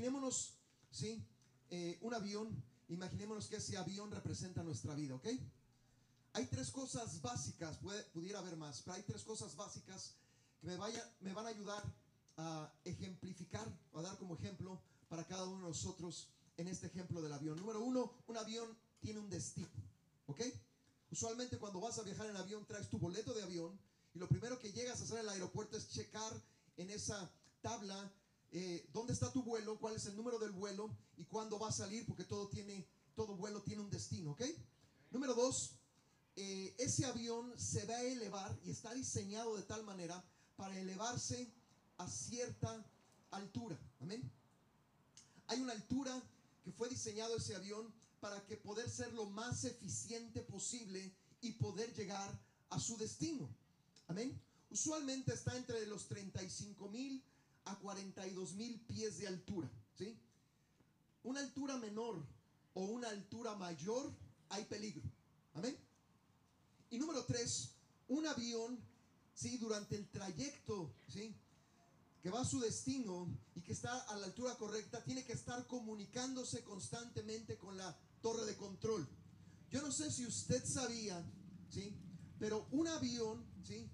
imaginémonos, 0.00 0.54
¿sí? 0.90 1.22
Eh, 1.68 1.98
un 2.00 2.14
avión, 2.14 2.64
imaginémonos 2.88 3.48
que 3.48 3.56
ese 3.56 3.76
avión 3.76 4.10
representa 4.10 4.62
nuestra 4.62 4.94
vida, 4.94 5.14
¿ok? 5.14 5.28
Hay 6.32 6.46
tres 6.46 6.70
cosas 6.70 7.20
básicas, 7.20 7.76
puede, 7.76 8.02
pudiera 8.04 8.38
haber 8.38 8.56
más, 8.56 8.80
pero 8.80 8.94
hay 8.94 9.02
tres 9.02 9.22
cosas 9.24 9.54
básicas 9.56 10.14
que 10.58 10.68
me, 10.68 10.76
vaya, 10.76 11.04
me 11.20 11.34
van 11.34 11.44
a 11.44 11.50
ayudar 11.50 11.82
a 12.38 12.72
ejemplificar, 12.84 13.70
a 13.92 14.00
dar 14.00 14.16
como 14.16 14.36
ejemplo 14.36 14.80
para 15.10 15.26
cada 15.26 15.44
uno 15.44 15.64
de 15.64 15.68
nosotros 15.68 16.30
en 16.56 16.68
este 16.68 16.86
ejemplo 16.86 17.20
del 17.20 17.34
avión. 17.34 17.58
Número 17.58 17.84
uno, 17.84 18.10
un 18.26 18.38
avión 18.38 18.74
tiene 19.00 19.20
un 19.20 19.28
destino, 19.28 19.68
¿ok? 20.28 20.40
Usualmente 21.10 21.58
cuando 21.58 21.78
vas 21.78 21.98
a 21.98 22.04
viajar 22.04 22.26
en 22.26 22.38
avión 22.38 22.64
traes 22.64 22.88
tu 22.88 22.98
boleto 22.98 23.34
de 23.34 23.42
avión 23.42 23.78
y 24.14 24.18
lo 24.18 24.28
primero 24.28 24.58
que 24.58 24.72
llegas 24.72 24.98
a 24.98 25.04
hacer 25.04 25.18
en 25.18 25.24
el 25.24 25.28
aeropuerto 25.28 25.76
es 25.76 25.90
checar 25.90 26.32
en 26.78 26.88
esa 26.88 27.30
tabla 27.60 28.10
eh, 28.52 28.88
dónde 28.92 29.12
está 29.12 29.32
tu 29.32 29.42
vuelo, 29.42 29.78
cuál 29.78 29.96
es 29.96 30.06
el 30.06 30.16
número 30.16 30.38
del 30.38 30.50
vuelo 30.50 30.90
y 31.16 31.24
cuándo 31.24 31.58
va 31.58 31.68
a 31.68 31.72
salir, 31.72 32.04
porque 32.06 32.24
todo 32.24 32.48
tiene, 32.48 32.86
todo 33.14 33.36
vuelo 33.36 33.62
tiene 33.62 33.82
un 33.82 33.90
destino, 33.90 34.32
¿ok? 34.32 34.42
Número 35.10 35.34
dos, 35.34 35.76
eh, 36.36 36.74
ese 36.78 37.06
avión 37.06 37.52
se 37.58 37.84
va 37.86 37.96
a 37.96 38.02
elevar 38.02 38.58
y 38.64 38.70
está 38.70 38.92
diseñado 38.94 39.56
de 39.56 39.62
tal 39.62 39.84
manera 39.84 40.24
para 40.56 40.78
elevarse 40.78 41.52
a 41.98 42.08
cierta 42.08 42.84
altura, 43.30 43.78
amén. 44.00 44.30
Hay 45.46 45.60
una 45.60 45.72
altura 45.72 46.20
que 46.64 46.72
fue 46.72 46.88
diseñado 46.88 47.36
ese 47.36 47.54
avión 47.54 47.92
para 48.20 48.44
que 48.46 48.56
poder 48.56 48.88
ser 48.90 49.12
lo 49.14 49.26
más 49.26 49.64
eficiente 49.64 50.42
posible 50.42 51.12
y 51.40 51.52
poder 51.52 51.92
llegar 51.94 52.38
a 52.68 52.78
su 52.78 52.96
destino. 52.96 53.48
Amén. 54.08 54.40
Usualmente 54.70 55.34
está 55.34 55.56
entre 55.56 55.86
los 55.86 56.06
35 56.08 56.88
mil 56.88 57.24
a 57.64 57.76
42 57.78 58.54
mil 58.54 58.80
pies 58.80 59.18
de 59.18 59.28
altura. 59.28 59.70
¿sí? 59.96 60.18
Una 61.24 61.40
altura 61.40 61.76
menor 61.76 62.24
o 62.74 62.84
una 62.84 63.08
altura 63.08 63.54
mayor, 63.56 64.12
hay 64.48 64.64
peligro. 64.64 65.08
Amén. 65.54 65.76
Y 66.90 66.98
número 66.98 67.24
tres, 67.24 67.74
un 68.08 68.26
avión, 68.26 68.78
¿sí? 69.34 69.58
durante 69.58 69.96
el 69.96 70.08
trayecto, 70.08 70.94
¿sí? 71.08 71.34
que 72.22 72.30
va 72.30 72.40
a 72.40 72.44
su 72.44 72.60
destino 72.60 73.28
y 73.54 73.62
que 73.62 73.72
está 73.72 73.98
a 73.98 74.16
la 74.16 74.26
altura 74.26 74.56
correcta, 74.56 75.02
tiene 75.02 75.24
que 75.24 75.32
estar 75.32 75.66
comunicándose 75.66 76.62
constantemente 76.62 77.56
con 77.56 77.76
la 77.76 77.96
torre 78.20 78.44
de 78.44 78.56
control. 78.56 79.08
Yo 79.70 79.80
no 79.80 79.90
sé 79.90 80.10
si 80.10 80.26
usted 80.26 80.62
sabía, 80.64 81.24
¿sí? 81.70 81.96
Pero 82.38 82.66
un 82.72 82.88
avión, 82.88 83.46
¿sí? 83.66 83.88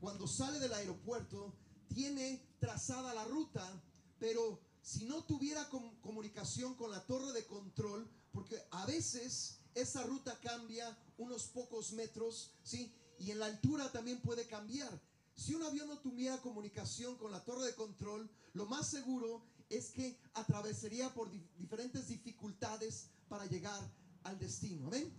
Cuando 0.00 0.26
sale 0.26 0.58
del 0.60 0.72
aeropuerto, 0.72 1.54
tiene 1.88 2.42
trazada 2.60 3.14
la 3.14 3.24
ruta, 3.24 3.82
pero 4.18 4.60
si 4.82 5.04
no 5.04 5.24
tuviera 5.24 5.68
comunicación 6.00 6.74
con 6.74 6.90
la 6.90 7.04
torre 7.06 7.32
de 7.32 7.46
control, 7.46 8.08
porque 8.32 8.56
a 8.70 8.86
veces 8.86 9.58
esa 9.74 10.02
ruta 10.02 10.38
cambia 10.40 10.96
unos 11.18 11.46
pocos 11.48 11.92
metros, 11.92 12.52
¿sí? 12.62 12.92
Y 13.18 13.30
en 13.30 13.38
la 13.38 13.46
altura 13.46 13.90
también 13.90 14.20
puede 14.20 14.46
cambiar. 14.46 15.00
Si 15.34 15.54
un 15.54 15.62
avión 15.62 15.88
no 15.88 15.98
tuviera 15.98 16.40
comunicación 16.42 17.16
con 17.16 17.30
la 17.30 17.44
torre 17.44 17.66
de 17.66 17.74
control, 17.74 18.28
lo 18.54 18.66
más 18.66 18.88
seguro 18.88 19.44
es 19.68 19.90
que 19.90 20.18
atravesaría 20.34 21.12
por 21.14 21.30
diferentes 21.58 22.08
dificultades 22.08 23.10
para 23.28 23.46
llegar 23.46 23.80
al 24.24 24.38
destino. 24.38 24.86
Amén. 24.86 25.12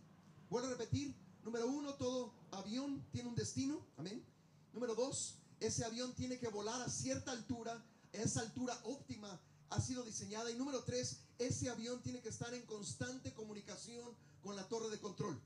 Vuelvo 0.50 0.68
a 0.68 0.72
repetir. 0.72 1.16
Número 1.44 1.68
uno, 1.68 1.94
todo 1.96 2.34
avión 2.52 3.06
tiene 3.12 3.30
un 3.30 3.36
destino. 3.36 3.86
Amén. 3.98 4.26
Número 4.74 4.94
dos, 4.94 5.39
ese 5.60 5.84
avión 5.84 6.14
tiene 6.16 6.40
que 6.40 6.48
volar 6.48 6.82
a 6.82 6.90
cierta 6.90 7.32
altura. 7.32 7.84
Esa 8.14 8.42
altura 8.42 8.80
óptima 8.86 9.40
ha 9.70 9.82
sido 9.82 10.04
diseñada. 10.04 10.52
Y 10.52 10.56
número 10.56 10.84
tres, 10.84 11.18
ese 11.38 11.70
avión 11.70 12.02
tiene 12.02 12.22
que 12.22 12.30
estar 12.30 12.54
en 12.54 12.66
constante 12.66 13.34
comunicación 13.34 14.16
con 14.42 14.56
la 14.56 14.68
torre 14.68 14.90
de 14.90 15.00
control. 15.00 15.40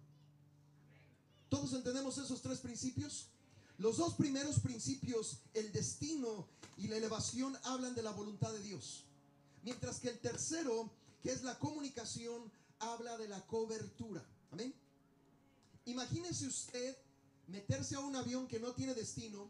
¿Todos 1.49 1.73
entendemos 1.73 2.17
esos 2.17 2.41
tres 2.41 2.59
principios? 2.59 3.27
Los 3.77 3.97
dos 3.97 4.13
primeros 4.13 4.59
principios, 4.59 5.39
el 5.53 5.71
destino 5.71 6.47
y 6.77 6.87
la 6.87 6.97
elevación, 6.97 7.57
hablan 7.63 7.95
de 7.95 8.03
la 8.03 8.11
voluntad 8.11 8.51
de 8.53 8.61
Dios. 8.61 9.05
Mientras 9.63 9.99
que 9.99 10.09
el 10.09 10.19
tercero, 10.19 10.91
que 11.21 11.31
es 11.31 11.43
la 11.43 11.57
comunicación, 11.59 12.51
habla 12.79 13.17
de 13.17 13.27
la 13.27 13.45
cobertura. 13.47 14.23
Amén. 14.51 14.73
Imagínese 15.85 16.47
usted 16.47 16.97
meterse 17.47 17.95
a 17.95 17.99
un 17.99 18.15
avión 18.15 18.47
que 18.47 18.59
no 18.59 18.73
tiene 18.73 18.93
destino, 18.93 19.49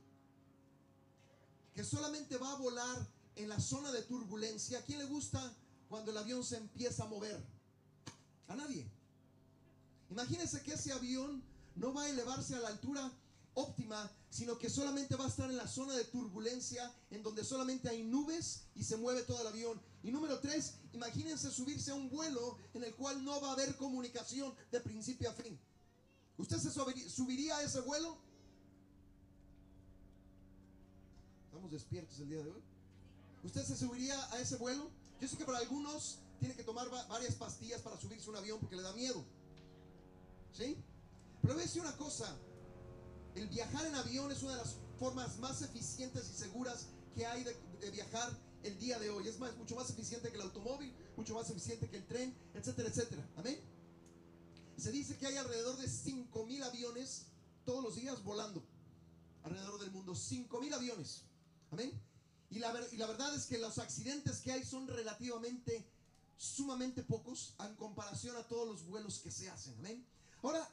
que 1.73 1.83
solamente 1.83 2.37
va 2.37 2.51
a 2.51 2.57
volar 2.57 3.07
en 3.35 3.49
la 3.49 3.59
zona 3.59 3.91
de 3.91 4.03
turbulencia. 4.03 4.79
¿A 4.79 4.81
quién 4.83 4.99
le 4.99 5.05
gusta 5.05 5.53
cuando 5.89 6.11
el 6.11 6.17
avión 6.17 6.43
se 6.43 6.57
empieza 6.57 7.03
a 7.03 7.07
mover? 7.07 7.43
A 8.47 8.55
nadie. 8.55 8.89
Imagínese 10.09 10.61
que 10.61 10.73
ese 10.73 10.91
avión 10.91 11.43
no 11.75 11.93
va 11.93 12.03
a 12.03 12.09
elevarse 12.09 12.55
a 12.55 12.59
la 12.59 12.69
altura 12.69 13.11
óptima, 13.55 14.11
sino 14.29 14.57
que 14.57 14.69
solamente 14.69 15.15
va 15.15 15.25
a 15.25 15.29
estar 15.29 15.49
en 15.49 15.57
la 15.57 15.67
zona 15.67 15.95
de 15.95 16.05
turbulencia, 16.05 16.91
en 17.11 17.23
donde 17.23 17.43
solamente 17.43 17.89
hay 17.89 18.03
nubes 18.03 18.61
y 18.75 18.83
se 18.83 18.97
mueve 18.97 19.23
todo 19.23 19.41
el 19.41 19.47
avión. 19.47 19.81
Y 20.03 20.11
número 20.11 20.39
tres, 20.39 20.73
imagínense 20.91 21.51
subirse 21.51 21.91
a 21.91 21.95
un 21.95 22.09
vuelo 22.09 22.57
en 22.73 22.83
el 22.83 22.95
cual 22.95 23.23
no 23.23 23.39
va 23.41 23.49
a 23.49 23.53
haber 23.53 23.75
comunicación 23.77 24.53
de 24.71 24.79
principio 24.81 25.29
a 25.29 25.33
fin. 25.33 25.59
¿Usted 26.37 26.57
se 26.57 26.71
subiría 26.71 27.57
a 27.57 27.63
ese 27.63 27.79
vuelo? 27.81 28.17
¿Estamos 31.53 31.71
despiertos 31.71 32.17
el 32.17 32.29
día 32.29 32.41
de 32.41 32.49
hoy? 32.49 32.63
¿Usted 33.43 33.63
se 33.63 33.77
subiría 33.77 34.19
a 34.33 34.39
ese 34.39 34.55
vuelo? 34.55 34.89
Yo 35.21 35.27
sé 35.27 35.37
que 35.37 35.45
para 35.45 35.59
algunos 35.59 36.17
tiene 36.39 36.55
que 36.55 36.63
tomar 36.63 36.89
varias 36.89 37.35
pastillas 37.35 37.79
para 37.79 37.95
subirse 37.95 38.25
a 38.25 38.31
un 38.31 38.37
avión 38.37 38.59
porque 38.59 38.75
le 38.75 38.81
da 38.81 38.91
miedo. 38.93 39.23
¿Sí? 40.51 40.75
Pero 41.43 41.53
voy 41.53 41.61
a 41.61 41.65
decir 41.67 41.83
una 41.83 41.95
cosa, 41.95 42.35
el 43.35 43.47
viajar 43.49 43.85
en 43.85 43.93
avión 43.93 44.31
es 44.31 44.41
una 44.41 44.53
de 44.53 44.57
las 44.57 44.77
formas 44.97 45.37
más 45.37 45.61
eficientes 45.61 46.27
y 46.27 46.33
seguras 46.33 46.87
que 47.13 47.27
hay 47.27 47.43
de, 47.43 47.91
viajar 47.91 48.35
el 48.63 48.79
día 48.79 48.97
de 48.97 49.11
hoy. 49.11 49.27
Es 49.27 49.37
más, 49.37 49.55
mucho 49.55 49.75
más 49.75 49.91
eficiente 49.91 50.29
que 50.29 50.35
el 50.37 50.41
automóvil, 50.41 50.91
mucho 51.15 51.35
más 51.35 51.51
eficiente 51.51 51.87
que 51.87 51.97
el 51.97 52.07
tren, 52.07 52.35
etcétera, 52.55 52.89
etcétera. 52.89 53.29
Amén. 53.37 53.59
Se 54.75 54.91
dice 54.91 55.19
que 55.19 55.27
hay 55.27 55.37
alrededor 55.37 55.77
de 55.77 55.87
5 55.87 56.47
mil 56.47 56.63
aviones 56.63 57.27
todos 57.63 57.83
los 57.83 57.95
días 57.95 58.23
volando 58.23 58.63
alrededor 59.43 59.79
del 59.79 59.91
mundo. 59.91 60.15
5 60.15 60.59
mil 60.59 60.73
aviones. 60.73 61.25
Amén. 61.73 61.91
Y 62.49 62.59
la, 62.59 62.73
y 62.91 62.97
la 62.97 63.07
verdad 63.07 63.33
es 63.35 63.45
que 63.45 63.57
los 63.57 63.77
accidentes 63.79 64.39
que 64.41 64.51
hay 64.51 64.63
son 64.63 64.87
relativamente, 64.87 65.85
sumamente 66.37 67.03
pocos 67.03 67.55
en 67.59 67.75
comparación 67.75 68.35
a 68.37 68.47
todos 68.47 68.67
los 68.67 68.85
vuelos 68.85 69.19
que 69.19 69.31
se 69.31 69.49
hacen. 69.49 69.75
Amén. 69.79 70.05
Ahora, 70.41 70.67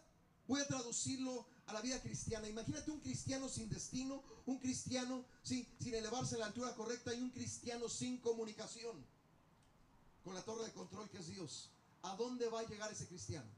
Voy 0.51 0.61
a 0.61 0.67
traducirlo 0.67 1.47
a 1.67 1.73
la 1.73 1.81
vida 1.81 2.03
cristiana. 2.03 2.49
Imagínate 2.49 2.91
un 2.91 2.99
cristiano 2.99 3.49
sin 3.49 3.69
destino, 3.69 4.21
un 4.47 4.59
cristiano 4.59 5.25
sin 5.45 5.65
elevarse 5.95 6.35
a 6.35 6.39
la 6.39 6.47
altura 6.47 6.75
correcta 6.75 7.15
y 7.15 7.21
un 7.21 7.31
cristiano 7.31 7.89
sin 7.89 8.19
comunicación 8.19 8.97
con 10.25 10.35
la 10.35 10.43
torre 10.43 10.65
de 10.65 10.73
control 10.73 11.09
que 11.09 11.19
es 11.19 11.29
Dios. 11.29 11.71
¿A 12.03 12.17
dónde 12.17 12.49
va 12.49 12.59
a 12.59 12.67
llegar 12.67 12.91
ese 12.91 13.07
cristiano? 13.07 13.49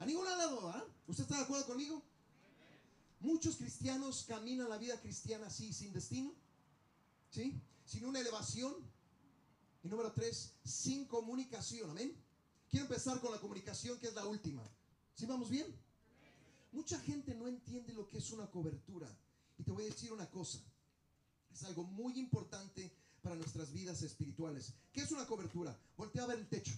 A 0.00 0.06
ningún 0.06 0.24
lado, 0.24 0.68
¿ah? 0.70 0.84
¿Usted 1.06 1.22
está 1.22 1.36
de 1.36 1.44
acuerdo 1.44 1.66
conmigo? 1.66 2.02
Muchos 3.20 3.56
cristianos 3.56 4.24
caminan 4.28 4.68
la 4.68 4.78
vida 4.78 5.00
cristiana 5.00 5.48
así, 5.48 5.72
sin 5.72 5.92
destino, 5.92 6.32
¿sí? 7.30 7.60
Sin 7.84 8.04
una 8.04 8.20
elevación. 8.20 8.74
Y 9.82 9.88
número 9.88 10.12
tres, 10.12 10.52
sin 10.64 11.06
comunicación, 11.06 11.90
amén. 11.90 12.16
Quiero 12.68 12.86
empezar 12.86 13.20
con 13.20 13.32
la 13.32 13.40
comunicación, 13.40 13.98
que 13.98 14.08
es 14.08 14.14
la 14.14 14.26
última. 14.26 14.62
¿Sí 15.14 15.26
vamos 15.26 15.50
bien? 15.50 15.66
Mucha 16.72 16.98
gente 17.00 17.34
no 17.34 17.48
entiende 17.48 17.92
lo 17.94 18.06
que 18.06 18.18
es 18.18 18.30
una 18.30 18.50
cobertura. 18.50 19.08
Y 19.58 19.64
te 19.64 19.72
voy 19.72 19.84
a 19.84 19.86
decir 19.86 20.12
una 20.12 20.30
cosa. 20.30 20.60
Es 21.52 21.64
algo 21.64 21.82
muy 21.82 22.18
importante 22.18 22.92
para 23.22 23.34
nuestras 23.34 23.72
vidas 23.72 24.02
espirituales. 24.02 24.74
¿Qué 24.92 25.00
es 25.00 25.10
una 25.10 25.26
cobertura? 25.26 25.76
Voltea 25.96 26.24
a 26.24 26.26
ver 26.26 26.38
el 26.38 26.48
techo. 26.48 26.74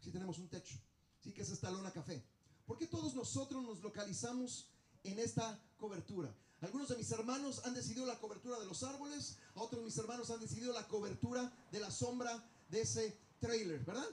Si 0.00 0.10
tenemos 0.10 0.38
un 0.38 0.48
techo. 0.48 0.76
Sí, 1.20 1.32
que 1.32 1.42
es 1.42 1.50
esta 1.50 1.70
lona 1.70 1.92
café. 1.92 2.24
¿Por 2.64 2.78
qué 2.78 2.86
todos 2.86 3.14
nosotros 3.14 3.62
nos 3.62 3.82
localizamos 3.82 4.68
en 5.04 5.18
esta 5.18 5.58
cobertura? 5.78 6.34
Algunos 6.60 6.88
de 6.88 6.96
mis 6.96 7.10
hermanos 7.12 7.64
han 7.64 7.74
decidido 7.74 8.04
la 8.04 8.18
cobertura 8.18 8.58
de 8.58 8.66
los 8.66 8.82
árboles, 8.82 9.38
otros 9.54 9.80
de 9.80 9.86
mis 9.86 9.98
hermanos 9.98 10.30
han 10.30 10.40
decidido 10.40 10.72
la 10.72 10.86
cobertura 10.88 11.52
de 11.70 11.80
la 11.80 11.90
sombra 11.90 12.44
de 12.68 12.80
ese 12.80 13.16
trailer, 13.40 13.84
¿verdad? 13.84 14.08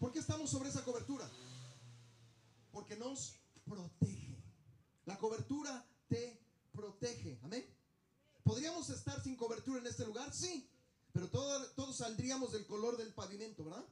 ¿Por 0.00 0.12
qué 0.12 0.18
estamos 0.18 0.50
sobre 0.50 0.68
esa 0.68 0.84
cobertura? 0.84 1.30
Porque 2.72 2.96
nos 2.96 3.36
protege. 3.64 4.36
La 5.06 5.16
cobertura 5.18 5.86
te 6.08 6.38
protege. 6.72 7.38
Amén. 7.44 7.64
¿Podríamos 8.42 8.90
estar 8.90 9.22
sin 9.22 9.36
cobertura 9.36 9.80
en 9.80 9.86
este 9.86 10.04
lugar? 10.04 10.34
Sí. 10.34 10.68
Pero 11.12 11.30
todos 11.30 11.96
saldríamos 11.96 12.52
del 12.52 12.66
color 12.66 12.96
del 12.96 13.14
pavimento, 13.14 13.64
¿verdad? 13.64 13.84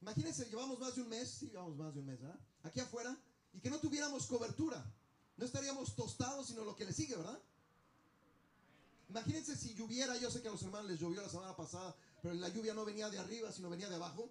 Imagínense, 0.00 0.46
llevamos 0.46 0.80
más 0.80 0.96
de 0.96 1.02
un 1.02 1.08
mes, 1.08 1.30
sí, 1.30 1.46
llevamos 1.50 1.76
más 1.76 1.94
de 1.94 2.00
un 2.00 2.06
mes, 2.06 2.20
¿verdad? 2.20 2.40
Aquí 2.62 2.80
afuera, 2.80 3.16
y 3.52 3.60
que 3.60 3.70
no 3.70 3.78
tuviéramos 3.78 4.26
cobertura. 4.26 4.84
No 5.36 5.44
estaríamos 5.44 5.94
tostados, 5.94 6.46
sino 6.46 6.64
lo 6.64 6.76
que 6.76 6.84
le 6.84 6.92
sigue, 6.92 7.16
¿verdad? 7.16 7.38
Imagínense 9.08 9.56
si 9.56 9.74
lloviera, 9.74 10.16
yo 10.16 10.30
sé 10.30 10.40
que 10.40 10.48
a 10.48 10.52
los 10.52 10.62
hermanos 10.62 10.90
les 10.90 11.00
llovió 11.00 11.20
la 11.20 11.28
semana 11.28 11.54
pasada, 11.56 11.94
pero 12.22 12.34
la 12.34 12.48
lluvia 12.48 12.72
no 12.72 12.84
venía 12.84 13.10
de 13.10 13.18
arriba, 13.18 13.52
sino 13.52 13.68
venía 13.68 13.88
de 13.88 13.96
abajo. 13.96 14.30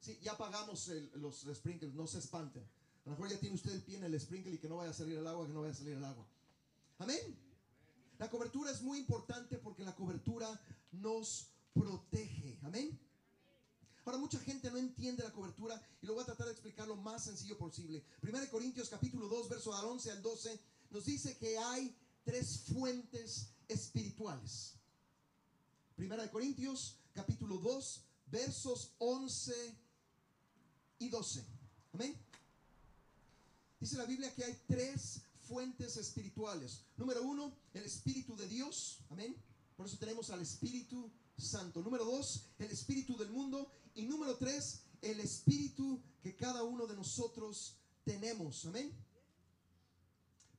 Sí, 0.00 0.18
ya 0.22 0.36
pagamos 0.38 0.88
los 1.14 1.46
sprinkles, 1.52 1.94
no 1.94 2.06
se 2.06 2.18
espanten. 2.18 2.62
A 2.62 3.10
lo 3.10 3.12
mejor 3.12 3.28
ya 3.28 3.38
tiene 3.38 3.54
usted 3.54 3.72
el 3.72 3.82
pie 3.82 3.96
en 3.98 4.04
el 4.04 4.18
sprinkle 4.18 4.52
y 4.52 4.58
que 4.58 4.68
no 4.68 4.76
vaya 4.76 4.90
a 4.90 4.94
salir 4.94 5.18
el 5.18 5.26
agua, 5.26 5.46
que 5.46 5.52
no 5.52 5.60
vaya 5.60 5.72
a 5.72 5.76
salir 5.76 5.96
el 5.96 6.04
agua. 6.04 6.26
Amén. 6.98 7.36
La 8.18 8.30
cobertura 8.30 8.70
es 8.70 8.80
muy 8.82 8.98
importante 8.98 9.58
porque 9.58 9.84
la 9.84 9.94
cobertura 9.94 10.48
nos 10.92 11.48
protege. 11.74 12.58
Amén. 12.62 12.98
Ahora 14.04 14.18
mucha 14.18 14.38
gente 14.40 14.70
no 14.70 14.78
entiende 14.78 15.22
la 15.22 15.32
cobertura 15.32 15.80
y 16.00 16.06
lo 16.06 16.14
voy 16.14 16.22
a 16.22 16.26
tratar 16.26 16.46
de 16.46 16.52
explicar 16.52 16.88
lo 16.88 16.96
más 16.96 17.24
sencillo 17.24 17.56
posible. 17.56 18.04
1 18.22 18.50
Corintios 18.50 18.88
capítulo 18.88 19.28
2, 19.28 19.48
verso 19.48 19.74
al 19.74 19.84
11 19.84 20.10
al 20.10 20.22
12 20.22 20.60
nos 20.90 21.04
dice 21.04 21.36
que 21.38 21.56
hay 21.56 21.96
tres 22.24 22.64
fuentes 22.72 23.48
espirituales. 23.68 24.74
1 25.96 26.30
Corintios 26.30 26.96
capítulo 27.14 27.58
2, 27.58 28.04
versos 28.26 28.92
11 28.98 29.76
y 30.98 31.08
12. 31.08 31.44
Amén. 31.92 32.16
Dice 33.78 33.96
la 33.96 34.04
Biblia 34.04 34.34
que 34.34 34.44
hay 34.44 34.60
tres 34.66 35.22
fuentes 35.46 35.96
espirituales. 35.96 36.84
Número 36.96 37.22
uno, 37.22 37.52
el 37.74 37.84
Espíritu 37.84 38.36
de 38.36 38.48
Dios. 38.48 39.00
Amén. 39.10 39.36
Por 39.76 39.86
eso 39.86 39.96
tenemos 39.98 40.30
al 40.30 40.40
Espíritu 40.40 41.10
Santo. 41.36 41.82
Número 41.82 42.04
dos, 42.04 42.46
el 42.58 42.70
Espíritu 42.70 43.16
del 43.16 43.30
mundo. 43.30 43.70
Y 43.94 44.06
número 44.06 44.36
tres, 44.36 44.84
el 45.02 45.20
Espíritu 45.20 46.02
que 46.22 46.34
cada 46.34 46.62
uno 46.62 46.86
de 46.86 46.96
nosotros 46.96 47.76
tenemos. 48.04 48.64
Amén. 48.64 48.92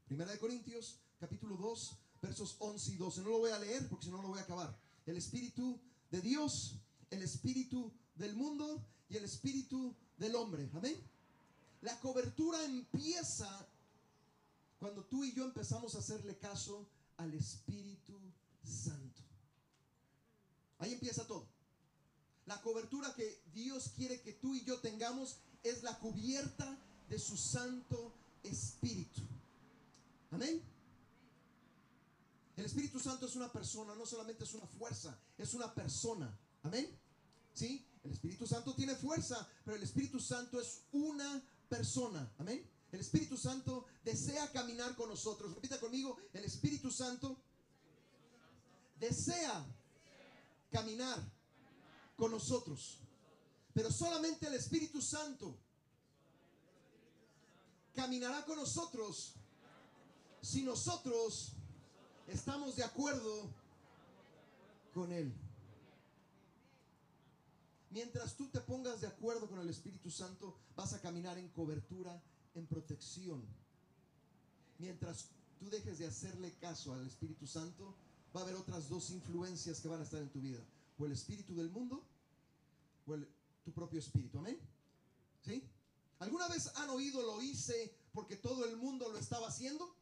Primera 0.06 0.31
de 0.31 0.39
Corintios, 0.39 1.00
capítulo 1.19 1.57
2, 1.57 1.97
versos 2.21 2.56
11 2.59 2.91
y 2.91 2.97
12. 2.97 3.21
No 3.21 3.30
lo 3.30 3.39
voy 3.39 3.51
a 3.51 3.59
leer 3.59 3.89
porque 3.89 4.06
si 4.06 4.12
no 4.12 4.21
lo 4.21 4.27
voy 4.27 4.39
a 4.39 4.44
acabar. 4.44 4.77
El 5.06 5.18
Espíritu 5.18 5.80
de 6.12 6.21
Dios, 6.21 6.75
el 7.09 7.24
Espíritu 7.24 7.91
del 8.15 8.35
mundo 8.35 8.85
y 9.09 9.18
el 9.18 9.24
Espíritu 9.24 9.95
del 10.18 10.36
hombre. 10.36 10.69
Amén. 10.74 10.95
La 11.81 12.00
cobertura 12.00 12.63
empieza 12.63 13.68
cuando 14.79 15.03
tú 15.06 15.24
y 15.24 15.33
yo 15.33 15.45
empezamos 15.45 15.95
a 15.95 16.00
hacerle 16.00 16.38
caso 16.38 16.88
al 17.18 17.33
Espíritu 17.33 18.13
Santo. 18.63 19.21
Ahí 20.77 20.94
empieza 20.94 21.25
todo. 21.25 21.47
La 22.45 22.62
cobertura 22.62 23.13
que 23.16 23.42
Dios 23.54 23.92
quiere 23.95 24.22
que 24.22 24.34
tú 24.34 24.54
y 24.56 24.63
yo 24.66 24.80
tengamos 24.80 25.38
es 25.63 25.84
la 25.84 25.98
cubierta 26.00 26.78
de 27.10 27.18
su 27.19 27.38
Santo 27.38 28.13
Espíritu. 28.44 29.22
Amén. 30.31 30.62
El 32.56 32.66
Espíritu 32.66 33.00
Santo 33.00 33.25
es 33.25 33.36
una 33.36 33.51
persona, 33.51 33.95
no 33.95 34.06
solamente 34.06 34.44
es 34.44 34.54
una 34.54 34.68
fuerza, 34.68 35.18
es 35.38 35.54
una 35.54 35.74
persona. 35.74 36.38
Amén. 36.63 36.88
¿Sí? 37.54 37.86
El 38.04 38.12
Espíritu 38.12 38.46
Santo 38.46 38.75
tiene 38.75 38.96
fuerza, 38.96 39.48
pero 39.63 39.78
el 39.78 39.84
Espíritu 39.84 40.19
Santo 40.19 40.60
es 40.60 40.81
una 40.92 41.42
persona. 41.69 42.31
Amén. 42.38 42.69
El 42.92 43.00
Espíritu 43.00 43.38
Santo 43.38 43.86
desea 44.04 44.51
caminar 44.51 44.96
con 44.96 45.10
nosotros. 45.10 45.56
Repita 45.56 45.80
conmigo, 45.80 46.18
el 46.34 46.44
Espíritu 46.44 46.92
Santo 46.92 47.38
desea 49.00 49.66
caminar 50.72 51.19
con 52.24 52.31
nosotros. 52.31 53.00
Pero 53.74 53.92
solamente 53.92 54.48
el 54.48 54.54
Espíritu 54.54 55.02
Santo 55.02 55.58
caminará 57.94 58.46
con 58.46 58.56
nosotros 58.56 59.34
si 60.42 60.64
nosotros 60.64 61.52
estamos 62.30 62.78
de 62.78 62.86
acuerdo 62.86 63.50
con 64.94 65.12
Él. 65.12 65.34
Mientras 67.90 68.38
tú 68.38 68.48
te 68.48 68.62
pongas 68.62 69.02
de 69.02 69.08
acuerdo 69.08 69.50
con 69.50 69.60
el 69.60 69.68
Espíritu 69.68 70.10
Santo, 70.10 70.58
vas 70.78 70.94
a 70.94 71.02
caminar 71.02 71.38
en 71.38 71.50
cobertura, 71.50 72.24
en 72.56 72.66
protección. 72.68 73.44
Mientras 74.80 75.28
tú 75.60 75.70
dejes 75.70 76.00
de 76.00 76.08
hacerle 76.08 76.54
caso 76.54 76.94
al 76.94 77.06
Espíritu 77.06 77.48
Santo, 77.48 77.94
va 78.34 78.40
a 78.40 78.44
haber 78.44 78.56
otras 78.56 78.88
dos 78.88 79.10
influencias 79.10 79.81
que 79.81 79.90
van 79.90 80.00
a 80.00 80.06
estar 80.06 80.22
en 80.22 80.30
tu 80.30 80.40
vida. 80.40 80.64
O 80.98 81.06
el 81.06 81.12
espíritu 81.12 81.56
del 81.56 81.70
mundo, 81.70 82.04
tu 83.05 83.71
propio 83.73 84.00
espíritu. 84.00 84.39
Amén. 84.39 84.59
¿Sí? 85.45 85.63
¿Alguna 86.19 86.47
vez 86.47 86.71
han 86.75 86.89
oído 86.89 87.21
lo 87.21 87.41
hice 87.41 87.95
porque 88.13 88.38
todo 88.38 88.65
el 88.65 88.77
mundo 88.77 89.09
lo 89.09 89.17
estaba 89.17 89.47
haciendo? 89.47 89.95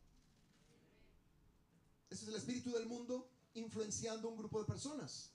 Ese 2.09 2.24
es 2.24 2.30
el 2.30 2.36
espíritu 2.36 2.71
del 2.71 2.88
mundo 2.88 3.30
influenciando 3.53 4.30
un 4.30 4.38
grupo 4.38 4.59
de 4.59 4.65
personas. 4.65 5.31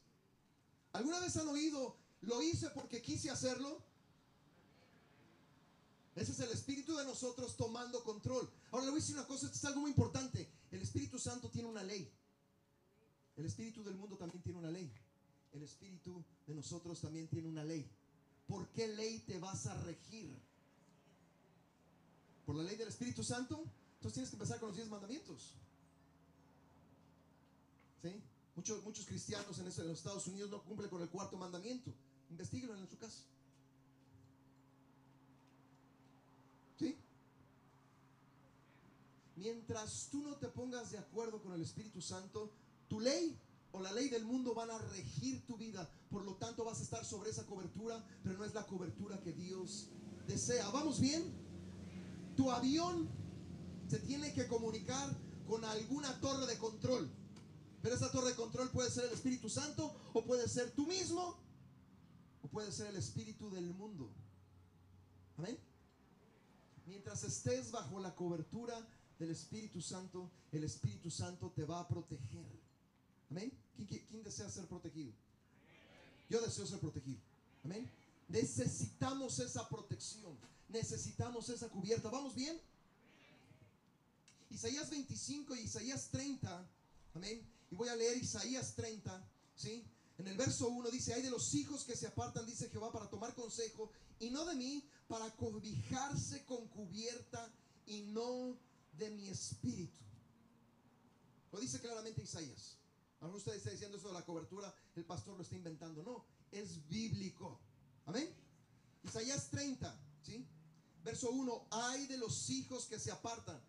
¿Alguna 0.92 1.20
vez 1.20 1.36
han 1.36 1.48
oído 1.48 1.96
lo 2.22 2.42
hice 2.42 2.70
porque 2.70 3.02
quise 3.02 3.30
hacerlo? 3.30 3.82
Ese 6.14 6.32
es 6.32 6.40
el 6.40 6.50
espíritu 6.50 6.96
de 6.96 7.04
nosotros 7.04 7.56
tomando 7.56 8.02
control. 8.02 8.50
Ahora 8.70 8.86
le 8.86 8.90
voy 8.90 9.00
a 9.00 9.02
decir 9.02 9.16
una 9.16 9.26
cosa, 9.26 9.46
esto 9.46 9.58
es 9.58 9.64
algo 9.66 9.82
muy 9.82 9.90
importante. 9.90 10.50
El 10.70 10.80
Espíritu 10.80 11.18
Santo 11.18 11.50
tiene 11.50 11.68
una 11.68 11.82
ley. 11.82 12.10
El 13.36 13.44
espíritu 13.44 13.84
del 13.84 13.96
mundo 13.96 14.16
también 14.16 14.42
tiene 14.42 14.58
una 14.58 14.70
ley. 14.70 14.90
El 15.56 15.62
espíritu 15.62 16.22
de 16.46 16.54
nosotros 16.54 17.00
también 17.00 17.28
tiene 17.28 17.48
una 17.48 17.64
ley. 17.64 17.88
¿Por 18.46 18.68
qué 18.68 18.88
ley 18.88 19.20
te 19.20 19.38
vas 19.38 19.66
a 19.66 19.74
regir? 19.84 20.30
¿Por 22.44 22.56
la 22.56 22.62
ley 22.62 22.76
del 22.76 22.88
Espíritu 22.88 23.24
Santo? 23.24 23.64
Entonces 23.94 24.12
tienes 24.12 24.30
que 24.30 24.36
empezar 24.36 24.60
con 24.60 24.68
los 24.68 24.76
diez 24.76 24.88
mandamientos. 24.90 25.54
¿Sí? 28.02 28.22
Muchos, 28.54 28.84
muchos 28.84 29.06
cristianos 29.06 29.58
en, 29.58 29.64
los 29.64 29.78
Estados 29.78 30.26
Unidos 30.26 30.50
no 30.50 30.62
cumplen 30.62 30.90
con 30.90 31.00
el 31.00 31.08
cuarto 31.08 31.38
mandamiento. 31.38 31.90
Investíguelo 32.28 32.76
en 32.76 32.86
su 32.86 32.98
casa. 32.98 33.22
¿Sí? 36.78 36.98
Mientras 39.36 40.08
tú 40.10 40.20
no 40.20 40.36
te 40.36 40.48
pongas 40.48 40.90
de 40.90 40.98
acuerdo 40.98 41.42
con 41.42 41.54
el 41.54 41.62
Espíritu 41.62 42.02
Santo, 42.02 42.52
tu 42.88 43.00
ley 43.00 43.40
la 43.80 43.92
ley 43.92 44.08
del 44.08 44.24
mundo 44.24 44.54
van 44.54 44.70
a 44.70 44.78
regir 44.78 45.46
tu 45.46 45.56
vida. 45.56 45.88
Por 46.10 46.24
lo 46.24 46.36
tanto, 46.36 46.64
vas 46.64 46.80
a 46.80 46.82
estar 46.82 47.04
sobre 47.04 47.30
esa 47.30 47.46
cobertura, 47.46 48.04
pero 48.22 48.38
no 48.38 48.44
es 48.44 48.54
la 48.54 48.66
cobertura 48.66 49.20
que 49.20 49.32
Dios 49.32 49.88
desea. 50.26 50.68
¿Vamos 50.70 51.00
bien? 51.00 51.32
Tu 52.36 52.50
avión 52.50 53.08
se 53.88 53.98
tiene 54.00 54.32
que 54.32 54.46
comunicar 54.46 55.16
con 55.46 55.64
alguna 55.64 56.20
torre 56.20 56.46
de 56.46 56.58
control. 56.58 57.10
Pero 57.82 57.94
esa 57.94 58.10
torre 58.10 58.30
de 58.30 58.36
control 58.36 58.70
puede 58.70 58.90
ser 58.90 59.04
el 59.04 59.12
Espíritu 59.12 59.48
Santo 59.48 59.94
o 60.12 60.24
puede 60.24 60.48
ser 60.48 60.72
tú 60.72 60.86
mismo 60.86 61.38
o 62.42 62.48
puede 62.48 62.72
ser 62.72 62.88
el 62.88 62.96
Espíritu 62.96 63.50
del 63.50 63.72
mundo. 63.74 64.12
Amén. 65.36 65.58
Mientras 66.86 67.24
estés 67.24 67.70
bajo 67.70 68.00
la 68.00 68.14
cobertura 68.14 68.74
del 69.18 69.30
Espíritu 69.30 69.80
Santo, 69.80 70.30
el 70.52 70.64
Espíritu 70.64 71.10
Santo 71.10 71.50
te 71.50 71.64
va 71.64 71.80
a 71.80 71.88
proteger. 71.88 72.65
Amén. 73.30 73.52
¿Quién, 73.88 74.22
desea 74.22 74.48
ser 74.48 74.66
protegido? 74.66 75.12
Yo 76.28 76.40
deseo 76.40 76.66
ser 76.66 76.78
protegido. 76.78 77.20
Amén. 77.64 77.90
Necesitamos 78.28 79.38
esa 79.38 79.68
protección. 79.68 80.36
Necesitamos 80.68 81.48
esa 81.48 81.68
cubierta. 81.68 82.08
¿Vamos 82.10 82.34
bien? 82.34 82.60
Isaías 84.50 84.90
25 84.90 85.54
y 85.56 85.60
Isaías 85.60 86.08
30. 86.10 86.66
Amén. 87.14 87.46
Y 87.70 87.74
voy 87.74 87.88
a 87.88 87.96
leer 87.96 88.16
Isaías 88.16 88.74
30. 88.74 89.28
¿Sí? 89.54 89.84
En 90.18 90.28
el 90.28 90.36
verso 90.36 90.68
1 90.68 90.90
dice, 90.90 91.12
hay 91.12 91.22
de 91.22 91.30
los 91.30 91.54
hijos 91.54 91.84
que 91.84 91.94
se 91.94 92.06
apartan, 92.06 92.46
dice 92.46 92.70
Jehová, 92.70 92.90
para 92.90 93.08
tomar 93.08 93.34
consejo, 93.34 93.90
y 94.18 94.30
no 94.30 94.46
de 94.46 94.54
mí, 94.54 94.82
para 95.08 95.30
cobijarse 95.36 96.44
con 96.46 96.68
cubierta, 96.68 97.52
y 97.86 98.00
no 98.00 98.56
de 98.98 99.10
mi 99.10 99.28
espíritu. 99.28 100.00
Lo 101.52 101.60
dice 101.60 101.80
claramente 101.80 102.22
Isaías. 102.22 102.76
A 103.32 103.36
usted 103.36 103.54
está 103.54 103.70
diciendo 103.70 103.96
eso 103.96 104.08
de 104.08 104.14
la 104.14 104.24
cobertura, 104.24 104.72
el 104.94 105.04
pastor 105.04 105.36
lo 105.36 105.42
está 105.42 105.56
inventando. 105.56 106.02
No, 106.02 106.24
es 106.52 106.86
bíblico. 106.88 107.60
Amén. 108.06 108.32
Isaías 109.02 109.50
30, 109.50 110.00
¿sí? 110.22 110.46
Verso 111.02 111.30
1, 111.30 111.66
hay 111.70 112.06
de 112.06 112.18
los 112.18 112.50
hijos 112.50 112.86
que 112.86 112.98
se 112.98 113.10
apartan. 113.10 113.60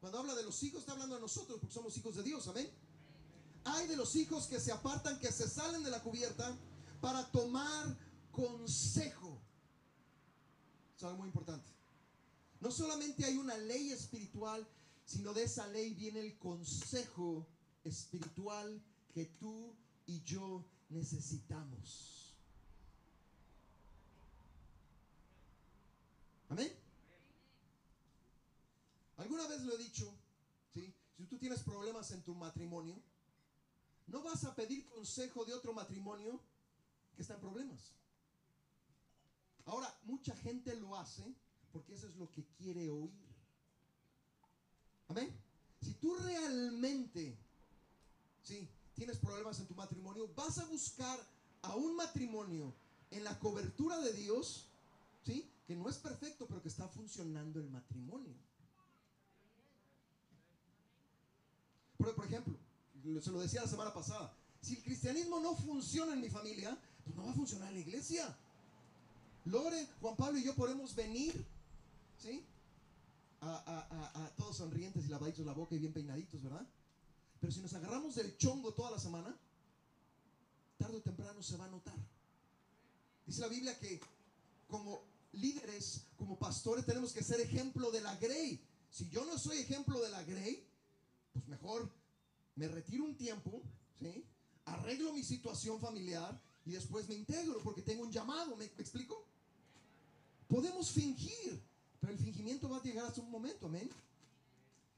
Cuando 0.00 0.18
habla 0.18 0.34
de 0.34 0.42
los 0.42 0.62
hijos, 0.62 0.80
está 0.80 0.92
hablando 0.92 1.14
de 1.14 1.20
nosotros, 1.20 1.58
porque 1.58 1.74
somos 1.74 1.96
hijos 1.96 2.16
de 2.16 2.22
Dios. 2.22 2.46
Amén. 2.48 2.70
Hay 3.64 3.86
de 3.86 3.96
los 3.96 4.14
hijos 4.16 4.46
que 4.46 4.60
se 4.60 4.70
apartan, 4.70 5.18
que 5.18 5.32
se 5.32 5.48
salen 5.48 5.82
de 5.82 5.90
la 5.90 6.02
cubierta 6.02 6.56
para 7.00 7.26
tomar 7.32 7.98
consejo. 8.30 9.40
Es 10.96 11.02
algo 11.02 11.18
muy 11.18 11.28
importante. 11.28 11.70
No 12.60 12.70
solamente 12.70 13.24
hay 13.24 13.36
una 13.36 13.56
ley 13.56 13.90
espiritual, 13.92 14.66
sino 15.04 15.32
de 15.32 15.44
esa 15.44 15.66
ley 15.68 15.94
viene 15.94 16.20
el 16.20 16.38
consejo 16.38 17.46
espiritual 17.84 18.82
que 19.16 19.24
tú 19.24 19.74
y 20.04 20.22
yo 20.24 20.62
necesitamos. 20.90 22.36
Amén. 26.50 26.70
Alguna 29.16 29.48
vez 29.48 29.62
lo 29.62 29.72
he 29.72 29.78
dicho, 29.78 30.14
¿sí? 30.74 30.94
Si 31.16 31.24
tú 31.24 31.38
tienes 31.38 31.62
problemas 31.62 32.10
en 32.10 32.22
tu 32.24 32.34
matrimonio, 32.34 32.94
No 34.08 34.22
vas 34.22 34.44
a 34.44 34.54
pedir 34.54 34.84
consejo 34.84 35.46
de 35.46 35.54
otro 35.54 35.72
matrimonio 35.72 36.38
que 37.16 37.22
está 37.22 37.34
en 37.34 37.40
problemas. 37.40 37.94
Ahora, 39.64 39.92
mucha 40.04 40.36
gente 40.36 40.76
lo 40.76 40.94
hace 40.94 41.24
porque 41.72 41.94
eso 41.94 42.06
es 42.06 42.14
lo 42.16 42.30
que 42.30 42.44
quiere 42.58 42.90
oír. 42.90 43.26
Amén. 45.08 45.34
Si 45.80 45.94
tú 45.94 46.14
realmente, 46.16 47.36
sí, 48.44 48.70
tienes 48.96 49.18
problemas 49.18 49.60
en 49.60 49.66
tu 49.66 49.74
matrimonio, 49.74 50.28
vas 50.34 50.58
a 50.58 50.64
buscar 50.64 51.18
a 51.62 51.76
un 51.76 51.94
matrimonio 51.94 52.74
en 53.10 53.22
la 53.22 53.38
cobertura 53.38 53.98
de 54.00 54.12
Dios, 54.14 54.66
sí, 55.24 55.48
que 55.66 55.76
no 55.76 55.88
es 55.88 55.98
perfecto, 55.98 56.46
pero 56.46 56.62
que 56.62 56.68
está 56.68 56.88
funcionando 56.88 57.60
el 57.60 57.68
matrimonio. 57.70 58.34
Por, 61.98 62.14
por 62.14 62.24
ejemplo, 62.24 62.56
se 63.20 63.30
lo 63.30 63.40
decía 63.40 63.62
la 63.62 63.68
semana 63.68 63.92
pasada, 63.92 64.34
si 64.60 64.76
el 64.76 64.82
cristianismo 64.82 65.38
no 65.40 65.54
funciona 65.54 66.14
en 66.14 66.20
mi 66.20 66.30
familia, 66.30 66.76
pues 67.04 67.14
no 67.16 67.24
va 67.24 67.30
a 67.30 67.34
funcionar 67.34 67.68
en 67.68 67.74
la 67.74 67.80
iglesia. 67.80 68.36
Lore, 69.44 69.86
Juan 70.00 70.16
Pablo 70.16 70.38
y 70.38 70.44
yo 70.44 70.54
podemos 70.54 70.94
venir, 70.94 71.46
¿sí? 72.18 72.44
A, 73.42 74.32
todos 74.36 74.56
sonrientes 74.56 75.04
y 75.04 75.08
lavaditos 75.08 75.46
la 75.46 75.52
boca 75.52 75.74
y 75.74 75.78
bien 75.78 75.92
peinaditos, 75.92 76.42
¿verdad? 76.42 76.66
Pero 77.40 77.52
si 77.52 77.60
nos 77.60 77.74
agarramos 77.74 78.14
del 78.14 78.36
chongo 78.36 78.72
toda 78.72 78.90
la 78.90 78.98
semana, 78.98 79.36
tarde 80.78 80.98
o 80.98 81.02
temprano 81.02 81.42
se 81.42 81.56
va 81.56 81.66
a 81.66 81.68
notar. 81.68 81.96
Dice 83.26 83.40
la 83.40 83.48
Biblia 83.48 83.78
que 83.78 84.00
como 84.68 85.02
líderes, 85.32 86.02
como 86.16 86.38
pastores, 86.38 86.86
tenemos 86.86 87.12
que 87.12 87.22
ser 87.22 87.40
ejemplo 87.40 87.90
de 87.90 88.00
la 88.00 88.14
Grey. 88.16 88.60
Si 88.90 89.08
yo 89.10 89.24
no 89.24 89.38
soy 89.38 89.58
ejemplo 89.58 90.00
de 90.00 90.10
la 90.10 90.22
Grey, 90.22 90.66
pues 91.32 91.46
mejor 91.48 91.90
me 92.54 92.68
retiro 92.68 93.04
un 93.04 93.16
tiempo, 93.16 93.62
¿sí? 93.98 94.24
Arreglo 94.64 95.12
mi 95.12 95.22
situación 95.22 95.78
familiar 95.80 96.40
y 96.64 96.72
después 96.72 97.08
me 97.08 97.14
integro 97.14 97.62
porque 97.62 97.82
tengo 97.82 98.02
un 98.02 98.10
llamado, 98.10 98.56
¿me, 98.56 98.64
explico? 98.64 99.24
Podemos 100.48 100.90
fingir, 100.90 101.62
pero 102.00 102.12
el 102.12 102.18
fingimiento 102.18 102.68
va 102.68 102.78
a 102.78 102.82
llegar 102.82 103.06
hasta 103.06 103.20
un 103.20 103.30
momento, 103.30 103.66
amén. 103.66 103.88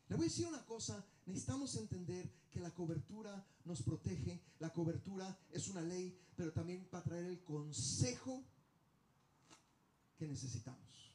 Le 0.08 0.16
voy 0.16 0.26
a 0.26 0.28
decir 0.28 0.46
una 0.46 0.64
cosa, 0.64 1.04
necesitamos 1.28 1.76
entender 1.76 2.30
que 2.50 2.60
la 2.60 2.74
cobertura 2.74 3.46
nos 3.64 3.82
protege, 3.82 4.40
la 4.58 4.72
cobertura 4.72 5.38
es 5.52 5.68
una 5.68 5.82
ley, 5.82 6.18
pero 6.34 6.52
también 6.52 6.88
va 6.92 6.98
a 6.98 7.04
traer 7.04 7.26
el 7.26 7.44
consejo 7.44 8.42
que 10.16 10.26
necesitamos. 10.26 11.12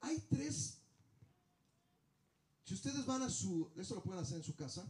Hay 0.00 0.18
tres, 0.30 0.78
si 2.64 2.74
ustedes 2.74 3.04
van 3.04 3.22
a 3.22 3.30
su, 3.30 3.70
eso 3.76 3.96
lo 3.96 4.02
pueden 4.02 4.22
hacer 4.22 4.38
en 4.38 4.44
su 4.44 4.54
casa, 4.54 4.86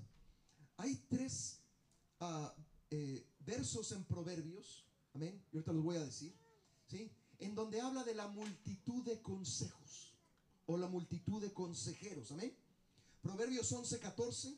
hay 0.76 0.94
tres 1.08 1.60
uh, 2.20 2.48
eh, 2.90 3.26
versos 3.40 3.90
en 3.92 4.04
Proverbios, 4.04 4.86
amén, 5.14 5.42
y 5.50 5.56
ahorita 5.56 5.72
los 5.72 5.82
voy 5.82 5.96
a 5.96 6.04
decir, 6.04 6.34
¿sí? 6.86 7.10
En 7.38 7.54
donde 7.54 7.80
habla 7.80 8.04
de 8.04 8.14
la 8.14 8.28
multitud 8.28 9.02
de 9.02 9.22
consejos 9.22 10.14
o 10.66 10.76
la 10.76 10.88
multitud 10.88 11.40
de 11.40 11.52
consejeros, 11.54 12.30
amén. 12.32 12.54
Proverbios 13.22 13.70
11, 13.70 13.98
14, 13.98 14.56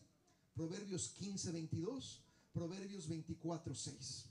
Proverbios 0.54 1.08
15, 1.10 1.50
22, 1.52 2.22
Proverbios 2.52 3.08
24, 3.08 3.74
6. 3.74 4.24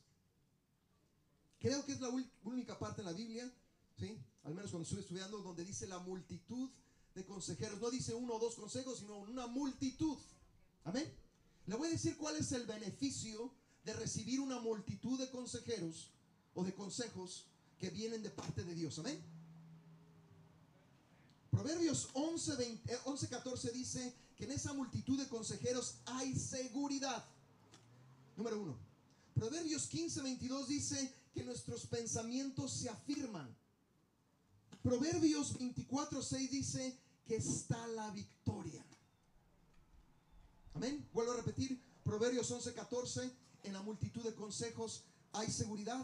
Creo 1.59 1.85
que 1.85 1.91
es 1.91 1.99
la 1.99 2.09
única 2.43 2.79
parte 2.79 3.01
en 3.01 3.05
la 3.05 3.13
Biblia, 3.13 3.51
¿sí? 3.99 4.17
Al 4.43 4.55
menos 4.55 4.71
cuando 4.71 4.83
estuve 4.83 5.01
estudiando, 5.01 5.39
donde 5.41 5.63
dice 5.63 5.85
la 5.87 5.99
multitud 5.99 6.69
de 7.13 7.25
consejeros. 7.25 7.79
No 7.79 7.91
dice 7.91 8.13
uno 8.13 8.35
o 8.35 8.39
dos 8.39 8.55
consejos, 8.55 8.99
sino 8.99 9.17
una 9.19 9.47
multitud. 9.47 10.17
Amén. 10.83 11.11
Le 11.67 11.75
voy 11.75 11.89
a 11.89 11.91
decir 11.91 12.17
cuál 12.17 12.35
es 12.37 12.51
el 12.51 12.65
beneficio 12.65 13.53
de 13.83 13.93
recibir 13.93 14.39
una 14.39 14.59
multitud 14.59 15.19
de 15.19 15.29
consejeros 15.29 16.09
o 16.53 16.63
de 16.63 16.73
consejos 16.73 17.45
que 17.77 17.89
vienen 17.89 18.23
de 18.23 18.29
parte 18.29 18.63
de 18.63 18.73
Dios. 18.73 18.97
Amén. 18.99 19.21
Proverbios 21.51 22.09
11, 22.13 22.81
11, 23.05 23.27
14 23.27 23.71
dice 23.71 24.15
que 24.41 24.45
en 24.45 24.53
esa 24.53 24.73
multitud 24.73 25.19
de 25.19 25.29
consejeros 25.29 25.97
hay 26.03 26.33
seguridad. 26.33 27.23
Número 28.35 28.59
uno. 28.59 28.75
Proverbios 29.35 29.85
15, 29.85 30.23
22 30.23 30.67
dice 30.67 31.13
que 31.31 31.43
nuestros 31.43 31.85
pensamientos 31.85 32.73
se 32.73 32.89
afirman. 32.89 33.55
Proverbios 34.81 35.59
24, 35.59 36.23
6 36.23 36.49
dice 36.49 36.97
que 37.27 37.35
está 37.35 37.85
la 37.89 38.09
victoria. 38.09 38.83
Amén. 40.73 41.07
Vuelvo 41.13 41.33
a 41.33 41.37
repetir. 41.37 41.79
Proverbios 42.03 42.49
11, 42.49 42.73
14 42.73 43.31
en 43.61 43.73
la 43.73 43.83
multitud 43.83 44.23
de 44.23 44.33
consejos 44.33 45.03
hay 45.33 45.51
seguridad. 45.51 46.03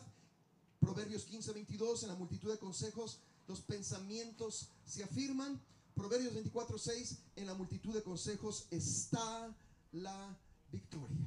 Proverbios 0.79 1.25
15, 1.25 1.53
22, 1.53 2.03
en 2.03 2.09
la 2.09 2.15
multitud 2.15 2.51
de 2.51 2.59
consejos 2.59 3.17
los 3.47 3.61
pensamientos 3.61 4.69
se 4.85 5.03
afirman. 5.03 5.59
Proverbios 5.97 6.35
24, 6.35 6.77
6, 6.77 7.17
en 7.37 7.47
la 7.47 7.55
multitud 7.55 7.91
de 7.91 8.03
consejos 8.03 8.67
está 8.69 9.51
la 9.93 10.37
victoria. 10.71 11.17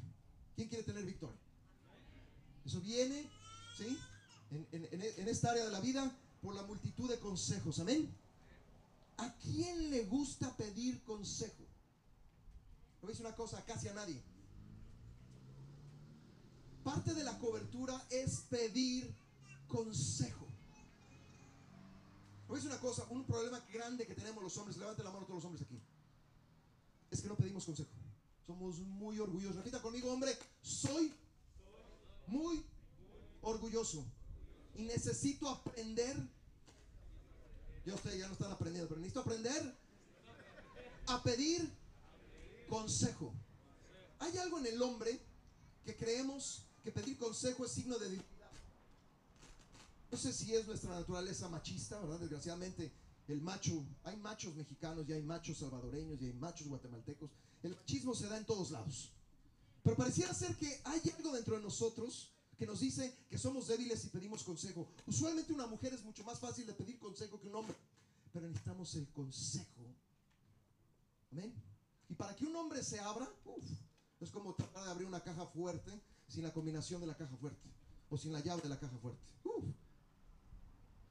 ¿Quién 0.55 0.69
quiere 0.69 0.83
tener 0.85 1.03
victoria? 1.03 1.37
Eso 2.65 2.79
viene, 2.79 3.29
¿sí? 3.77 3.97
En, 4.71 5.27
esta 5.27 5.51
área 5.51 5.65
de 5.65 5.71
la 5.71 5.81
vida 5.81 6.09
por 6.41 6.55
la 6.55 6.63
multitud 6.63 7.09
de 7.09 7.19
consejos. 7.19 7.79
Amén. 7.79 8.09
¿A 9.17 9.33
quién 9.39 9.91
le 9.91 10.05
gusta 10.05 10.55
pedir 10.55 11.03
consejo? 11.03 11.65
A 13.03 13.07
decir 13.07 13.25
una 13.25 13.35
cosa, 13.35 13.61
casi 13.65 13.89
a 13.89 13.93
nadie. 13.93 14.21
Parte 16.81 17.13
de 17.13 17.25
la 17.25 17.37
cobertura 17.39 18.01
es 18.09 18.39
pedir 18.49 19.13
consejo. 19.67 20.50
A 22.51 22.55
decir 22.55 22.69
una 22.69 22.81
cosa, 22.81 23.05
un 23.09 23.23
problema 23.25 23.65
grande 23.71 24.05
que 24.05 24.13
tenemos 24.13 24.43
los 24.43 24.57
hombres, 24.57 24.75
levante 24.75 25.03
la 25.03 25.11
mano 25.11 25.25
todos 25.25 25.37
los 25.37 25.45
hombres 25.45 25.63
aquí, 25.63 25.81
es 27.09 27.21
que 27.21 27.27
no 27.29 27.37
pedimos 27.37 27.65
consejo. 27.65 27.89
Somos 28.45 28.79
muy 28.79 29.19
orgullosos. 29.19 29.55
Repita 29.55 29.81
conmigo, 29.81 30.11
hombre, 30.11 30.37
soy 30.61 31.13
muy 32.27 32.65
orgulloso 33.41 34.05
y 34.75 34.83
necesito 34.83 35.47
aprender. 35.47 36.17
Ya 37.85 37.95
ustedes 37.95 38.19
ya 38.19 38.27
no 38.27 38.33
están 38.33 38.51
aprendiendo, 38.51 38.89
pero 38.89 38.99
necesito 38.99 39.21
aprender 39.21 39.77
a 41.07 41.23
pedir 41.23 41.73
consejo. 42.67 43.33
Hay 44.19 44.37
algo 44.37 44.59
en 44.59 44.65
el 44.67 44.81
hombre 44.81 45.19
que 45.85 45.95
creemos 45.95 46.67
que 46.83 46.91
pedir 46.91 47.17
consejo 47.17 47.65
es 47.65 47.71
signo 47.73 47.97
de. 47.97 48.21
No 50.11 50.17
sé 50.17 50.33
si 50.33 50.53
es 50.53 50.67
nuestra 50.67 50.93
naturaleza 50.93 51.47
machista, 51.47 51.97
¿verdad? 51.99 52.19
Desgraciadamente, 52.19 52.91
el 53.29 53.41
macho, 53.41 53.85
hay 54.03 54.17
machos 54.17 54.53
mexicanos 54.55 55.07
y 55.07 55.13
hay 55.13 55.23
machos 55.23 55.59
salvadoreños 55.59 56.21
y 56.21 56.25
hay 56.25 56.33
machos 56.33 56.67
guatemaltecos. 56.67 57.31
El 57.63 57.75
machismo 57.75 58.13
se 58.13 58.27
da 58.27 58.37
en 58.37 58.45
todos 58.45 58.71
lados. 58.71 59.13
Pero 59.81 59.95
pareciera 59.95 60.33
ser 60.33 60.55
que 60.57 60.81
hay 60.83 61.01
algo 61.17 61.31
dentro 61.31 61.55
de 61.55 61.63
nosotros 61.63 62.33
que 62.57 62.65
nos 62.65 62.81
dice 62.81 63.25
que 63.29 63.37
somos 63.37 63.67
débiles 63.67 64.03
y 64.03 64.09
pedimos 64.09 64.43
consejo. 64.43 64.87
Usualmente 65.07 65.53
una 65.53 65.65
mujer 65.65 65.93
es 65.93 66.03
mucho 66.03 66.25
más 66.25 66.39
fácil 66.39 66.67
de 66.67 66.73
pedir 66.73 66.99
consejo 66.99 67.39
que 67.39 67.47
un 67.47 67.55
hombre, 67.55 67.75
pero 68.33 68.47
necesitamos 68.47 68.93
el 68.95 69.07
consejo. 69.13 69.95
Amén. 71.31 71.53
Y 72.09 72.15
para 72.15 72.35
que 72.35 72.45
un 72.45 72.55
hombre 72.57 72.83
se 72.83 72.99
abra, 72.99 73.27
es 74.19 74.29
como 74.29 74.53
tratar 74.55 74.83
de 74.83 74.91
abrir 74.91 75.07
una 75.07 75.23
caja 75.23 75.45
fuerte 75.45 75.91
sin 76.27 76.43
la 76.43 76.51
combinación 76.51 76.99
de 76.99 77.07
la 77.07 77.15
caja 77.15 77.35
fuerte 77.37 77.69
o 78.09 78.17
sin 78.17 78.33
la 78.33 78.41
llave 78.41 78.61
de 78.61 78.69
la 78.69 78.77
caja 78.77 78.97
fuerte. 78.97 79.31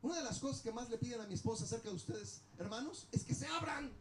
Una 0.03 0.17
de 0.17 0.25
las 0.25 0.39
cosas 0.39 0.63
que 0.63 0.73
más 0.73 0.89
le 0.89 0.99
piden 0.99 1.21
a 1.21 1.27
mi 1.27 1.35
esposa 1.35 1.65
acerca 1.65 1.91
de 1.91 1.95
ustedes, 1.95 2.43
hermanos, 2.59 3.07
es 3.13 3.25
que 3.25 3.35
se 3.35 3.47
abran. 3.47 3.93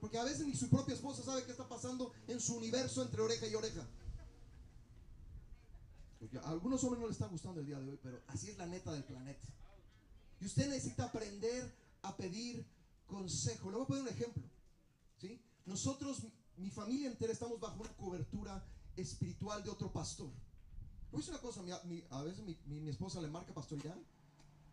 Porque 0.00 0.18
a 0.18 0.24
veces 0.24 0.46
ni 0.46 0.54
su 0.54 0.68
propia 0.68 0.94
esposa 0.94 1.22
sabe 1.22 1.44
qué 1.44 1.50
está 1.50 1.68
pasando 1.68 2.12
en 2.28 2.40
su 2.40 2.56
universo 2.56 3.02
entre 3.02 3.20
oreja 3.20 3.46
y 3.46 3.54
oreja. 3.54 3.86
a 6.42 6.50
algunos 6.50 6.82
hombres 6.84 7.00
no 7.00 7.08
les 7.08 7.16
está 7.16 7.26
gustando 7.26 7.60
el 7.60 7.66
día 7.66 7.78
de 7.78 7.90
hoy, 7.90 7.98
pero 8.02 8.20
así 8.28 8.48
es 8.48 8.58
la 8.58 8.66
neta 8.66 8.92
del 8.92 9.04
planeta. 9.04 9.46
Y 10.40 10.46
usted 10.46 10.68
necesita 10.68 11.04
aprender 11.04 11.74
a 12.02 12.16
pedir 12.16 12.64
consejo. 13.06 13.70
Le 13.70 13.76
voy 13.76 13.84
a 13.84 13.88
poner 13.88 14.02
un 14.04 14.08
ejemplo. 14.08 14.42
¿sí? 15.20 15.42
Nosotros, 15.66 16.22
mi 16.56 16.70
familia 16.70 17.08
entera, 17.08 17.32
estamos 17.32 17.58
bajo 17.60 17.80
una 17.80 17.92
cobertura 17.96 18.64
espiritual 18.96 19.62
de 19.62 19.70
otro 19.70 19.92
pastor. 19.92 20.30
Voy 21.10 21.24
a 21.26 21.30
una 21.30 21.40
cosa, 21.40 21.62
a 22.10 22.22
veces 22.22 22.44
mi, 22.44 22.88
esposa 22.88 23.20
le 23.20 23.28
marca 23.28 23.54
pastoral, 23.54 24.04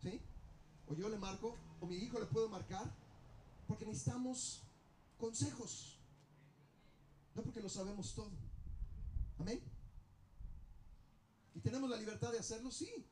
¿sí? 0.02 0.22
O 0.88 0.94
yo 0.94 1.10
le 1.10 1.18
marco, 1.18 1.56
o 1.80 1.86
mi 1.86 1.96
hijo 1.96 2.20
le 2.20 2.25
puedo 2.25 2.50
marcar, 2.50 2.92
porque 3.68 3.86
necesitamos 3.86 4.62
consejos. 5.18 5.98
No 7.34 7.42
porque 7.42 7.62
lo 7.62 7.70
sabemos 7.70 8.13
todo. 8.13 8.32
Amén. 9.39 9.62
Y 11.54 11.60
tenemos 11.60 11.89
la 11.89 11.98
libertad 11.98 12.32
de 12.32 12.39
hacerlo, 12.39 12.72
sí. 12.72 13.06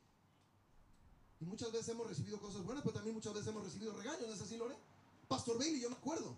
Y 1.39 1.45
muchas 1.45 1.71
veces 1.71 1.89
hemos 1.89 2.07
recibido 2.07 2.39
cosas 2.39 2.63
buenas, 2.63 2.83
pero 2.83 2.93
también 2.93 3.15
muchas 3.15 3.33
veces 3.33 3.49
hemos 3.49 3.63
recibido 3.63 3.93
regaños, 3.93 4.27
¿no 4.27 4.33
es 4.33 4.41
así, 4.41 4.55
Lore? 4.57 4.75
Pastor 5.27 5.57
Bailey, 5.57 5.81
yo 5.81 5.89
me 5.89 5.95
acuerdo. 5.95 6.35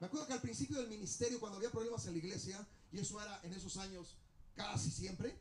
Me 0.00 0.06
acuerdo 0.06 0.26
que 0.26 0.32
al 0.32 0.40
principio 0.40 0.76
del 0.78 0.88
ministerio, 0.88 1.40
cuando 1.40 1.56
había 1.56 1.70
problemas 1.70 2.06
en 2.06 2.12
la 2.12 2.18
iglesia, 2.18 2.66
y 2.92 2.98
eso 2.98 3.20
era 3.20 3.40
en 3.42 3.52
esos 3.52 3.76
años 3.78 4.16
casi 4.54 4.90
siempre. 4.90 5.36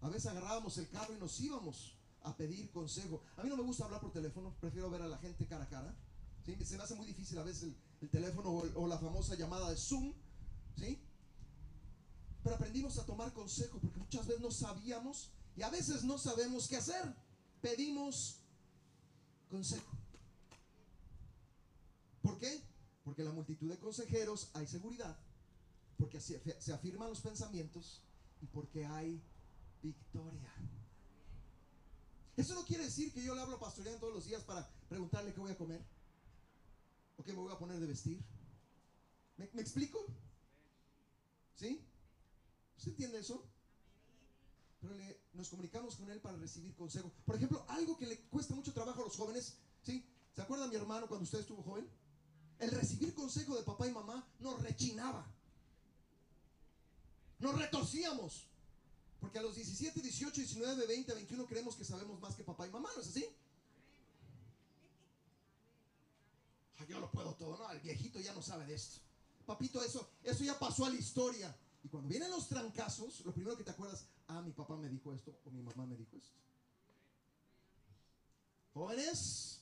A 0.00 0.08
veces 0.08 0.26
agarrábamos 0.26 0.76
el 0.78 0.88
carro 0.90 1.14
y 1.14 1.18
nos 1.18 1.40
íbamos 1.40 1.97
a 2.22 2.36
pedir 2.36 2.70
consejo. 2.70 3.22
A 3.36 3.42
mí 3.42 3.48
no 3.48 3.56
me 3.56 3.62
gusta 3.62 3.84
hablar 3.84 4.00
por 4.00 4.12
teléfono, 4.12 4.54
prefiero 4.60 4.90
ver 4.90 5.02
a 5.02 5.08
la 5.08 5.18
gente 5.18 5.46
cara 5.46 5.64
a 5.64 5.68
cara. 5.68 5.96
¿sí? 6.44 6.56
Se 6.64 6.76
me 6.76 6.82
hace 6.82 6.94
muy 6.94 7.06
difícil 7.06 7.38
a 7.38 7.42
veces 7.42 7.64
el, 7.64 7.76
el 8.00 8.10
teléfono 8.10 8.50
o, 8.50 8.82
o 8.82 8.86
la 8.86 8.98
famosa 8.98 9.34
llamada 9.34 9.70
de 9.70 9.76
Zoom. 9.76 10.12
¿sí? 10.76 10.98
Pero 12.42 12.56
aprendimos 12.56 12.98
a 12.98 13.06
tomar 13.06 13.32
consejo 13.32 13.78
porque 13.80 13.98
muchas 13.98 14.26
veces 14.26 14.42
no 14.42 14.50
sabíamos 14.50 15.30
y 15.56 15.62
a 15.62 15.70
veces 15.70 16.04
no 16.04 16.18
sabemos 16.18 16.68
qué 16.68 16.76
hacer. 16.76 17.14
Pedimos 17.60 18.40
consejo. 19.50 19.90
¿Por 22.22 22.38
qué? 22.38 22.62
Porque 23.04 23.24
la 23.24 23.32
multitud 23.32 23.68
de 23.68 23.78
consejeros 23.78 24.50
hay 24.54 24.66
seguridad, 24.66 25.18
porque 25.96 26.20
se 26.20 26.72
afirman 26.72 27.08
los 27.08 27.20
pensamientos 27.20 28.02
y 28.42 28.46
porque 28.46 28.84
hay 28.84 29.22
victoria. 29.82 30.52
Eso 32.38 32.54
no 32.54 32.64
quiere 32.64 32.84
decir 32.84 33.12
que 33.12 33.20
yo 33.20 33.34
le 33.34 33.40
hablo 33.40 33.56
a 33.56 33.60
pastorear 33.60 33.98
todos 33.98 34.14
los 34.14 34.24
días 34.24 34.44
para 34.44 34.64
preguntarle 34.88 35.34
qué 35.34 35.40
voy 35.40 35.50
a 35.50 35.58
comer 35.58 35.84
o 37.16 37.24
qué 37.24 37.32
me 37.32 37.40
voy 37.40 37.52
a 37.52 37.58
poner 37.58 37.80
de 37.80 37.86
vestir. 37.86 38.22
¿Me, 39.36 39.60
explico? 39.60 40.06
¿Sí? 41.56 41.84
¿Usted 42.76 42.92
entiende 42.92 43.18
eso? 43.18 43.44
Pero 44.80 44.94
le- 44.94 45.20
nos 45.32 45.48
comunicamos 45.48 45.96
con 45.96 46.08
él 46.12 46.20
para 46.20 46.36
recibir 46.36 46.76
consejo. 46.76 47.10
Por 47.26 47.34
ejemplo, 47.34 47.64
algo 47.66 47.98
que 47.98 48.06
le 48.06 48.20
cuesta 48.28 48.54
mucho 48.54 48.72
trabajo 48.72 49.00
a 49.02 49.06
los 49.06 49.16
jóvenes, 49.16 49.56
¿sí? 49.82 50.06
¿Se 50.32 50.40
acuerda 50.40 50.68
mi 50.68 50.76
hermano 50.76 51.08
cuando 51.08 51.24
usted 51.24 51.40
estuvo 51.40 51.64
joven? 51.64 51.88
El 52.60 52.70
recibir 52.70 53.14
consejo 53.14 53.56
de 53.56 53.64
papá 53.64 53.88
y 53.88 53.90
mamá 53.90 54.24
nos 54.38 54.62
rechinaba. 54.62 55.26
Nos 57.40 57.58
retorcíamos. 57.58 58.46
Porque 59.20 59.38
a 59.38 59.42
los 59.42 59.54
17, 59.54 60.00
18, 60.00 60.40
19, 60.40 60.86
20, 60.86 61.14
21 61.14 61.46
creemos 61.46 61.76
que 61.76 61.84
sabemos 61.84 62.20
más 62.20 62.34
que 62.34 62.44
papá 62.44 62.66
y 62.66 62.70
mamá, 62.70 62.90
¿no 62.94 63.02
es 63.02 63.08
así? 63.08 63.26
Yo 66.88 67.00
lo 67.00 67.10
puedo 67.10 67.34
todo, 67.34 67.58
no, 67.58 67.70
el 67.70 67.80
viejito 67.80 68.18
ya 68.18 68.32
no 68.32 68.40
sabe 68.40 68.64
de 68.64 68.74
esto. 68.74 69.00
Papito, 69.44 69.82
eso, 69.82 70.08
eso 70.22 70.44
ya 70.44 70.58
pasó 70.58 70.86
a 70.86 70.90
la 70.90 70.96
historia. 70.96 71.54
Y 71.84 71.88
cuando 71.88 72.08
vienen 72.08 72.30
los 72.30 72.48
trancazos, 72.48 73.20
lo 73.26 73.32
primero 73.32 73.56
que 73.56 73.64
te 73.64 73.70
acuerdas, 73.70 74.06
ah, 74.28 74.40
mi 74.40 74.52
papá 74.52 74.76
me 74.76 74.88
dijo 74.88 75.12
esto 75.12 75.38
o 75.44 75.50
mi 75.50 75.62
mamá 75.62 75.86
me 75.86 75.96
dijo 75.96 76.16
esto. 76.16 76.34
Jóvenes, 78.72 79.60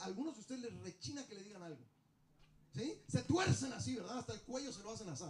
algunos 0.00 0.34
de 0.34 0.40
ustedes 0.40 0.60
les 0.62 0.74
rechina 0.80 1.26
que 1.26 1.34
le 1.34 1.42
digan 1.42 1.62
algo. 1.62 1.84
¿Sí? 2.74 3.02
Se 3.08 3.22
tuercen 3.22 3.72
así, 3.72 3.96
¿verdad? 3.96 4.18
Hasta 4.18 4.34
el 4.34 4.42
cuello 4.42 4.72
se 4.72 4.82
lo 4.82 4.92
hacen 4.92 5.08
así. 5.08 5.24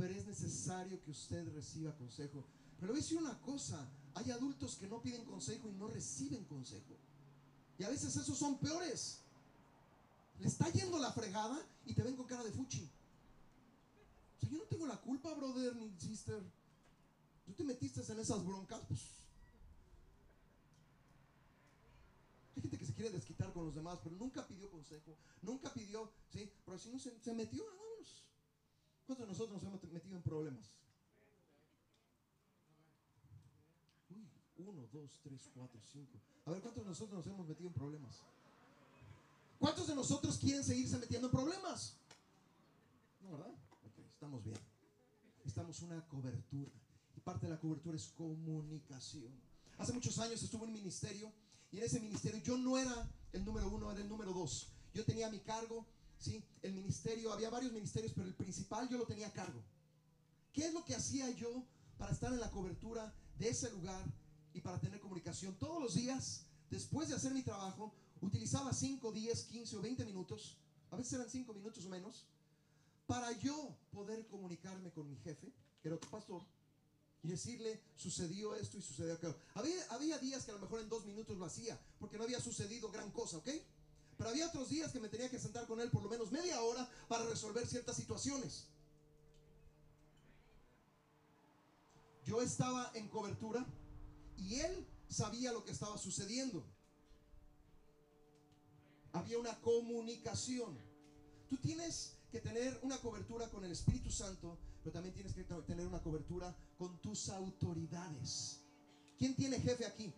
Pero 0.00 0.14
es 0.14 0.26
necesario 0.26 0.98
que 1.04 1.10
usted 1.10 1.46
reciba 1.52 1.94
consejo. 1.94 2.42
Pero 2.76 2.86
le 2.86 2.92
voy 2.92 3.00
a 3.00 3.02
decir 3.02 3.18
una 3.18 3.38
cosa, 3.42 3.86
hay 4.14 4.30
adultos 4.30 4.76
que 4.76 4.88
no 4.88 5.02
piden 5.02 5.26
consejo 5.26 5.68
y 5.68 5.72
no 5.72 5.88
reciben 5.88 6.42
consejo. 6.46 6.96
Y 7.78 7.84
a 7.84 7.90
veces 7.90 8.16
esos 8.16 8.38
son 8.38 8.58
peores. 8.58 9.18
Le 10.38 10.48
está 10.48 10.70
yendo 10.70 10.98
la 10.98 11.12
fregada 11.12 11.62
y 11.84 11.92
te 11.92 12.02
ven 12.02 12.16
con 12.16 12.24
cara 12.24 12.42
de 12.42 12.50
fuchi. 12.50 12.90
O 14.38 14.40
sea, 14.40 14.48
yo 14.48 14.56
no 14.56 14.64
tengo 14.64 14.86
la 14.86 14.96
culpa, 14.96 15.34
brother 15.34 15.76
ni 15.76 15.92
sister. 16.00 16.42
Tú 17.44 17.52
te 17.52 17.64
metiste 17.64 18.00
en 18.10 18.20
esas 18.20 18.42
broncas, 18.42 18.80
pues. 18.88 19.00
Hay 22.56 22.62
gente 22.62 22.78
que 22.78 22.86
se 22.86 22.94
quiere 22.94 23.10
desquitar 23.10 23.52
con 23.52 23.66
los 23.66 23.74
demás, 23.74 23.98
pero 24.02 24.16
nunca 24.16 24.46
pidió 24.46 24.70
consejo, 24.70 25.14
nunca 25.42 25.70
pidió, 25.74 26.10
¿sí? 26.32 26.50
Pero 26.64 26.78
si 26.78 26.88
no 26.88 26.98
se, 26.98 27.20
se 27.20 27.34
metió, 27.34 27.66
vámonos. 27.66 27.89
¿Cuántos 29.10 29.26
de 29.26 29.32
nosotros 29.32 29.60
nos 29.60 29.64
hemos 29.64 29.92
metido 29.92 30.16
en 30.16 30.22
problemas? 30.22 30.70
Uy, 34.08 34.24
uno, 34.58 34.86
dos, 34.92 35.18
tres, 35.24 35.50
cuatro, 35.52 35.80
cinco. 35.92 36.16
A 36.46 36.52
ver, 36.52 36.62
¿cuántos 36.62 36.84
de 36.84 36.90
nosotros 36.90 37.16
nos 37.16 37.26
hemos 37.26 37.48
metido 37.48 37.66
en 37.66 37.74
problemas? 37.74 38.20
¿Cuántos 39.58 39.88
de 39.88 39.96
nosotros 39.96 40.38
quieren 40.38 40.62
seguirse 40.62 40.96
metiendo 40.96 41.26
en 41.26 41.32
problemas? 41.32 41.96
No, 43.22 43.32
¿verdad? 43.32 43.52
Ok, 43.82 43.98
estamos 44.12 44.44
bien. 44.44 44.58
Estamos 45.44 45.82
una 45.82 46.06
cobertura. 46.06 46.70
Y 47.16 47.20
parte 47.20 47.46
de 47.46 47.54
la 47.54 47.58
cobertura 47.58 47.96
es 47.96 48.12
comunicación. 48.16 49.32
Hace 49.78 49.92
muchos 49.92 50.20
años 50.20 50.40
estuve 50.40 50.62
en 50.62 50.68
un 50.68 50.74
ministerio 50.74 51.32
y 51.72 51.78
en 51.78 51.82
ese 51.82 51.98
ministerio 51.98 52.40
yo 52.44 52.56
no 52.56 52.78
era 52.78 53.10
el 53.32 53.44
número 53.44 53.68
uno, 53.70 53.90
era 53.90 54.02
el 54.02 54.08
número 54.08 54.32
dos. 54.32 54.68
Yo 54.94 55.04
tenía 55.04 55.28
mi 55.30 55.40
cargo, 55.40 55.84
¿sí? 56.20 56.44
El 56.62 56.74
ministerio, 56.74 57.32
había 57.32 57.50
varios 57.50 57.72
ministerios, 57.72 58.12
pero 58.14 58.26
el 58.28 58.34
principal 58.34 58.88
yo 58.88 58.98
lo 58.98 59.06
tenía 59.06 59.26
a 59.26 59.32
cargo. 59.32 59.60
¿Qué 60.52 60.66
es 60.66 60.74
lo 60.74 60.84
que 60.84 60.94
hacía 60.94 61.30
yo 61.30 61.64
para 61.98 62.12
estar 62.12 62.32
en 62.32 62.40
la 62.40 62.50
cobertura 62.50 63.12
de 63.38 63.48
ese 63.48 63.70
lugar 63.70 64.04
y 64.52 64.60
para 64.60 64.78
tener 64.78 65.00
comunicación? 65.00 65.56
Todos 65.58 65.82
los 65.82 65.94
días, 65.94 66.44
después 66.70 67.08
de 67.08 67.14
hacer 67.14 67.32
mi 67.32 67.42
trabajo, 67.42 67.94
utilizaba 68.20 68.72
5, 68.72 69.10
10, 69.10 69.44
15 69.44 69.76
o 69.76 69.80
20 69.80 70.04
minutos, 70.04 70.58
a 70.90 70.96
veces 70.96 71.14
eran 71.14 71.30
5 71.30 71.54
minutos 71.54 71.86
o 71.86 71.88
menos, 71.88 72.26
para 73.06 73.32
yo 73.32 73.76
poder 73.90 74.26
comunicarme 74.28 74.92
con 74.92 75.08
mi 75.08 75.16
jefe, 75.16 75.52
que 75.80 75.88
era 75.88 75.96
otro 75.96 76.10
pastor, 76.10 76.42
y 77.22 77.28
decirle, 77.28 77.80
sucedió 77.96 78.54
esto 78.54 78.78
y 78.78 78.82
sucedió 78.82 79.14
aquello. 79.14 79.36
Había, 79.54 79.84
había 79.90 80.18
días 80.18 80.44
que 80.44 80.52
a 80.52 80.54
lo 80.54 80.60
mejor 80.60 80.80
en 80.80 80.88
dos 80.88 81.04
minutos 81.04 81.36
lo 81.36 81.44
hacía, 81.44 81.78
porque 81.98 82.18
no 82.18 82.24
había 82.24 82.40
sucedido 82.40 82.90
gran 82.90 83.10
cosa, 83.10 83.38
¿ok? 83.38 83.48
Pero 84.20 84.28
había 84.28 84.48
otros 84.48 84.68
días 84.68 84.92
que 84.92 85.00
me 85.00 85.08
tenía 85.08 85.30
que 85.30 85.38
sentar 85.38 85.66
con 85.66 85.80
él 85.80 85.90
por 85.90 86.02
lo 86.02 86.10
menos 86.10 86.30
media 86.30 86.60
hora 86.60 86.86
para 87.08 87.24
resolver 87.24 87.66
ciertas 87.66 87.96
situaciones. 87.96 88.66
Yo 92.26 92.42
estaba 92.42 92.90
en 92.92 93.08
cobertura 93.08 93.64
y 94.36 94.56
él 94.56 94.86
sabía 95.08 95.52
lo 95.52 95.64
que 95.64 95.72
estaba 95.72 95.96
sucediendo. 95.96 96.62
Había 99.14 99.38
una 99.38 99.58
comunicación. 99.62 100.78
Tú 101.48 101.56
tienes 101.56 102.18
que 102.30 102.40
tener 102.40 102.78
una 102.82 102.98
cobertura 102.98 103.48
con 103.48 103.64
el 103.64 103.72
Espíritu 103.72 104.10
Santo, 104.10 104.58
pero 104.82 104.92
también 104.92 105.14
tienes 105.14 105.32
que 105.32 105.44
tener 105.44 105.86
una 105.86 106.02
cobertura 106.02 106.54
con 106.76 107.00
tus 107.00 107.30
autoridades. 107.30 108.60
¿Quién 109.16 109.34
tiene 109.34 109.58
jefe 109.58 109.86
aquí? 109.86 110.12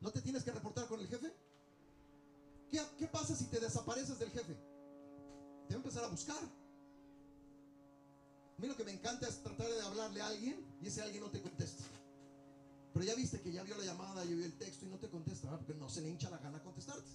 ¿No 0.00 0.12
te 0.12 0.22
tienes 0.22 0.44
que 0.44 0.52
reportar 0.52 0.86
con 0.86 1.00
el 1.00 1.08
jefe? 1.08 1.45
¿Qué, 2.70 3.06
pasa 3.06 3.34
si 3.36 3.46
te 3.46 3.60
desapareces 3.60 4.18
del 4.18 4.30
jefe? 4.30 4.54
Te 5.68 5.74
va 5.74 5.74
a 5.74 5.76
empezar 5.76 6.04
a 6.04 6.08
buscar. 6.08 6.42
A 8.56 8.60
mí 8.60 8.68
lo 8.68 8.76
que 8.76 8.84
me 8.84 8.92
encanta 8.92 9.28
es 9.28 9.42
tratar 9.42 9.68
de 9.68 9.82
hablarle 9.82 10.20
a 10.20 10.28
alguien 10.28 10.64
y 10.80 10.86
ese 10.86 11.02
alguien 11.02 11.22
no 11.22 11.30
te 11.30 11.42
contesta. 11.42 11.84
Pero 12.92 13.04
ya 13.04 13.14
viste 13.14 13.40
que 13.42 13.52
ya 13.52 13.62
vio 13.62 13.76
la 13.76 13.84
llamada, 13.84 14.24
ya 14.24 14.34
vio 14.34 14.44
el 14.44 14.56
texto 14.56 14.86
y 14.86 14.88
no 14.88 14.98
te 14.98 15.10
contesta, 15.10 15.50
¿verdad? 15.50 15.66
porque 15.66 15.78
no 15.78 15.88
se 15.88 16.00
le 16.00 16.08
hincha 16.08 16.30
la 16.30 16.38
gana 16.38 16.62
contestarte. 16.62 17.10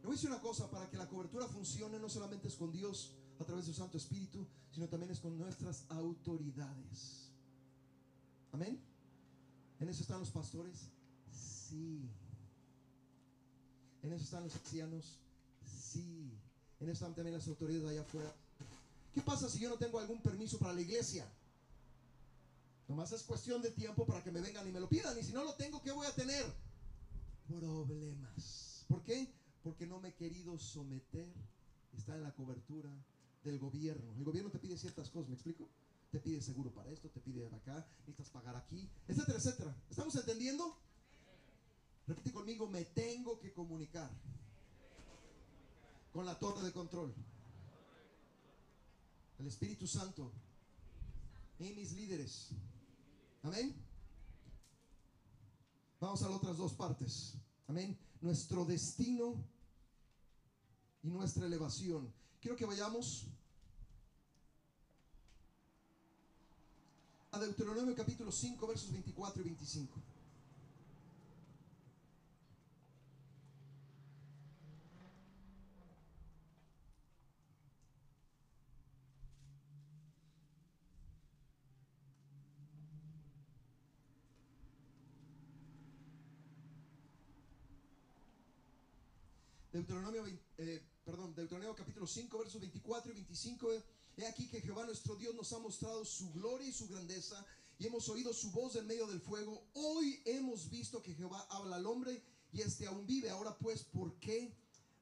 Le 0.00 0.02
voy 0.02 0.12
a 0.12 0.16
decir 0.16 0.30
una 0.30 0.40
cosa, 0.40 0.68
para 0.68 0.90
que 0.90 0.96
la 0.96 1.08
cobertura 1.08 1.46
funcione 1.46 1.98
no 2.00 2.08
solamente 2.08 2.48
es 2.48 2.56
con 2.56 2.72
Dios 2.72 3.14
a 3.38 3.44
través 3.44 3.66
de 3.66 3.72
su 3.72 3.78
Santo 3.78 3.98
Espíritu, 3.98 4.48
sino 4.72 4.88
también 4.88 5.12
es 5.12 5.20
con 5.20 5.38
nuestras 5.38 5.86
autoridades. 5.90 7.27
Amén. 8.52 8.80
¿En 9.80 9.88
eso 9.88 10.02
están 10.02 10.20
los 10.20 10.30
pastores? 10.30 10.90
Sí. 11.32 12.08
¿En 14.02 14.12
eso 14.12 14.24
están 14.24 14.44
los 14.44 14.54
ancianos? 14.54 15.18
Sí. 15.64 16.32
¿En 16.80 16.88
eso 16.88 16.92
están 16.92 17.14
también 17.14 17.36
las 17.36 17.46
autoridades 17.48 17.84
de 17.84 17.90
allá 17.90 18.02
afuera? 18.02 18.34
¿Qué 19.14 19.22
pasa 19.22 19.48
si 19.48 19.58
yo 19.58 19.68
no 19.68 19.76
tengo 19.76 19.98
algún 19.98 20.22
permiso 20.22 20.58
para 20.58 20.72
la 20.72 20.80
iglesia? 20.80 21.26
Nomás 22.88 23.12
es 23.12 23.22
cuestión 23.22 23.60
de 23.60 23.70
tiempo 23.70 24.06
para 24.06 24.22
que 24.22 24.30
me 24.30 24.40
vengan 24.40 24.66
y 24.66 24.72
me 24.72 24.80
lo 24.80 24.88
pidan. 24.88 25.16
Y 25.18 25.22
si 25.22 25.32
no 25.32 25.44
lo 25.44 25.54
tengo, 25.54 25.82
¿qué 25.82 25.92
voy 25.92 26.06
a 26.06 26.14
tener? 26.14 26.44
Problemas. 27.46 28.84
¿Por 28.88 29.02
qué? 29.04 29.32
Porque 29.62 29.86
no 29.86 30.00
me 30.00 30.08
he 30.08 30.14
querido 30.14 30.58
someter. 30.58 31.32
Está 31.96 32.14
en 32.14 32.22
la 32.22 32.34
cobertura 32.34 32.90
del 33.44 33.58
gobierno. 33.58 34.14
El 34.16 34.24
gobierno 34.24 34.50
te 34.50 34.58
pide 34.58 34.76
ciertas 34.78 35.10
cosas, 35.10 35.28
¿me 35.28 35.34
explico? 35.34 35.68
Te 36.10 36.20
pide 36.20 36.40
seguro 36.40 36.72
para 36.72 36.90
esto, 36.90 37.10
te 37.10 37.20
pide 37.20 37.46
acá, 37.48 37.86
necesitas 37.98 38.30
pagar 38.30 38.56
aquí, 38.56 38.88
etcétera, 39.06 39.38
etcétera. 39.38 39.76
¿Estamos 39.90 40.14
entendiendo? 40.14 40.78
Repite 42.06 42.32
conmigo, 42.32 42.66
me 42.66 42.84
tengo 42.86 43.38
que 43.38 43.52
comunicar 43.52 44.10
con 46.12 46.24
la 46.24 46.38
torre 46.38 46.62
de 46.62 46.72
control. 46.72 47.14
El 49.38 49.46
Espíritu 49.46 49.86
Santo 49.86 50.32
y 51.58 51.72
mis 51.74 51.92
líderes. 51.92 52.50
Amén. 53.42 53.74
Vamos 56.00 56.22
a 56.22 56.28
las 56.28 56.38
otras 56.38 56.56
dos 56.56 56.72
partes. 56.72 57.34
Amén. 57.66 57.98
Nuestro 58.22 58.64
destino 58.64 59.44
y 61.02 61.08
nuestra 61.08 61.46
elevación. 61.46 62.12
Quiero 62.40 62.56
que 62.56 62.64
vayamos 62.64 63.26
a 67.30 67.38
Deuteronomio 67.38 67.94
capítulo 67.94 68.32
5, 68.32 68.66
versos 68.66 68.90
24 68.92 69.42
y 69.42 69.44
25. 69.44 70.00
Deuteronomio, 89.70 90.26
eh, 90.56 90.82
perdón, 91.04 91.34
Deuteronomio 91.34 91.76
capítulo 91.76 92.06
5, 92.06 92.38
versos 92.38 92.60
24 92.60 93.12
y 93.12 93.14
25. 93.14 93.68
He 94.18 94.26
aquí 94.26 94.48
que 94.48 94.60
Jehová 94.60 94.84
nuestro 94.84 95.14
Dios 95.14 95.32
nos 95.36 95.52
ha 95.52 95.60
mostrado 95.60 96.04
su 96.04 96.32
gloria 96.32 96.68
y 96.68 96.72
su 96.72 96.88
grandeza 96.88 97.46
y 97.78 97.86
hemos 97.86 98.08
oído 98.08 98.32
su 98.32 98.50
voz 98.50 98.74
en 98.74 98.84
medio 98.84 99.06
del 99.06 99.20
fuego. 99.20 99.62
Hoy 99.74 100.20
hemos 100.24 100.68
visto 100.68 101.00
que 101.00 101.14
Jehová 101.14 101.46
habla 101.50 101.76
al 101.76 101.86
hombre 101.86 102.20
y 102.52 102.60
este 102.60 102.88
aún 102.88 103.06
vive. 103.06 103.30
Ahora 103.30 103.56
pues, 103.56 103.84
¿por 103.84 104.18
qué 104.18 104.52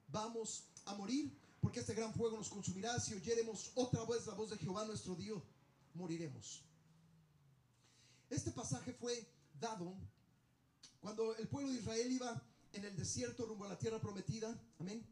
vamos 0.09 0.65
a 0.85 0.93
morir? 0.93 1.35
Porque 1.59 1.79
este 1.79 1.95
gran 1.95 2.13
fuego 2.13 2.37
nos 2.37 2.49
consumirá. 2.49 2.99
Si 2.99 3.15
oyéremos 3.15 3.71
otra 3.73 4.05
vez 4.05 4.27
la 4.27 4.35
voz 4.35 4.51
de 4.51 4.57
Jehová 4.59 4.85
nuestro 4.85 5.15
Dios, 5.15 5.41
moriremos. 5.95 6.61
Este 8.29 8.51
pasaje 8.51 8.93
fue 8.93 9.27
dado 9.59 9.95
cuando 10.99 11.35
el 11.37 11.47
pueblo 11.47 11.71
de 11.71 11.79
Israel 11.79 12.11
iba 12.11 12.43
en 12.73 12.85
el 12.85 12.95
desierto 12.95 13.47
rumbo 13.47 13.65
a 13.65 13.69
la 13.69 13.79
tierra 13.79 13.99
prometida. 13.99 14.55
Amén. 14.77 15.03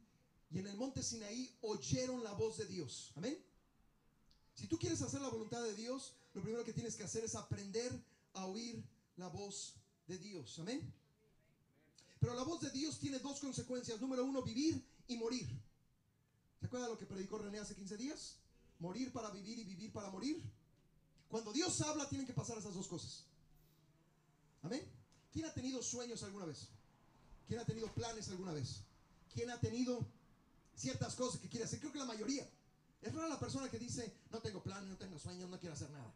Y 0.52 0.60
en 0.60 0.68
el 0.68 0.78
monte 0.78 1.02
Sinaí 1.02 1.58
oyeron 1.62 2.24
la 2.24 2.34
voz 2.34 2.60
de 2.60 2.68
Dios. 2.68 3.12
Amén. 3.16 3.44
Si 4.56 4.68
tú 4.68 4.80
quieres 4.80 5.02
hacer 5.02 5.22
la 5.22 5.28
voluntad 5.28 5.62
de 5.62 5.76
Dios, 5.76 6.14
lo 6.34 6.42
primero 6.42 6.64
que 6.64 6.74
tienes 6.74 6.96
que 6.96 7.04
hacer 7.04 7.24
es 7.26 7.36
aprender 7.36 7.92
a 8.34 8.46
oír 8.46 8.84
la 9.18 9.28
voz 9.28 9.76
de 10.08 10.18
Dios. 10.18 10.58
Amén. 10.60 10.94
Pero 12.20 12.34
la 12.34 12.44
voz 12.44 12.62
de 12.62 12.72
Dios 12.72 12.98
tiene 12.98 13.20
dos 13.20 13.40
consecuencias. 13.40 14.00
Número 14.00 14.24
uno, 14.24 14.42
vivir 14.42 14.84
y 15.08 15.18
morir. 15.18 15.48
¿Se 16.60 16.68
acuerda 16.68 16.88
lo 16.88 16.98
que 16.98 17.06
predicó 17.06 17.38
René 17.38 17.60
hace 17.60 17.76
15 17.76 17.98
días? 17.98 18.38
Morir 18.80 19.12
para 19.12 19.30
vivir 19.30 19.60
y 19.60 19.66
vivir 19.66 19.92
para 19.92 20.10
morir. 20.10 20.42
Cuando 21.28 21.52
Dios 21.52 21.80
habla, 21.82 22.08
tienen 22.08 22.26
que 22.26 22.34
pasar 22.34 22.58
esas 22.58 22.74
dos 22.74 22.88
cosas. 22.88 23.26
Amén. 24.64 24.84
¿Quién 25.32 25.46
ha 25.46 25.54
tenido 25.54 25.84
sueños 25.84 26.24
alguna 26.24 26.46
vez? 26.46 26.70
¿Quién 27.48 27.60
ha 27.60 27.66
tenido 27.66 27.94
planes 27.94 28.30
alguna 28.30 28.54
vez? 28.54 28.84
¿Quién 29.34 29.50
ha 29.50 29.60
tenido 29.60 30.08
ciertas 30.76 31.14
cosas 31.16 31.42
que 31.42 31.50
quiere 31.50 31.66
hacer? 31.66 31.80
Creo 31.80 31.92
que 31.92 32.00
la 32.00 32.06
mayoría. 32.06 32.50
Es 33.06 33.14
rara 33.14 33.28
la 33.28 33.40
persona 33.40 33.70
que 33.70 33.78
dice, 33.78 34.22
no 34.32 34.42
tengo 34.42 34.64
planes, 34.64 34.90
no 34.90 34.98
tengo 34.98 35.20
sueños, 35.20 35.48
no 35.48 35.60
quiero 35.60 35.76
hacer 35.76 35.92
nada. 35.92 36.12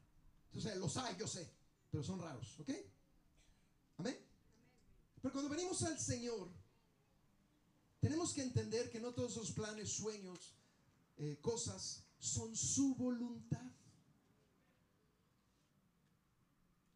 Entonces, 0.46 0.76
los 0.78 0.98
hay, 0.98 1.16
yo 1.18 1.28
sé, 1.28 1.48
pero 1.92 2.04
son 2.04 2.20
raros, 2.20 2.60
¿ok? 2.60 2.72
Amén. 4.00 4.18
Pero 5.22 5.32
cuando 5.32 5.52
venimos 5.52 5.84
al 5.84 6.00
Señor, 6.00 6.50
tenemos 8.00 8.34
que 8.34 8.42
entender 8.42 8.90
que 8.90 9.00
no 9.00 9.14
todos 9.14 9.34
esos 9.34 9.52
planes, 9.52 9.92
sueños, 9.92 10.56
eh, 11.18 11.38
cosas, 11.40 12.06
son 12.18 12.56
su 12.56 12.96
voluntad. 12.96 13.72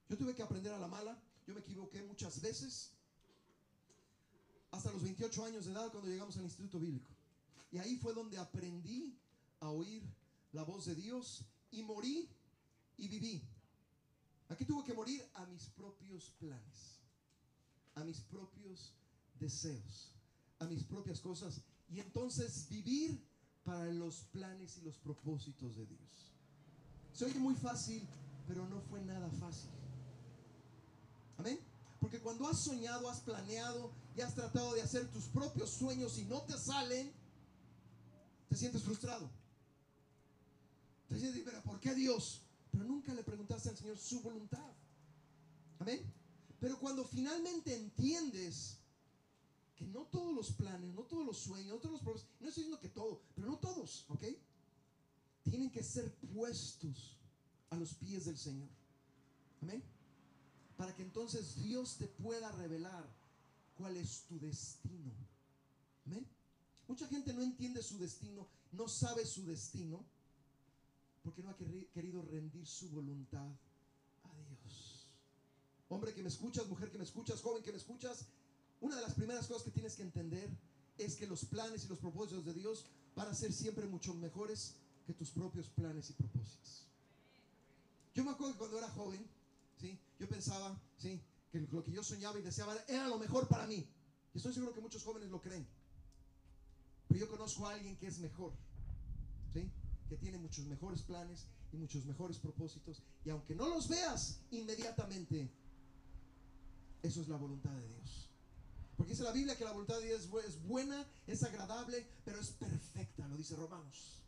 Yo 0.10 0.18
tuve 0.18 0.34
que 0.34 0.42
aprender 0.42 0.74
a 0.74 0.80
la 0.80 0.88
mala, 0.88 1.22
yo 1.46 1.54
me 1.54 1.60
equivoqué 1.60 2.02
muchas 2.02 2.42
veces, 2.42 2.94
hasta 4.72 4.92
los 4.92 5.04
28 5.04 5.46
años 5.46 5.66
de 5.66 5.72
edad 5.72 5.92
cuando 5.92 6.10
llegamos 6.10 6.36
al 6.38 6.46
Instituto 6.46 6.80
Bíblico. 6.80 7.12
Y 7.72 7.78
ahí 7.78 7.96
fue 7.98 8.16
donde 8.16 8.40
aprendí 8.40 9.20
a 9.64 9.70
oír 9.70 10.04
la 10.52 10.64
voz 10.64 10.86
de 10.86 10.96
Dios 10.96 11.46
y 11.72 11.84
morí 11.84 12.30
y 12.98 13.08
viví. 13.08 13.42
Aquí 14.50 14.66
tuve 14.66 14.84
que 14.84 14.94
morir 14.94 15.26
a 15.36 15.46
mis 15.46 15.68
propios 15.70 16.32
planes, 16.38 17.00
a 17.96 18.04
mis 18.04 18.20
propios 18.20 18.94
deseos, 19.40 20.12
a 20.60 20.66
mis 20.66 20.84
propias 20.84 21.22
cosas 21.22 21.62
y 21.90 22.02
entonces 22.02 22.68
vivir 22.70 23.26
para 23.64 23.86
los 23.86 24.26
planes 24.34 24.78
y 24.78 24.82
los 24.82 24.98
propósitos 24.98 25.78
de 25.78 25.86
Dios. 25.86 26.34
Se 27.14 27.26
oye 27.26 27.40
muy 27.40 27.56
fácil, 27.56 28.06
pero 28.48 28.68
no 28.68 28.82
fue 28.82 29.02
nada 29.02 29.30
fácil. 29.40 29.70
Amén. 31.38 31.60
Porque 32.02 32.20
cuando 32.20 32.50
has 32.50 32.60
soñado, 32.60 33.10
has 33.10 33.22
planeado 33.22 33.94
y 34.18 34.22
has 34.22 34.36
tratado 34.36 34.74
de 34.74 34.82
hacer 34.82 35.10
tus 35.14 35.24
propios 35.26 35.70
sueños 35.70 36.18
y 36.18 36.26
no 36.26 36.42
te 36.42 36.58
salen, 36.58 37.14
te 38.50 38.58
sientes 38.58 38.84
frustrado. 38.84 39.30
Sientes, 41.20 41.42
pero 41.44 41.62
¿por 41.64 41.80
qué 41.80 41.94
Dios? 41.94 42.42
Pero 42.72 42.84
nunca 42.86 43.14
le 43.14 43.24
preguntaste 43.24 43.70
al 43.70 43.78
Señor 43.78 43.98
su 43.98 44.22
voluntad. 44.22 44.72
Amén. 45.80 46.02
Pero 46.60 46.80
cuando 46.80 47.06
finalmente 47.06 47.76
entiendes 47.76 48.78
que 49.76 49.86
no 49.88 50.06
todos 50.06 50.34
los 50.34 50.52
planes, 50.52 50.94
no 50.94 51.04
todos 51.04 51.26
los 51.26 51.38
sueños, 51.38 51.76
no 51.76 51.80
todos 51.80 51.94
los 51.94 52.02
propósitos, 52.02 52.34
no 52.40 52.48
estoy 52.48 52.64
diciendo 52.64 52.80
que 52.80 52.90
todo, 52.90 53.22
pero 53.36 53.48
no 53.48 53.58
todos, 53.58 54.06
¿ok? 54.10 54.24
Tienen 55.44 55.70
que 55.72 55.84
ser 55.84 56.14
puestos 56.34 57.18
a 57.70 57.76
los 57.76 57.94
pies 57.96 58.26
del 58.26 58.38
Señor. 58.38 58.70
Amén 59.62 59.84
para 60.78 60.96
que 60.96 61.04
entonces 61.04 61.56
Dios 61.56 61.98
te 61.98 62.08
pueda 62.08 62.52
revelar 62.52 63.08
cuál 63.76 63.98
es 63.98 64.24
tu 64.24 64.40
destino. 64.40 65.14
Amén. 66.06 66.28
Mucha 66.88 67.08
gente 67.08 67.34
no 67.34 67.42
entiende 67.42 67.82
su 67.82 67.98
destino, 67.98 68.48
no 68.72 68.88
sabe 68.88 69.26
su 69.26 69.46
destino, 69.46 70.06
porque 71.24 71.42
no 71.42 71.50
ha 71.50 71.56
querido 71.56 72.22
rendir 72.22 72.66
su 72.68 72.90
voluntad 72.90 73.48
a 74.24 74.34
Dios. 74.50 75.08
Hombre 75.90 76.14
que 76.14 76.22
me 76.22 76.30
escuchas, 76.30 76.68
mujer 76.68 76.92
que 76.92 76.98
me 76.98 77.04
escuchas, 77.06 77.42
joven 77.42 77.64
que 77.64 77.72
me 77.72 77.78
escuchas, 77.78 78.28
una 78.82 78.96
de 78.98 79.02
las 79.02 79.14
primeras 79.14 79.48
cosas 79.48 79.64
que 79.64 79.72
tienes 79.72 79.96
que 79.96 80.04
entender 80.04 80.50
es 80.98 81.16
que 81.16 81.26
los 81.26 81.46
planes 81.46 81.86
y 81.86 81.88
los 81.88 82.00
propósitos 82.00 82.46
de 82.46 82.54
Dios 82.54 82.86
van 83.16 83.28
a 83.28 83.34
ser 83.34 83.54
siempre 83.54 83.88
mucho 83.88 84.14
mejores 84.14 84.76
que 85.06 85.14
tus 85.14 85.30
propios 85.32 85.70
planes 85.70 86.10
y 86.10 86.14
propósitos. 86.14 86.88
Yo 88.14 88.24
me 88.24 88.32
acuerdo 88.32 88.54
que 88.54 88.60
cuando 88.60 88.78
era 88.78 88.90
joven, 88.90 89.26
yo 90.20 90.28
pensaba, 90.28 90.80
¿sí? 90.98 91.22
Que 91.52 91.60
lo 91.60 91.84
que 91.84 91.92
yo 91.92 92.04
soñaba 92.04 92.40
y 92.40 92.42
deseaba 92.42 92.76
era 92.88 93.08
lo 93.08 93.18
mejor 93.18 93.48
para 93.48 93.68
mí. 93.68 93.88
Y 94.34 94.38
estoy 94.38 94.54
seguro 94.54 94.74
que 94.74 94.82
muchos 94.82 95.04
jóvenes 95.04 95.30
lo 95.30 95.42
creen. 95.42 95.68
Pero 97.08 97.20
yo 97.20 97.30
conozco 97.30 97.68
a 97.68 97.74
alguien 97.74 97.98
que 97.98 98.08
es 98.08 98.20
mejor, 98.20 98.54
¿sí? 99.54 99.70
Tiene 100.18 100.38
muchos 100.38 100.66
mejores 100.66 101.02
planes 101.02 101.48
y 101.72 101.78
muchos 101.78 102.06
mejores 102.06 102.38
propósitos. 102.38 103.02
Y 103.26 103.30
aunque 103.30 103.56
no 103.56 103.68
los 103.68 103.88
veas 103.88 104.42
inmediatamente, 104.52 105.50
eso 107.02 107.22
es 107.22 107.28
la 107.28 107.38
voluntad 107.38 107.72
de 107.72 107.88
Dios. 107.88 108.30
Porque 108.96 109.12
dice 109.14 109.24
la 109.24 109.32
Biblia 109.32 109.58
que 109.58 109.66
la 109.66 109.72
voluntad 109.72 110.00
de 110.00 110.06
Dios 110.06 110.30
es 110.48 110.62
buena, 110.64 111.06
es 111.28 111.44
agradable, 111.44 112.08
pero 112.24 112.40
es 112.40 112.52
perfecta, 112.52 113.28
lo 113.28 113.36
dice 113.36 113.56
Romanos. 113.56 114.22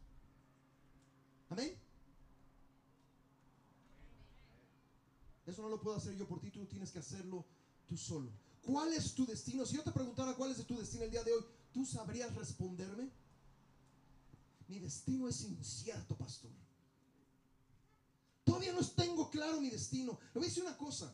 Amén. 1.50 1.78
Eso 5.46 5.62
no 5.62 5.70
lo 5.70 5.80
puedo 5.80 5.98
hacer 5.98 6.16
yo 6.16 6.28
por 6.28 6.40
ti, 6.40 6.50
tú 6.50 6.66
tienes 6.66 6.92
que 6.92 7.00
hacerlo 7.00 7.46
tú 7.88 7.96
solo. 7.96 8.32
¿Cuál 8.64 8.94
es 8.94 9.14
tu 9.14 9.26
destino? 9.28 9.66
Si 9.66 9.76
yo 9.76 9.84
te 9.84 9.92
preguntara 9.92 10.34
cuál 10.34 10.52
es 10.52 10.66
tu 10.66 10.76
destino 10.76 11.04
el 11.04 11.12
día 11.12 11.24
de 11.24 11.34
hoy, 11.34 11.46
¿tú 11.72 11.86
sabrías 11.86 12.34
responderme? 12.34 13.12
Mi 14.68 14.80
destino 14.80 15.28
es 15.28 15.42
incierto, 15.42 16.16
pastor. 16.18 16.52
Todavía 18.44 18.74
no 18.74 18.86
tengo 18.88 19.30
claro 19.30 19.60
mi 19.60 19.70
destino. 19.70 20.20
Le 20.34 20.40
voy 20.40 20.46
a 20.46 20.50
decir 20.50 20.64
una 20.64 20.78
cosa. 20.78 21.14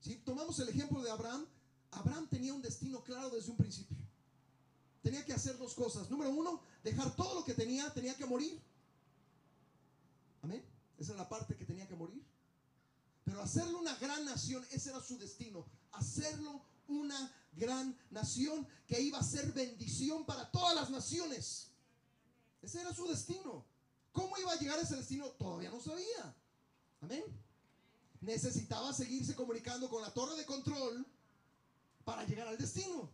Si 0.00 0.16
tomamos 0.16 0.58
el 0.58 0.68
ejemplo 0.68 1.02
de 1.02 1.10
Abraham, 1.10 1.46
Abraham 1.92 2.26
tenía 2.28 2.52
un 2.54 2.62
destino 2.62 3.02
claro 3.04 3.30
desde 3.30 3.50
un 3.50 3.56
principio. 3.56 3.96
Tenía 5.02 5.24
que 5.24 5.32
hacer 5.32 5.58
dos 5.58 5.74
cosas. 5.74 6.10
Número 6.10 6.30
uno, 6.30 6.60
dejar 6.82 7.14
todo 7.16 7.34
lo 7.34 7.44
que 7.44 7.54
tenía, 7.54 7.92
tenía 7.92 8.16
que 8.16 8.26
morir. 8.26 8.60
Amén. 10.42 10.64
Esa 10.98 11.12
es 11.12 11.18
la 11.18 11.28
parte 11.28 11.56
que 11.56 11.64
tenía 11.64 11.86
que 11.86 11.94
morir. 11.94 12.24
Pero 13.24 13.40
hacerlo 13.40 13.78
una 13.78 13.94
gran 13.96 14.24
nación, 14.24 14.64
ese 14.70 14.90
era 14.90 15.00
su 15.00 15.18
destino. 15.18 15.66
Hacerlo 15.92 16.62
una 16.88 17.32
gran 17.54 17.96
nación 18.10 18.66
que 18.86 19.00
iba 19.00 19.18
a 19.18 19.22
ser 19.22 19.52
bendición 19.52 20.24
para 20.24 20.50
todas 20.50 20.74
las 20.74 20.90
naciones. 20.90 21.71
Ese 22.62 22.80
era 22.80 22.94
su 22.94 23.06
destino. 23.06 23.64
¿Cómo 24.12 24.38
iba 24.38 24.52
a 24.52 24.56
llegar 24.56 24.78
a 24.78 24.82
ese 24.82 24.96
destino? 24.96 25.26
Todavía 25.32 25.70
no 25.70 25.80
sabía. 25.80 26.34
Amén. 27.00 27.24
Necesitaba 28.20 28.92
seguirse 28.92 29.34
comunicando 29.34 29.88
con 29.90 30.00
la 30.00 30.12
torre 30.14 30.36
de 30.36 30.46
control 30.46 31.04
para 32.04 32.24
llegar 32.24 32.46
al 32.46 32.56
destino. 32.56 33.10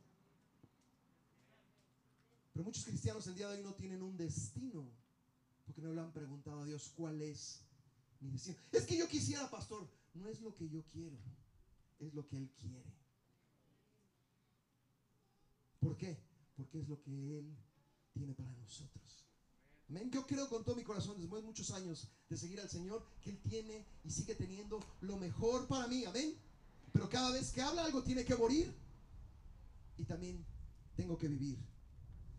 Pero 2.52 2.64
muchos 2.64 2.84
cristianos 2.84 3.26
el 3.26 3.36
día 3.36 3.48
de 3.48 3.58
hoy 3.58 3.62
no 3.62 3.74
tienen 3.74 4.02
un 4.02 4.16
destino 4.16 4.90
porque 5.64 5.80
no 5.80 5.92
le 5.92 6.00
han 6.00 6.12
preguntado 6.12 6.62
a 6.62 6.64
Dios 6.64 6.92
cuál 6.96 7.22
es 7.22 7.60
mi 8.20 8.30
destino. 8.30 8.58
Es 8.72 8.84
que 8.84 8.96
yo 8.96 9.08
quisiera, 9.08 9.48
pastor, 9.48 9.88
no 10.14 10.28
es 10.28 10.40
lo 10.40 10.54
que 10.54 10.68
yo 10.68 10.82
quiero, 10.90 11.16
es 12.00 12.12
lo 12.14 12.26
que 12.26 12.36
Él 12.36 12.50
quiere. 12.60 12.92
¿Por 15.78 15.96
qué? 15.96 16.18
Porque 16.56 16.80
es 16.80 16.88
lo 16.88 17.00
que 17.00 17.38
Él 17.38 17.56
tiene 18.12 18.34
para 18.34 18.50
nosotros. 18.54 19.27
Amén. 19.88 20.10
Yo 20.10 20.26
creo 20.26 20.48
con 20.48 20.64
todo 20.64 20.76
mi 20.76 20.84
corazón, 20.84 21.18
después 21.18 21.42
de 21.42 21.46
muchos 21.46 21.70
años 21.70 22.08
de 22.28 22.36
seguir 22.36 22.60
al 22.60 22.68
Señor, 22.68 23.06
que 23.20 23.30
Él 23.30 23.40
tiene 23.42 23.86
y 24.04 24.10
sigue 24.10 24.34
teniendo 24.34 24.84
lo 25.00 25.16
mejor 25.16 25.66
para 25.66 25.86
mí. 25.86 26.04
Amén. 26.04 26.38
Pero 26.92 27.08
cada 27.08 27.30
vez 27.30 27.52
que 27.52 27.62
habla 27.62 27.84
algo 27.84 28.02
tiene 28.02 28.24
que 28.24 28.36
morir 28.36 28.74
y 29.96 30.04
también 30.04 30.44
tengo 30.96 31.16
que 31.16 31.28
vivir. 31.28 31.58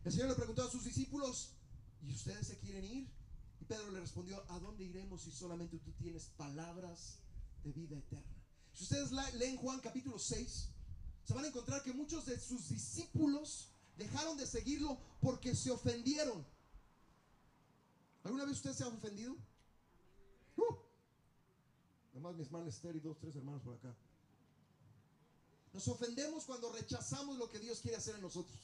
El 0.03 0.12
Señor 0.12 0.29
le 0.29 0.35
preguntó 0.35 0.63
a 0.63 0.71
sus 0.71 0.83
discípulos, 0.83 1.55
¿y 2.01 2.13
ustedes 2.13 2.47
se 2.47 2.57
quieren 2.59 2.85
ir? 2.85 3.09
Y 3.59 3.65
Pedro 3.65 3.91
le 3.91 3.99
respondió, 3.99 4.43
¿a 4.49 4.59
dónde 4.59 4.85
iremos 4.85 5.21
si 5.23 5.31
solamente 5.31 5.79
tú 5.79 5.91
tienes 5.93 6.25
palabras 6.38 7.19
de 7.63 7.71
vida 7.71 7.97
eterna. 7.97 8.43
Si 8.73 8.83
ustedes 8.83 9.12
leen 9.33 9.57
Juan 9.57 9.79
capítulo 9.79 10.17
6, 10.17 10.69
se 11.23 11.33
van 11.33 11.45
a 11.45 11.47
encontrar 11.47 11.83
que 11.83 11.93
muchos 11.93 12.25
de 12.25 12.39
sus 12.39 12.69
discípulos 12.69 13.69
dejaron 13.97 14.38
de 14.38 14.47
seguirlo 14.47 14.99
porque 15.21 15.55
se 15.55 15.71
ofendieron. 15.71 16.45
¿Alguna 18.23 18.45
vez 18.45 18.55
usted 18.55 18.73
se 18.73 18.84
ha 18.84 18.88
ofendido? 18.88 19.36
Uh, 20.58 20.75
Nomás 22.13 22.36
mi 22.36 22.43
hermana 22.43 22.67
Esther 22.67 22.95
y 22.95 22.99
dos, 22.99 23.17
tres 23.19 23.36
hermanos 23.36 23.62
por 23.62 23.75
acá. 23.75 23.95
Nos 25.73 25.88
ofendemos 25.88 26.45
cuando 26.45 26.71
rechazamos 26.71 27.38
lo 27.38 27.47
que 27.49 27.60
Dios 27.60 27.79
quiere 27.79 27.97
hacer 27.97 28.15
en 28.15 28.21
nosotros. 28.21 28.58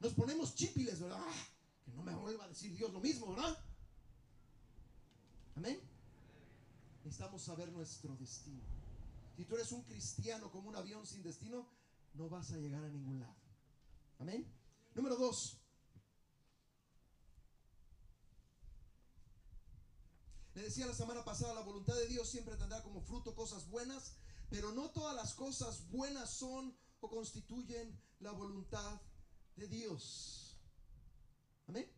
Nos 0.00 0.14
ponemos 0.14 0.54
chipiles, 0.54 1.00
¿verdad? 1.00 1.20
Ah, 1.20 1.46
que 1.84 1.92
no 1.92 2.02
me 2.02 2.14
vuelva 2.14 2.44
a 2.44 2.48
decir 2.48 2.74
Dios 2.74 2.92
lo 2.92 3.00
mismo, 3.00 3.34
¿verdad? 3.34 3.56
Amén. 5.56 5.80
Necesitamos 7.04 7.42
saber 7.42 7.70
nuestro 7.72 8.16
destino. 8.16 8.62
Si 9.36 9.44
tú 9.44 9.54
eres 9.54 9.70
un 9.72 9.82
cristiano 9.82 10.50
como 10.50 10.68
un 10.68 10.76
avión 10.76 11.06
sin 11.06 11.22
destino, 11.22 11.66
no 12.14 12.28
vas 12.28 12.50
a 12.52 12.56
llegar 12.58 12.82
a 12.84 12.88
ningún 12.88 13.20
lado. 13.20 13.36
Amén. 14.18 14.46
Número 14.94 15.16
dos. 15.16 15.58
Le 20.58 20.64
decía 20.64 20.86
la 20.86 20.92
semana 20.92 21.24
pasada, 21.24 21.54
la 21.54 21.60
voluntad 21.60 21.94
de 21.94 22.08
Dios 22.08 22.28
siempre 22.28 22.56
tendrá 22.56 22.82
como 22.82 23.00
fruto 23.00 23.32
cosas 23.36 23.68
buenas, 23.68 24.16
pero 24.50 24.72
no 24.72 24.90
todas 24.90 25.14
las 25.14 25.32
cosas 25.34 25.88
buenas 25.88 26.30
son 26.30 26.76
o 26.98 27.08
constituyen 27.08 27.96
la 28.18 28.32
voluntad 28.32 29.00
de 29.54 29.68
Dios. 29.68 30.56
Amén. 31.68 31.88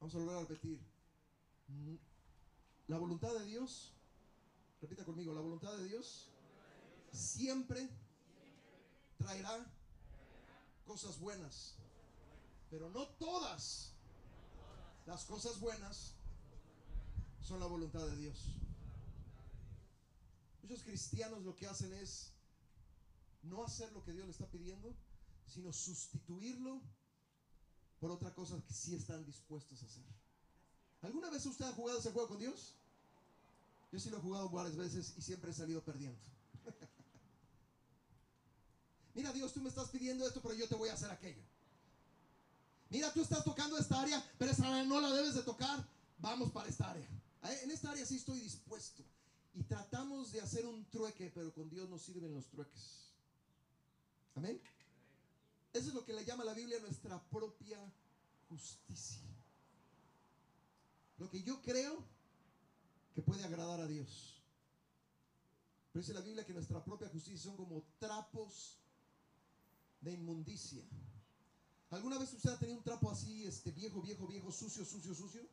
Vamos 0.00 0.16
a 0.16 0.18
volver 0.18 0.36
a 0.36 0.40
repetir. 0.40 0.84
La 2.88 2.98
voluntad 2.98 3.32
de 3.34 3.44
Dios, 3.44 3.94
repita 4.80 5.04
conmigo, 5.04 5.32
la 5.32 5.42
voluntad 5.42 5.76
de 5.76 5.86
Dios 5.86 6.32
siempre 7.12 7.88
traerá 9.16 9.64
cosas 10.84 11.20
buenas, 11.20 11.76
pero 12.68 12.90
no 12.90 13.06
todas 13.10 13.92
las 15.06 15.24
cosas 15.24 15.60
buenas 15.60 16.15
son 17.46 17.60
la 17.60 17.66
voluntad 17.66 18.04
de 18.04 18.16
Dios. 18.16 18.56
Muchos 20.62 20.82
cristianos 20.82 21.44
lo 21.44 21.54
que 21.54 21.68
hacen 21.68 21.92
es 21.92 22.32
no 23.44 23.64
hacer 23.64 23.92
lo 23.92 24.02
que 24.02 24.12
Dios 24.12 24.26
le 24.26 24.32
está 24.32 24.50
pidiendo, 24.50 24.92
sino 25.46 25.72
sustituirlo 25.72 26.82
por 28.00 28.10
otra 28.10 28.34
cosa 28.34 28.60
que 28.66 28.74
sí 28.74 28.96
están 28.96 29.24
dispuestos 29.24 29.80
a 29.80 29.86
hacer. 29.86 30.02
¿Alguna 31.02 31.30
vez 31.30 31.46
usted 31.46 31.66
ha 31.66 31.72
jugado 31.72 32.00
ese 32.00 32.10
juego 32.10 32.28
con 32.28 32.40
Dios? 32.40 32.74
Yo 33.92 34.00
sí 34.00 34.10
lo 34.10 34.16
he 34.16 34.20
jugado 34.20 34.50
varias 34.50 34.74
veces 34.74 35.14
y 35.16 35.22
siempre 35.22 35.52
he 35.52 35.54
salido 35.54 35.84
perdiendo. 35.84 36.18
Mira 39.14 39.32
Dios, 39.32 39.52
tú 39.52 39.60
me 39.60 39.68
estás 39.68 39.88
pidiendo 39.90 40.26
esto, 40.26 40.42
pero 40.42 40.54
yo 40.54 40.66
te 40.66 40.74
voy 40.74 40.88
a 40.88 40.94
hacer 40.94 41.12
aquello. 41.12 41.42
Mira, 42.90 43.12
tú 43.12 43.22
estás 43.22 43.44
tocando 43.44 43.78
esta 43.78 44.00
área, 44.00 44.32
pero 44.36 44.50
esa 44.50 44.66
área 44.66 44.82
no 44.82 45.00
la 45.00 45.12
debes 45.12 45.34
de 45.34 45.42
tocar. 45.42 45.88
Vamos 46.18 46.50
para 46.50 46.68
esta 46.68 46.90
área. 46.90 47.15
En 47.42 47.70
esta 47.70 47.90
área 47.90 48.04
sí 48.04 48.16
estoy 48.16 48.40
dispuesto. 48.40 49.04
Y 49.54 49.62
tratamos 49.62 50.32
de 50.32 50.40
hacer 50.40 50.66
un 50.66 50.84
trueque, 50.90 51.30
pero 51.34 51.52
con 51.52 51.70
Dios 51.70 51.88
no 51.88 51.98
sirven 51.98 52.34
los 52.34 52.46
trueques. 52.48 53.12
Amén. 54.34 54.60
Eso 55.72 55.88
es 55.88 55.94
lo 55.94 56.04
que 56.04 56.12
le 56.12 56.24
llama 56.24 56.44
la 56.44 56.52
Biblia 56.52 56.78
nuestra 56.80 57.22
propia 57.30 57.78
justicia. 58.48 59.22
Lo 61.18 61.30
que 61.30 61.42
yo 61.42 61.62
creo 61.62 62.04
que 63.14 63.22
puede 63.22 63.44
agradar 63.44 63.80
a 63.80 63.86
Dios. 63.86 64.42
Pero 65.92 66.02
dice 66.02 66.12
la 66.12 66.20
Biblia 66.20 66.44
que 66.44 66.52
nuestra 66.52 66.84
propia 66.84 67.08
justicia 67.08 67.38
son 67.38 67.56
como 67.56 67.82
trapos 67.98 68.78
de 70.02 70.12
inmundicia. 70.12 70.84
¿Alguna 71.90 72.18
vez 72.18 72.32
usted 72.34 72.50
ha 72.50 72.58
tenido 72.58 72.76
un 72.76 72.84
trapo 72.84 73.10
así, 73.10 73.44
este 73.44 73.70
viejo, 73.70 74.02
viejo, 74.02 74.26
viejo, 74.26 74.52
sucio, 74.52 74.84
sucio, 74.84 75.14
sucio? 75.14 75.48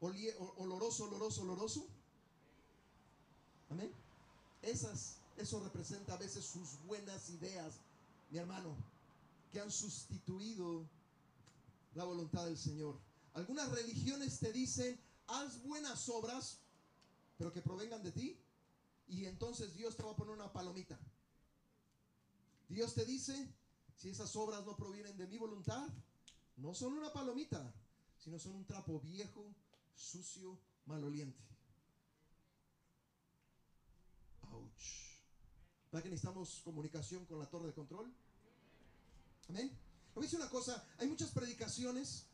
Oloroso, 0.00 1.04
oloroso, 1.04 1.42
oloroso. 1.42 1.86
Amén. 3.70 3.92
Esas, 4.62 5.16
eso 5.36 5.60
representa 5.60 6.14
a 6.14 6.18
veces 6.18 6.44
sus 6.44 6.78
buenas 6.86 7.28
ideas, 7.30 7.74
mi 8.30 8.38
hermano, 8.38 8.74
que 9.52 9.60
han 9.60 9.70
sustituido 9.70 10.86
la 11.94 12.04
voluntad 12.04 12.44
del 12.46 12.58
Señor. 12.58 12.98
Algunas 13.34 13.70
religiones 13.70 14.38
te 14.38 14.52
dicen, 14.52 14.98
haz 15.26 15.62
buenas 15.62 16.08
obras, 16.08 16.58
pero 17.36 17.52
que 17.52 17.60
provengan 17.60 18.02
de 18.02 18.12
ti, 18.12 18.38
y 19.08 19.26
entonces 19.26 19.74
Dios 19.74 19.96
te 19.96 20.02
va 20.02 20.12
a 20.12 20.16
poner 20.16 20.34
una 20.34 20.52
palomita. 20.52 20.98
Dios 22.68 22.94
te 22.94 23.04
dice, 23.04 23.48
si 23.96 24.08
esas 24.08 24.34
obras 24.36 24.64
no 24.64 24.76
provienen 24.76 25.16
de 25.16 25.26
mi 25.26 25.38
voluntad, 25.38 25.88
no 26.56 26.74
son 26.74 26.94
una 26.94 27.12
palomita, 27.12 27.72
sino 28.18 28.38
son 28.38 28.54
un 28.54 28.64
trapo 28.64 29.00
viejo, 29.00 29.44
sucio, 29.94 30.58
maloliente. 30.86 31.42
Ouch. 34.42 35.14
¿Para 35.90 36.02
que 36.02 36.10
necesitamos 36.10 36.60
comunicación 36.64 37.24
con 37.26 37.38
la 37.38 37.48
torre 37.48 37.68
de 37.68 37.74
control? 37.74 38.12
Amén. 39.48 39.68
Le 39.68 40.14
voy 40.14 40.24
a 40.24 40.26
decir 40.26 40.38
una 40.38 40.50
cosa, 40.50 40.84
hay 40.98 41.08
muchas 41.08 41.30
predicaciones 41.30 42.26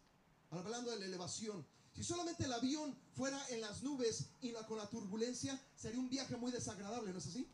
hablando 0.51 0.91
de 0.91 0.99
la 0.99 1.07
elevación. 1.07 1.67
Si 1.95 2.05
solamente 2.05 2.45
el 2.45 2.53
avión 2.53 2.97
fuera 3.15 3.41
en 3.49 3.61
las 3.61 3.83
nubes 3.83 4.31
y 4.41 4.53
con 4.53 4.79
la 4.79 4.89
turbulencia, 4.89 5.61
sería 5.77 5.99
un 5.99 6.09
viaje 6.09 6.37
muy 6.37 6.53
desagradable, 6.53 7.13
¿no 7.13 7.19
es 7.19 7.27
así? 7.27 7.49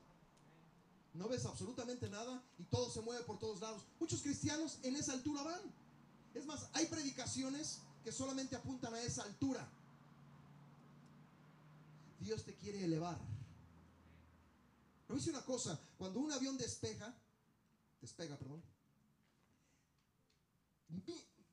No 1.14 1.28
ves 1.28 1.46
absolutamente 1.46 2.10
nada 2.10 2.42
y 2.58 2.64
todo 2.64 2.90
se 2.90 3.00
mueve 3.00 3.24
por 3.24 3.38
todos 3.38 3.60
lados. 3.60 3.82
Muchos 3.98 4.20
cristianos 4.20 4.78
en 4.82 4.96
esa 4.96 5.12
altura 5.12 5.42
van. 5.42 5.60
Es 6.34 6.44
más, 6.44 6.68
hay 6.74 6.86
predicaciones 6.86 7.80
que 8.04 8.12
solamente 8.12 8.54
apuntan 8.54 8.92
a 8.94 9.02
esa 9.02 9.22
altura. 9.22 9.66
Dios 12.20 12.44
te 12.44 12.54
quiere 12.54 12.84
elevar. 12.84 13.18
Pero 15.06 15.18
dice 15.18 15.30
una 15.30 15.44
cosa, 15.44 15.78
cuando 15.98 16.20
un 16.20 16.32
avión 16.32 16.56
despeja, 16.58 17.14
despega, 18.00 18.36
perdón, 18.36 18.62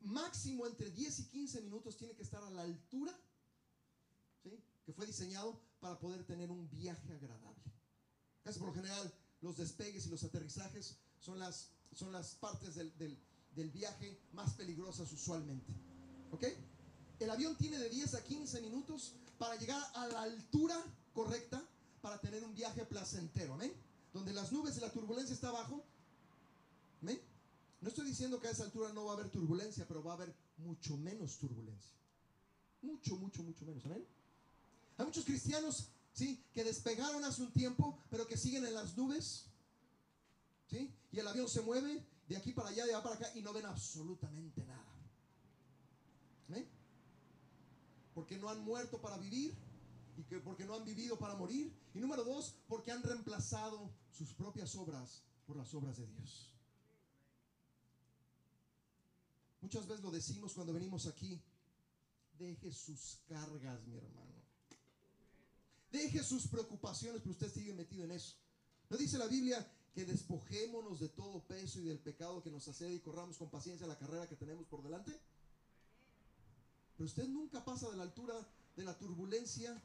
máximo 0.02 0.65
entre 0.67 0.91
10 0.91 1.19
y 1.19 1.23
15 1.26 1.62
minutos 1.62 1.97
tiene 1.97 2.13
que 2.15 2.23
estar 2.23 2.43
a 2.43 2.49
la 2.52 2.63
altura 2.63 3.13
que 4.86 4.91
fue 4.91 5.06
diseñado 5.06 5.60
para 5.80 5.97
poder 5.97 6.26
tener 6.26 6.52
un 6.52 6.69
viaje 6.69 7.13
agradable. 7.13 7.63
Casi 8.43 8.60
por 8.60 8.69
lo 8.69 8.73
general, 8.73 9.13
los 9.41 9.58
despegues 9.58 10.06
y 10.06 10.10
los 10.10 10.23
aterrizajes 10.23 10.97
son 11.19 11.39
las, 11.39 11.69
son 11.93 12.12
las 12.12 12.36
partes 12.36 12.76
del, 12.76 13.17
del 13.56 13.69
viaje 13.71 14.19
más 14.34 14.54
peligrosas 14.56 15.12
usualmente. 15.13 15.71
¿Ok? 16.32 16.43
El 17.19 17.30
avión 17.30 17.56
tiene 17.56 17.78
de 17.78 17.89
10 17.89 18.15
a 18.15 18.23
15 18.23 18.62
minutos 18.62 19.13
para 19.44 19.58
llegar 19.58 19.84
a 19.96 20.08
la 20.08 20.22
altura 20.22 20.82
correcta 21.14 21.62
para 22.02 22.18
tener 22.22 22.46
un 22.46 22.56
viaje 22.56 22.86
placentero. 22.86 23.56
Amén. 23.56 23.74
Donde 24.14 24.32
las 24.32 24.54
nubes 24.54 24.78
y 24.78 24.80
la 24.80 24.90
turbulencia 24.90 25.34
está 25.34 25.50
abajo. 25.50 25.84
Amén. 27.02 27.20
No 27.82 27.90
estoy 27.90 28.06
diciendo 28.06 28.40
que 28.40 28.48
a 28.48 28.52
esa 28.52 28.64
altura 28.64 28.94
no 28.94 29.04
va 29.04 29.12
a 29.12 29.16
haber 29.16 29.30
turbulencia, 29.30 29.86
pero 29.86 30.02
va 30.02 30.12
a 30.12 30.16
haber 30.16 30.34
mucho 30.60 30.96
menos 30.96 31.40
turbulencia. 31.40 31.92
Mucho, 32.84 33.18
mucho, 33.18 33.44
mucho 33.44 33.66
menos. 33.66 33.84
Amén. 33.84 34.08
Hay 34.98 35.06
muchos 35.06 35.26
cristianos, 35.26 35.90
¿sí? 36.14 36.42
Que 36.54 36.64
despegaron 36.64 37.26
hace 37.26 37.42
un 37.42 37.52
tiempo, 37.52 38.00
pero 38.10 38.26
que 38.26 38.38
siguen 38.38 38.66
en 38.66 38.74
las 38.74 38.96
nubes. 38.96 39.48
¿Sí? 40.70 40.90
Y 41.12 41.20
el 41.20 41.28
avión 41.28 41.50
se 41.50 41.60
mueve 41.60 42.02
de 42.30 42.38
aquí 42.38 42.54
para 42.54 42.70
allá, 42.70 42.86
de 42.86 42.94
allá 42.94 43.04
para 43.04 43.16
acá, 43.16 43.30
y 43.36 43.42
no 43.42 43.52
ven 43.52 43.66
absolutamente 43.66 44.66
nada. 44.66 44.96
¿Amén? 46.48 46.66
Porque 48.13 48.38
no 48.38 48.49
han 48.49 48.63
muerto 48.63 49.02
para 49.02 49.17
vivir 49.17 49.56
y 50.17 50.23
que 50.23 50.39
porque 50.39 50.65
no 50.65 50.76
han 50.76 50.86
vivido 50.86 51.17
para 51.17 51.36
morir. 51.36 51.73
Y 51.93 51.99
número 51.99 52.23
dos, 52.23 52.56
porque 52.67 52.91
han 52.91 53.04
reemplazado 53.04 53.91
sus 54.12 54.34
propias 54.34 54.76
obras 54.76 55.23
por 55.45 55.58
las 55.58 55.73
obras 55.73 55.97
de 55.97 56.08
Dios. 56.08 56.54
Muchas 59.62 59.88
veces 59.88 60.04
lo 60.04 60.12
decimos 60.12 60.54
cuando 60.54 60.73
venimos 60.73 61.08
aquí. 61.08 61.41
Deje 62.38 62.71
sus 62.71 63.19
cargas, 63.28 63.86
mi 63.88 63.95
hermano. 63.95 64.34
Deje 65.91 66.23
sus 66.23 66.47
preocupaciones, 66.47 67.21
pero 67.21 67.32
usted 67.32 67.52
sigue 67.52 67.73
metido 67.73 68.04
en 68.04 68.12
eso. 68.12 68.36
¿No 68.89 68.97
dice 68.97 69.17
la 69.17 69.28
Biblia 69.28 69.65
que 69.93 70.06
despojémonos 70.06 70.99
de 70.99 71.10
todo 71.10 71.45
peso 71.47 71.80
y 71.80 71.84
del 71.84 71.99
pecado 71.99 72.41
que 72.41 72.49
nos 72.52 72.67
hace 72.67 72.91
y 72.91 72.99
corramos 72.99 73.38
con 73.38 73.49
paciencia 73.49 73.88
la 73.88 73.97
carrera 73.97 74.28
que 74.28 74.36
tenemos 74.36 74.65
por 74.67 74.82
delante? 74.84 75.19
Pero 76.98 77.06
usted 77.06 77.28
nunca 77.28 77.64
pasa 77.64 77.90
de 77.90 77.98
la 77.98 78.04
altura 78.04 78.36
de 78.76 78.84
la 78.84 78.98
turbulencia 78.98 79.82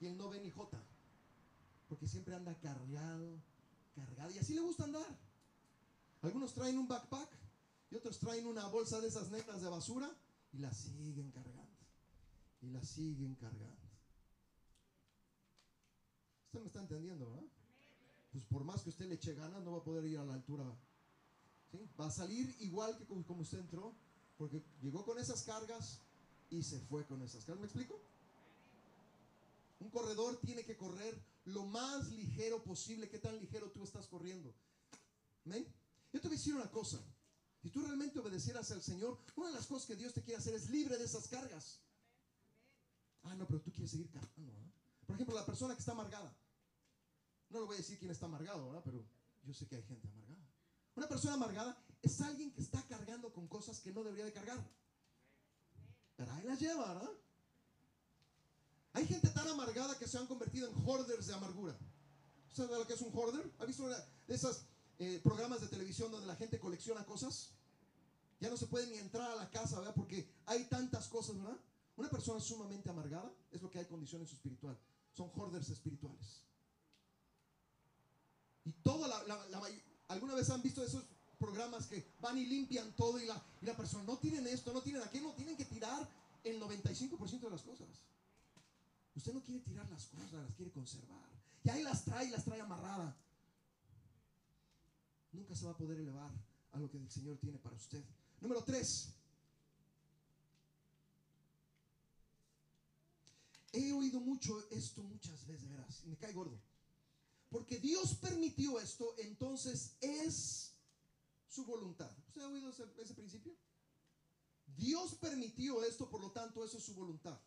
y 0.00 0.06
él 0.06 0.16
no 0.16 0.28
ve 0.28 0.40
ni 0.40 0.50
jota. 0.50 0.82
Porque 1.88 2.06
siempre 2.06 2.34
anda 2.34 2.54
cargado, 2.60 3.40
cargado. 3.94 4.30
Y 4.32 4.38
así 4.38 4.54
le 4.54 4.60
gusta 4.60 4.84
andar. 4.84 5.18
Algunos 6.22 6.52
traen 6.52 6.78
un 6.78 6.88
backpack 6.88 7.28
y 7.90 7.96
otros 7.96 8.18
traen 8.18 8.46
una 8.46 8.66
bolsa 8.68 9.00
de 9.00 9.08
esas 9.08 9.30
negras 9.30 9.60
de 9.62 9.68
basura 9.68 10.10
y 10.52 10.58
la 10.58 10.72
siguen 10.72 11.30
cargando. 11.30 11.60
Y 12.62 12.70
la 12.70 12.84
siguen 12.84 13.34
cargando. 13.36 13.80
Usted 16.46 16.60
me 16.60 16.66
está 16.66 16.80
entendiendo, 16.80 17.30
¿verdad? 17.30 17.48
Pues 18.32 18.44
por 18.44 18.64
más 18.64 18.82
que 18.82 18.90
usted 18.90 19.06
le 19.06 19.14
eche 19.14 19.34
ganas, 19.34 19.62
no 19.62 19.72
va 19.72 19.78
a 19.78 19.84
poder 19.84 20.04
ir 20.04 20.18
a 20.18 20.24
la 20.24 20.34
altura. 20.34 20.64
va 21.98 22.06
a 22.06 22.10
salir 22.10 22.54
igual 22.60 22.96
que 22.96 23.06
como 23.06 23.42
usted 23.42 23.58
entró, 23.58 23.94
porque 24.36 24.62
llegó 24.82 25.04
con 25.04 25.18
esas 25.18 25.42
cargas 25.42 26.00
y 26.50 26.62
se 26.62 26.78
fue 26.80 27.06
con 27.06 27.22
esas 27.22 27.44
cargas. 27.44 27.60
¿Me 27.60 27.66
explico? 27.66 28.00
Un 29.80 29.90
corredor 29.90 30.38
tiene 30.40 30.64
que 30.64 30.76
correr 30.76 31.18
lo 31.46 31.64
más 31.64 32.10
ligero 32.10 32.62
posible. 32.62 33.08
¿Qué 33.08 33.18
tan 33.18 33.38
ligero 33.38 33.70
tú 33.70 33.82
estás 33.82 34.06
corriendo? 34.06 34.52
Yo 36.12 36.20
te 36.20 36.28
voy 36.28 36.36
a 36.36 36.38
decir 36.38 36.54
una 36.54 36.70
cosa. 36.70 36.98
Si 37.62 37.70
tú 37.70 37.82
realmente 37.82 38.18
obedecieras 38.18 38.70
al 38.70 38.82
Señor, 38.82 39.18
una 39.36 39.48
de 39.48 39.54
las 39.54 39.66
cosas 39.66 39.86
que 39.86 39.96
Dios 39.96 40.12
te 40.12 40.22
quiere 40.22 40.38
hacer 40.38 40.54
es 40.54 40.70
libre 40.70 40.96
de 40.96 41.04
esas 41.04 41.28
cargas. 41.28 41.80
Ah, 43.22 43.34
no, 43.34 43.46
pero 43.46 43.60
tú 43.60 43.70
quieres 43.70 43.90
seguir 43.90 44.10
cargando. 44.10 44.52
¿verdad? 44.52 44.70
Por 45.06 45.14
ejemplo, 45.14 45.34
la 45.34 45.46
persona 45.46 45.74
que 45.74 45.80
está 45.80 45.92
amargada. 45.92 46.34
No 47.50 47.60
le 47.60 47.66
voy 47.66 47.74
a 47.74 47.78
decir 47.78 47.98
quién 47.98 48.10
está 48.10 48.26
amargado, 48.26 48.66
¿verdad? 48.66 48.82
Pero 48.84 49.04
yo 49.44 49.52
sé 49.52 49.66
que 49.66 49.76
hay 49.76 49.82
gente 49.82 50.08
amargada. 50.08 50.40
Una 50.94 51.08
persona 51.08 51.34
amargada 51.34 51.82
es 52.02 52.20
alguien 52.20 52.52
que 52.52 52.62
está 52.62 52.82
cargando 52.86 53.32
con 53.32 53.46
cosas 53.46 53.80
que 53.80 53.92
no 53.92 54.02
debería 54.02 54.24
de 54.24 54.32
cargar. 54.32 54.64
Las 56.50 56.58
lleva, 56.60 56.94
¿verdad? 56.94 57.10
Hay 58.94 59.06
gente 59.06 59.28
tan 59.28 59.46
amargada 59.46 59.96
que 59.96 60.08
se 60.08 60.18
han 60.18 60.26
convertido 60.26 60.68
en 60.68 60.74
hoarders 60.84 61.28
de 61.28 61.34
amargura. 61.34 61.78
¿Sabe 62.52 62.76
lo 62.76 62.84
que 62.88 62.94
es 62.94 63.00
un 63.02 63.16
hoarder? 63.16 63.48
¿Ha 63.60 63.64
visto 63.64 63.86
de 63.88 63.94
esos 64.26 64.64
eh, 64.98 65.20
programas 65.22 65.60
de 65.60 65.68
televisión 65.68 66.10
donde 66.10 66.26
la 66.26 66.34
gente 66.34 66.58
colecciona 66.58 67.06
cosas? 67.06 67.50
Ya 68.40 68.50
no 68.50 68.56
se 68.56 68.66
puede 68.66 68.88
ni 68.88 68.96
entrar 68.98 69.30
a 69.30 69.36
la 69.36 69.48
casa, 69.48 69.78
¿verdad? 69.78 69.94
Porque 69.94 70.28
hay 70.46 70.64
tantas 70.64 71.06
cosas, 71.06 71.36
¿verdad? 71.36 71.56
Una 71.96 72.10
persona 72.10 72.40
sumamente 72.40 72.90
amargada 72.90 73.30
es 73.52 73.62
lo 73.62 73.70
que 73.70 73.78
hay 73.78 73.86
condición 73.86 74.22
en 74.22 74.26
su 74.26 74.34
espiritual. 74.34 74.76
Son 75.12 75.30
hoarders 75.36 75.68
espirituales. 75.68 76.42
Y 78.64 78.72
toda 78.72 79.06
la, 79.06 79.22
la- 79.24 79.68
¿Alguna 80.08 80.34
vez 80.34 80.50
han 80.50 80.62
visto 80.62 80.82
esos 80.82 81.04
programas 81.38 81.86
que 81.86 82.12
van 82.20 82.36
y 82.38 82.44
limpian 82.46 82.90
todo 82.96 83.20
y 83.20 83.26
la, 83.26 83.40
y 83.62 83.66
la 83.66 83.76
persona 83.76 84.02
no 84.02 84.18
tienen 84.18 84.46
esto, 84.48 84.72
no 84.72 84.82
tienen 84.82 85.02
aquello, 85.02 85.28
no 85.28 85.34
tienen 85.34 85.56
que 85.56 85.64
tirar 85.64 86.08
el 86.44 86.60
95% 86.60 87.40
de 87.40 87.50
las 87.50 87.62
cosas? 87.62 87.88
Usted 89.14 89.32
no 89.34 89.42
quiere 89.42 89.60
tirar 89.60 89.88
las 89.90 90.06
cosas, 90.06 90.32
las 90.32 90.54
quiere 90.54 90.70
conservar. 90.70 91.28
Y 91.64 91.70
ahí 91.70 91.82
las 91.82 92.04
trae 92.04 92.26
y 92.26 92.30
las 92.30 92.44
trae 92.44 92.60
amarrada. 92.60 93.16
Nunca 95.32 95.54
se 95.54 95.64
va 95.64 95.72
a 95.72 95.76
poder 95.76 95.98
elevar 95.98 96.30
a 96.72 96.78
lo 96.78 96.90
que 96.90 96.98
el 96.98 97.10
Señor 97.10 97.38
tiene 97.38 97.58
para 97.58 97.76
usted. 97.76 98.02
Número 98.40 98.62
tres. 98.64 99.14
He 103.72 103.92
oído 103.92 104.20
mucho 104.20 104.68
esto 104.70 105.02
muchas 105.02 105.46
veces, 105.46 105.68
de 105.68 105.76
veras, 105.76 106.04
me 106.06 106.16
cae 106.16 106.32
gordo. 106.32 106.60
Porque 107.50 107.78
Dios 107.78 108.14
permitió 108.14 108.80
esto, 108.80 109.14
entonces 109.18 109.96
es 110.00 110.72
su 111.48 111.64
voluntad. 111.64 112.10
¿Usted 112.26 112.42
ha 112.42 112.48
oído 112.48 112.70
ese 112.70 113.14
principio? 113.14 113.54
Dios 114.76 115.14
permitió 115.14 115.82
esto, 115.84 116.08
por 116.08 116.20
lo 116.20 116.30
tanto, 116.30 116.64
eso 116.64 116.78
es 116.78 116.84
su 116.84 116.94
voluntad. 116.94 117.38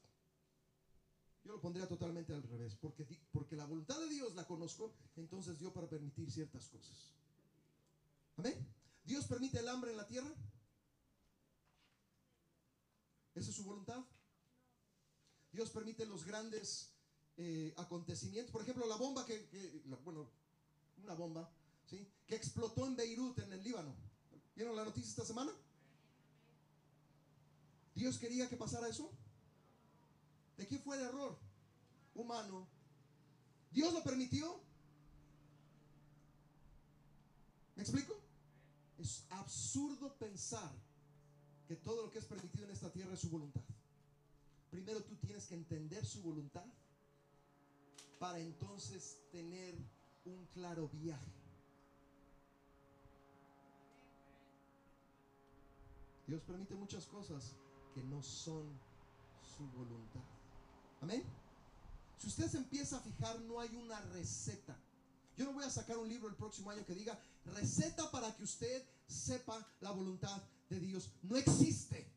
Yo 1.43 1.51
lo 1.51 1.61
pondría 1.61 1.87
totalmente 1.87 2.33
al 2.33 2.43
revés, 2.43 2.75
porque, 2.75 3.05
porque 3.31 3.55
la 3.55 3.65
voluntad 3.65 3.99
de 3.99 4.07
Dios 4.07 4.33
la 4.35 4.47
conozco, 4.47 4.93
entonces 5.17 5.59
dio 5.59 5.73
para 5.73 5.89
permitir 5.89 6.31
ciertas 6.31 6.67
cosas. 6.69 7.11
Amén. 8.37 8.65
Dios 9.03 9.25
permite 9.25 9.59
el 9.59 9.67
hambre 9.67 9.91
en 9.91 9.97
la 9.97 10.07
tierra. 10.07 10.33
¿Esa 13.35 13.49
es 13.49 13.55
su 13.55 13.63
voluntad? 13.63 14.03
Dios 15.51 15.69
permite 15.69 16.05
los 16.05 16.23
grandes 16.23 16.93
eh, 17.37 17.73
acontecimientos. 17.77 18.51
Por 18.51 18.61
ejemplo, 18.61 18.87
la 18.87 18.95
bomba 18.95 19.25
que, 19.25 19.83
bueno, 20.03 20.29
una 21.03 21.13
bomba, 21.13 21.51
¿sí? 21.85 22.07
Que 22.25 22.35
explotó 22.35 22.85
en 22.85 22.95
Beirut, 22.95 23.37
en 23.39 23.51
el 23.53 23.63
Líbano. 23.63 23.93
¿Vieron 24.55 24.75
la 24.75 24.85
noticia 24.85 25.09
esta 25.09 25.25
semana? 25.25 25.51
¿Dios 27.95 28.17
quería 28.17 28.49
que 28.49 28.57
pasara 28.57 28.87
eso? 28.87 29.11
¿De 30.57 30.67
qué 30.67 30.77
fue 30.79 30.97
el 30.97 31.03
error? 31.03 31.37
Humano. 32.15 32.67
¿Dios 33.71 33.93
lo 33.93 34.03
permitió? 34.03 34.59
¿Me 37.75 37.83
explico? 37.83 38.19
Es 38.99 39.25
absurdo 39.29 40.13
pensar 40.15 40.71
que 41.67 41.75
todo 41.75 42.05
lo 42.05 42.11
que 42.11 42.19
es 42.19 42.25
permitido 42.25 42.65
en 42.65 42.71
esta 42.71 42.91
tierra 42.91 43.13
es 43.13 43.19
su 43.19 43.29
voluntad. 43.29 43.61
Primero 44.69 45.03
tú 45.03 45.15
tienes 45.17 45.45
que 45.45 45.55
entender 45.55 46.05
su 46.05 46.21
voluntad 46.21 46.65
para 48.19 48.39
entonces 48.39 49.19
tener 49.31 49.75
un 50.25 50.45
claro 50.53 50.89
viaje. 50.89 51.31
Dios 56.25 56.41
permite 56.43 56.73
muchas 56.75 57.05
cosas 57.05 57.53
que 57.93 58.03
no 58.03 58.21
son 58.23 58.63
su 59.55 59.63
voluntad. 59.77 60.21
Amén. 61.01 61.23
Si 62.17 62.27
usted 62.27 62.49
se 62.49 62.57
empieza 62.57 62.97
a 62.97 63.01
fijar, 63.01 63.39
no 63.41 63.59
hay 63.59 63.75
una 63.75 63.99
receta. 64.13 64.75
Yo 65.35 65.45
no 65.45 65.53
voy 65.53 65.63
a 65.63 65.69
sacar 65.69 65.97
un 65.97 66.07
libro 66.07 66.29
el 66.29 66.35
próximo 66.35 66.71
año 66.71 66.85
que 66.85 66.93
diga 66.93 67.19
receta 67.45 68.09
para 68.11 68.35
que 68.35 68.43
usted 68.43 68.83
sepa 69.07 69.65
la 69.81 69.91
voluntad 69.91 70.41
de 70.69 70.79
Dios. 70.79 71.09
No 71.23 71.35
existe. 71.35 72.07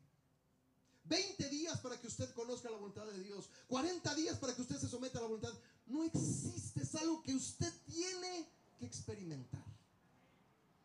20 1.05 1.49
días 1.51 1.79
para 1.81 1.99
que 2.01 2.09
usted 2.09 2.33
conozca 2.35 2.71
la 2.71 2.77
voluntad 2.77 3.07
de 3.07 3.23
Dios. 3.23 3.49
40 3.69 4.15
días 4.15 4.39
para 4.39 4.55
que 4.55 4.63
usted 4.63 4.77
se 4.77 4.89
someta 4.89 5.19
a 5.19 5.23
la 5.23 5.29
voluntad. 5.29 5.53
No 5.87 6.05
existe. 6.05 6.83
Es 6.83 6.95
algo 6.95 7.23
que 7.23 7.35
usted 7.35 7.73
tiene 7.87 8.49
que 8.79 8.87
experimentar. 8.87 9.65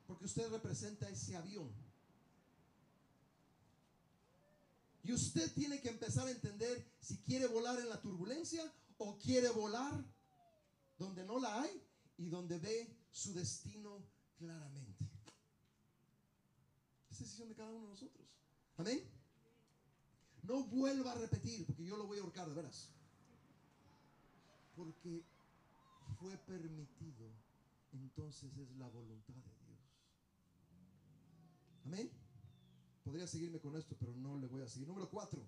Porque 0.07 0.25
usted 0.25 0.49
representa 0.49 1.09
ese 1.09 1.35
avión. 1.35 1.69
Y 5.03 5.13
usted 5.13 5.51
tiene 5.53 5.81
que 5.81 5.89
empezar 5.89 6.27
a 6.27 6.31
entender 6.31 6.85
si 6.99 7.17
quiere 7.17 7.47
volar 7.47 7.79
en 7.79 7.89
la 7.89 7.99
turbulencia 7.99 8.71
o 8.97 9.17
quiere 9.17 9.49
volar 9.49 10.05
donde 10.97 11.25
no 11.25 11.39
la 11.39 11.61
hay 11.61 11.83
y 12.17 12.29
donde 12.29 12.59
ve 12.59 12.95
su 13.11 13.33
destino 13.33 14.05
claramente. 14.37 15.05
Es 17.09 17.19
decisión 17.19 17.49
de 17.49 17.55
cada 17.55 17.71
uno 17.71 17.85
de 17.85 17.89
nosotros. 17.89 18.27
Amén. 18.77 19.03
No 20.43 20.63
vuelva 20.65 21.11
a 21.11 21.15
repetir, 21.15 21.65
porque 21.65 21.85
yo 21.85 21.97
lo 21.97 22.05
voy 22.05 22.19
a 22.19 22.21
ahorcar 22.21 22.47
de 22.47 22.55
veras. 22.55 22.89
Porque 24.75 25.23
fue 26.19 26.37
permitido, 26.37 27.31
entonces 27.91 28.51
es 28.57 28.71
la 28.77 28.87
voluntad 28.87 29.33
de 29.33 29.41
Dios. 29.41 29.79
Amén. 31.85 32.20
Podría 33.11 33.27
seguirme 33.27 33.59
con 33.59 33.75
esto, 33.75 33.93
pero 33.99 34.13
no 34.15 34.37
le 34.37 34.47
voy 34.47 34.61
a 34.61 34.69
seguir. 34.69 34.87
Número 34.87 35.09
cuatro. 35.09 35.45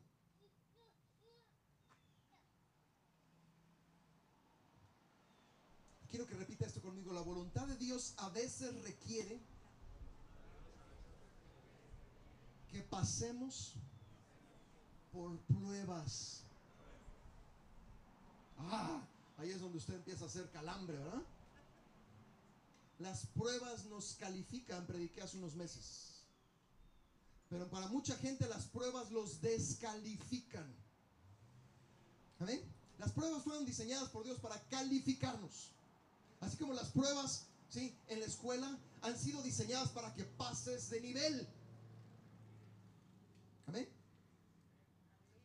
Quiero 6.10 6.28
que 6.28 6.36
repita 6.36 6.65
esto 6.65 6.82
conmigo. 6.82 7.13
La 7.13 7.21
voluntad 7.21 7.65
de 7.65 7.78
Dios 7.78 8.15
a 8.17 8.28
veces 8.32 8.76
requiere 8.84 9.39
que 12.69 12.82
pasemos 12.82 13.76
por 15.13 15.39
pruebas. 15.43 16.43
Ah, 18.57 19.07
ahí 19.38 19.51
es 19.51 19.61
donde 19.61 19.78
usted 19.78 19.93
empieza 19.93 20.26
a 20.26 20.28
hacer 20.28 20.49
calambre, 20.51 20.97
¿verdad? 20.97 21.24
Las 22.99 23.26
pruebas 23.28 23.86
nos 23.86 24.16
califican, 24.16 24.86
prediqué 24.86 25.22
hace 25.22 25.38
unos 25.38 25.55
meses. 25.55 26.12
Pero 27.54 27.70
para 27.70 27.88
mucha 27.88 28.16
gente 28.18 28.47
las 28.47 28.66
pruebas 28.66 29.12
los 29.12 29.39
descalifican. 29.39 30.66
¿Amén? 32.39 32.60
Las 32.97 33.12
pruebas 33.12 33.43
fueron 33.43 33.64
diseñadas 33.64 34.10
por 34.10 34.24
Dios 34.24 34.39
para 34.39 34.60
calificarnos. 34.70 35.70
Así 36.39 36.58
como 36.58 36.74
las 36.74 36.89
pruebas, 36.89 37.45
¿sí? 37.70 37.95
En 38.08 38.22
la 38.22 38.26
escuela 38.26 38.76
han 39.04 39.20
sido 39.20 39.43
diseñadas 39.43 39.89
para 39.89 40.16
que 40.16 40.24
pases 40.24 40.89
de 40.89 40.99
nivel. 41.01 41.47
Amén. 43.68 43.88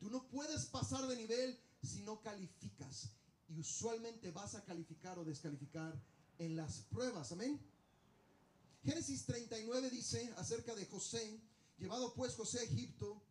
Tú 0.00 0.08
no 0.08 0.26
puedes 0.28 0.64
pasar 0.64 1.06
de 1.08 1.16
nivel 1.16 1.60
si 1.82 2.00
no 2.04 2.22
calificas. 2.22 3.10
Y 3.50 3.60
usualmente 3.60 4.30
vas 4.30 4.54
a 4.54 4.64
calificar 4.64 5.18
o 5.18 5.26
descalificar 5.26 5.94
en 6.38 6.56
las 6.56 6.78
pruebas. 6.90 7.32
Amén. 7.32 7.60
Génesis 8.82 9.26
39 9.26 9.90
dice 9.90 10.32
acerca 10.38 10.74
de 10.74 10.86
José, 10.86 11.38
llevado 11.78 12.12
pues 12.14 12.34
José 12.34 12.60
a 12.60 12.62
Egipto. 12.62 13.22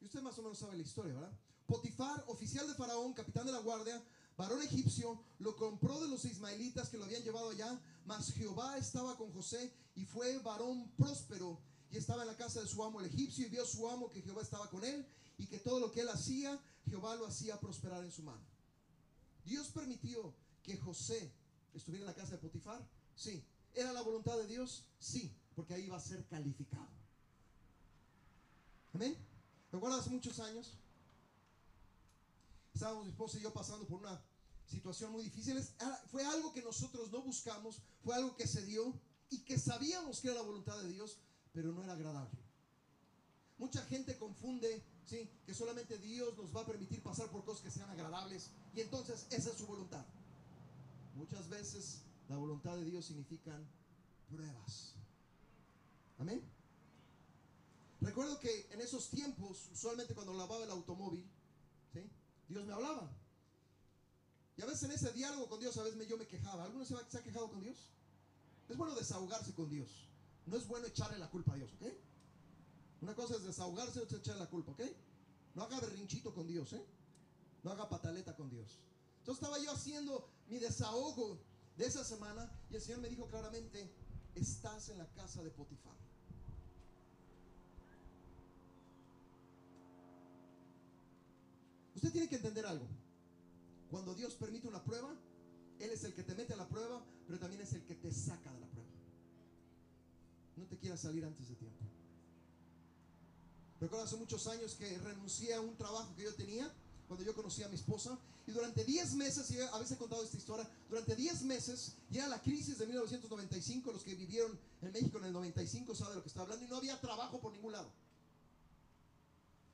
Y 0.00 0.06
usted 0.06 0.22
más 0.22 0.38
o 0.38 0.42
menos 0.42 0.58
sabe 0.58 0.76
la 0.76 0.82
historia, 0.82 1.14
¿verdad? 1.14 1.32
Potifar, 1.66 2.24
oficial 2.28 2.66
de 2.66 2.74
Faraón, 2.74 3.12
capitán 3.12 3.46
de 3.46 3.52
la 3.52 3.58
guardia, 3.58 4.02
varón 4.36 4.62
egipcio, 4.62 5.22
lo 5.38 5.54
compró 5.56 6.00
de 6.00 6.08
los 6.08 6.24
ismaelitas 6.24 6.88
que 6.88 6.96
lo 6.96 7.04
habían 7.04 7.22
llevado 7.22 7.50
allá, 7.50 7.80
mas 8.06 8.32
Jehová 8.32 8.78
estaba 8.78 9.16
con 9.16 9.32
José 9.32 9.72
y 9.94 10.04
fue 10.04 10.38
varón 10.38 10.90
próspero 10.96 11.60
y 11.90 11.98
estaba 11.98 12.22
en 12.22 12.28
la 12.28 12.36
casa 12.36 12.60
de 12.60 12.66
su 12.66 12.82
amo 12.82 13.00
el 13.00 13.06
egipcio 13.06 13.46
y 13.46 13.50
vio 13.50 13.66
su 13.66 13.88
amo 13.88 14.10
que 14.10 14.22
Jehová 14.22 14.42
estaba 14.42 14.70
con 14.70 14.84
él 14.84 15.06
y 15.38 15.46
que 15.46 15.58
todo 15.58 15.78
lo 15.78 15.92
que 15.92 16.00
él 16.00 16.08
hacía, 16.08 16.58
Jehová 16.88 17.14
lo 17.16 17.26
hacía 17.26 17.60
prosperar 17.60 18.02
en 18.04 18.12
su 18.12 18.22
mano. 18.22 18.42
Dios 19.44 19.68
permitió 19.68 20.34
que 20.62 20.76
José 20.76 21.32
estuviera 21.74 22.04
en 22.04 22.08
la 22.08 22.14
casa 22.14 22.32
de 22.32 22.38
Potifar, 22.38 22.86
sí. 23.14 23.44
¿Era 23.74 23.92
la 23.92 24.02
voluntad 24.02 24.36
de 24.36 24.46
Dios? 24.46 24.86
Sí. 24.98 25.36
porque 25.54 25.74
ahí 25.74 25.88
va 25.88 25.98
a 25.98 26.00
ser 26.00 26.26
calificado. 26.26 26.88
Amén. 28.92 29.16
Recuerdo 29.72 29.98
hace 29.98 30.10
muchos 30.10 30.40
años, 30.40 30.76
estábamos 32.74 33.04
mi 33.04 33.10
esposa 33.10 33.38
y 33.38 33.42
yo 33.42 33.52
pasando 33.52 33.86
por 33.86 34.00
una 34.00 34.20
situación 34.66 35.12
muy 35.12 35.22
difícil. 35.22 35.62
Fue 36.10 36.24
algo 36.24 36.52
que 36.52 36.62
nosotros 36.62 37.10
no 37.12 37.22
buscamos, 37.22 37.80
fue 38.02 38.14
algo 38.14 38.36
que 38.36 38.46
se 38.46 38.64
dio 38.64 38.92
y 39.28 39.38
que 39.44 39.58
sabíamos 39.58 40.20
que 40.20 40.28
era 40.28 40.38
la 40.38 40.42
voluntad 40.42 40.76
de 40.82 40.88
Dios, 40.88 41.18
pero 41.52 41.72
no 41.72 41.82
era 41.84 41.92
agradable. 41.92 42.38
Mucha 43.58 43.84
gente 43.86 44.16
confunde, 44.18 44.82
sí, 45.04 45.30
que 45.44 45.54
solamente 45.54 45.98
Dios 45.98 46.36
nos 46.36 46.54
va 46.54 46.62
a 46.62 46.66
permitir 46.66 47.02
pasar 47.02 47.30
por 47.30 47.44
cosas 47.44 47.62
que 47.62 47.70
sean 47.70 47.90
agradables 47.90 48.50
y 48.74 48.80
entonces 48.80 49.26
esa 49.30 49.50
es 49.50 49.56
su 49.56 49.66
voluntad. 49.66 50.04
Muchas 51.14 51.48
veces 51.48 52.02
la 52.28 52.36
voluntad 52.36 52.76
de 52.76 52.84
Dios 52.84 53.04
significan 53.04 53.68
pruebas. 54.30 54.94
Amén. 56.18 56.42
Recuerdo 58.00 58.38
que 58.38 58.68
en 58.72 58.80
esos 58.80 59.10
tiempos, 59.10 59.68
usualmente 59.72 60.14
cuando 60.14 60.32
lavaba 60.32 60.64
el 60.64 60.70
automóvil, 60.70 61.28
¿sí? 61.92 62.00
Dios 62.48 62.64
me 62.64 62.72
hablaba. 62.72 63.10
Y 64.56 64.62
a 64.62 64.66
veces 64.66 64.84
en 64.84 64.92
ese 64.92 65.12
diálogo 65.12 65.48
con 65.48 65.60
Dios, 65.60 65.76
a 65.76 65.82
veces 65.82 66.08
yo 66.08 66.16
me 66.16 66.26
quejaba. 66.26 66.64
¿Alguno 66.64 66.84
se 66.84 66.94
ha 66.94 67.22
quejado 67.22 67.50
con 67.50 67.60
Dios? 67.60 67.90
Es 68.68 68.76
bueno 68.76 68.94
desahogarse 68.94 69.52
con 69.54 69.68
Dios. 69.68 70.08
No 70.46 70.56
es 70.56 70.66
bueno 70.66 70.86
echarle 70.86 71.18
la 71.18 71.30
culpa 71.30 71.52
a 71.52 71.56
Dios, 71.56 71.72
¿ok? 71.74 71.86
Una 73.02 73.14
cosa 73.14 73.36
es 73.36 73.42
desahogarse, 73.42 74.00
otra 74.00 74.16
es 74.16 74.22
echarle 74.22 74.40
la 74.40 74.50
culpa, 74.50 74.72
¿ok? 74.72 74.82
No 75.54 75.62
haga 75.64 75.80
berrinchito 75.80 76.34
con 76.34 76.46
Dios, 76.46 76.72
¿eh? 76.72 76.84
No 77.62 77.70
haga 77.70 77.88
pataleta 77.88 78.34
con 78.34 78.48
Dios. 78.48 78.78
Entonces 79.18 79.42
estaba 79.42 79.62
yo 79.62 79.72
haciendo 79.72 80.28
mi 80.48 80.58
desahogo 80.58 81.38
de 81.76 81.86
esa 81.86 82.04
semana 82.04 82.50
y 82.70 82.76
el 82.76 82.82
Señor 82.82 83.00
me 83.00 83.08
dijo 83.08 83.26
claramente, 83.26 83.92
estás 84.34 84.88
en 84.88 84.98
la 84.98 85.06
casa 85.12 85.42
de 85.42 85.50
Potifar. 85.50 85.96
Usted 92.00 92.12
tiene 92.12 92.30
que 92.30 92.36
entender 92.36 92.64
algo. 92.64 92.86
Cuando 93.90 94.14
Dios 94.14 94.32
permite 94.32 94.66
una 94.66 94.82
prueba, 94.82 95.14
Él 95.78 95.90
es 95.90 96.02
el 96.04 96.14
que 96.14 96.22
te 96.22 96.34
mete 96.34 96.54
a 96.54 96.56
la 96.56 96.66
prueba, 96.66 97.04
pero 97.26 97.38
también 97.38 97.60
es 97.60 97.74
el 97.74 97.82
que 97.82 97.94
te 97.94 98.10
saca 98.10 98.50
de 98.50 98.58
la 98.58 98.66
prueba. 98.68 98.88
No 100.56 100.64
te 100.64 100.78
quieras 100.78 101.00
salir 101.00 101.22
antes 101.26 101.46
de 101.50 101.56
tiempo. 101.56 101.84
Recuerdo 103.82 104.06
hace 104.06 104.16
muchos 104.16 104.46
años 104.46 104.76
que 104.76 104.96
renuncié 104.96 105.52
a 105.52 105.60
un 105.60 105.76
trabajo 105.76 106.14
que 106.16 106.22
yo 106.22 106.34
tenía 106.34 106.72
cuando 107.06 107.22
yo 107.22 107.34
conocí 107.34 107.62
a 107.64 107.68
mi 107.68 107.74
esposa. 107.74 108.18
Y 108.46 108.52
durante 108.52 108.82
10 108.82 109.16
meses, 109.16 109.50
y 109.50 109.60
a 109.60 109.76
veces 109.76 109.92
he 109.92 109.98
contado 109.98 110.24
esta 110.24 110.38
historia, 110.38 110.66
durante 110.88 111.14
10 111.14 111.42
meses, 111.42 111.96
ya 112.08 112.26
la 112.28 112.40
crisis 112.40 112.78
de 112.78 112.86
1995, 112.86 113.92
los 113.92 114.02
que 114.02 114.14
vivieron 114.14 114.58
en 114.80 114.90
México 114.90 115.18
en 115.18 115.24
el 115.24 115.34
95 115.34 115.94
saben 115.94 116.12
de 116.12 116.16
lo 116.16 116.22
que 116.22 116.28
está 116.28 116.40
hablando, 116.40 116.64
y 116.64 116.68
no 116.68 116.76
había 116.76 116.98
trabajo 116.98 117.38
por 117.42 117.52
ningún 117.52 117.72
lado. 117.72 117.92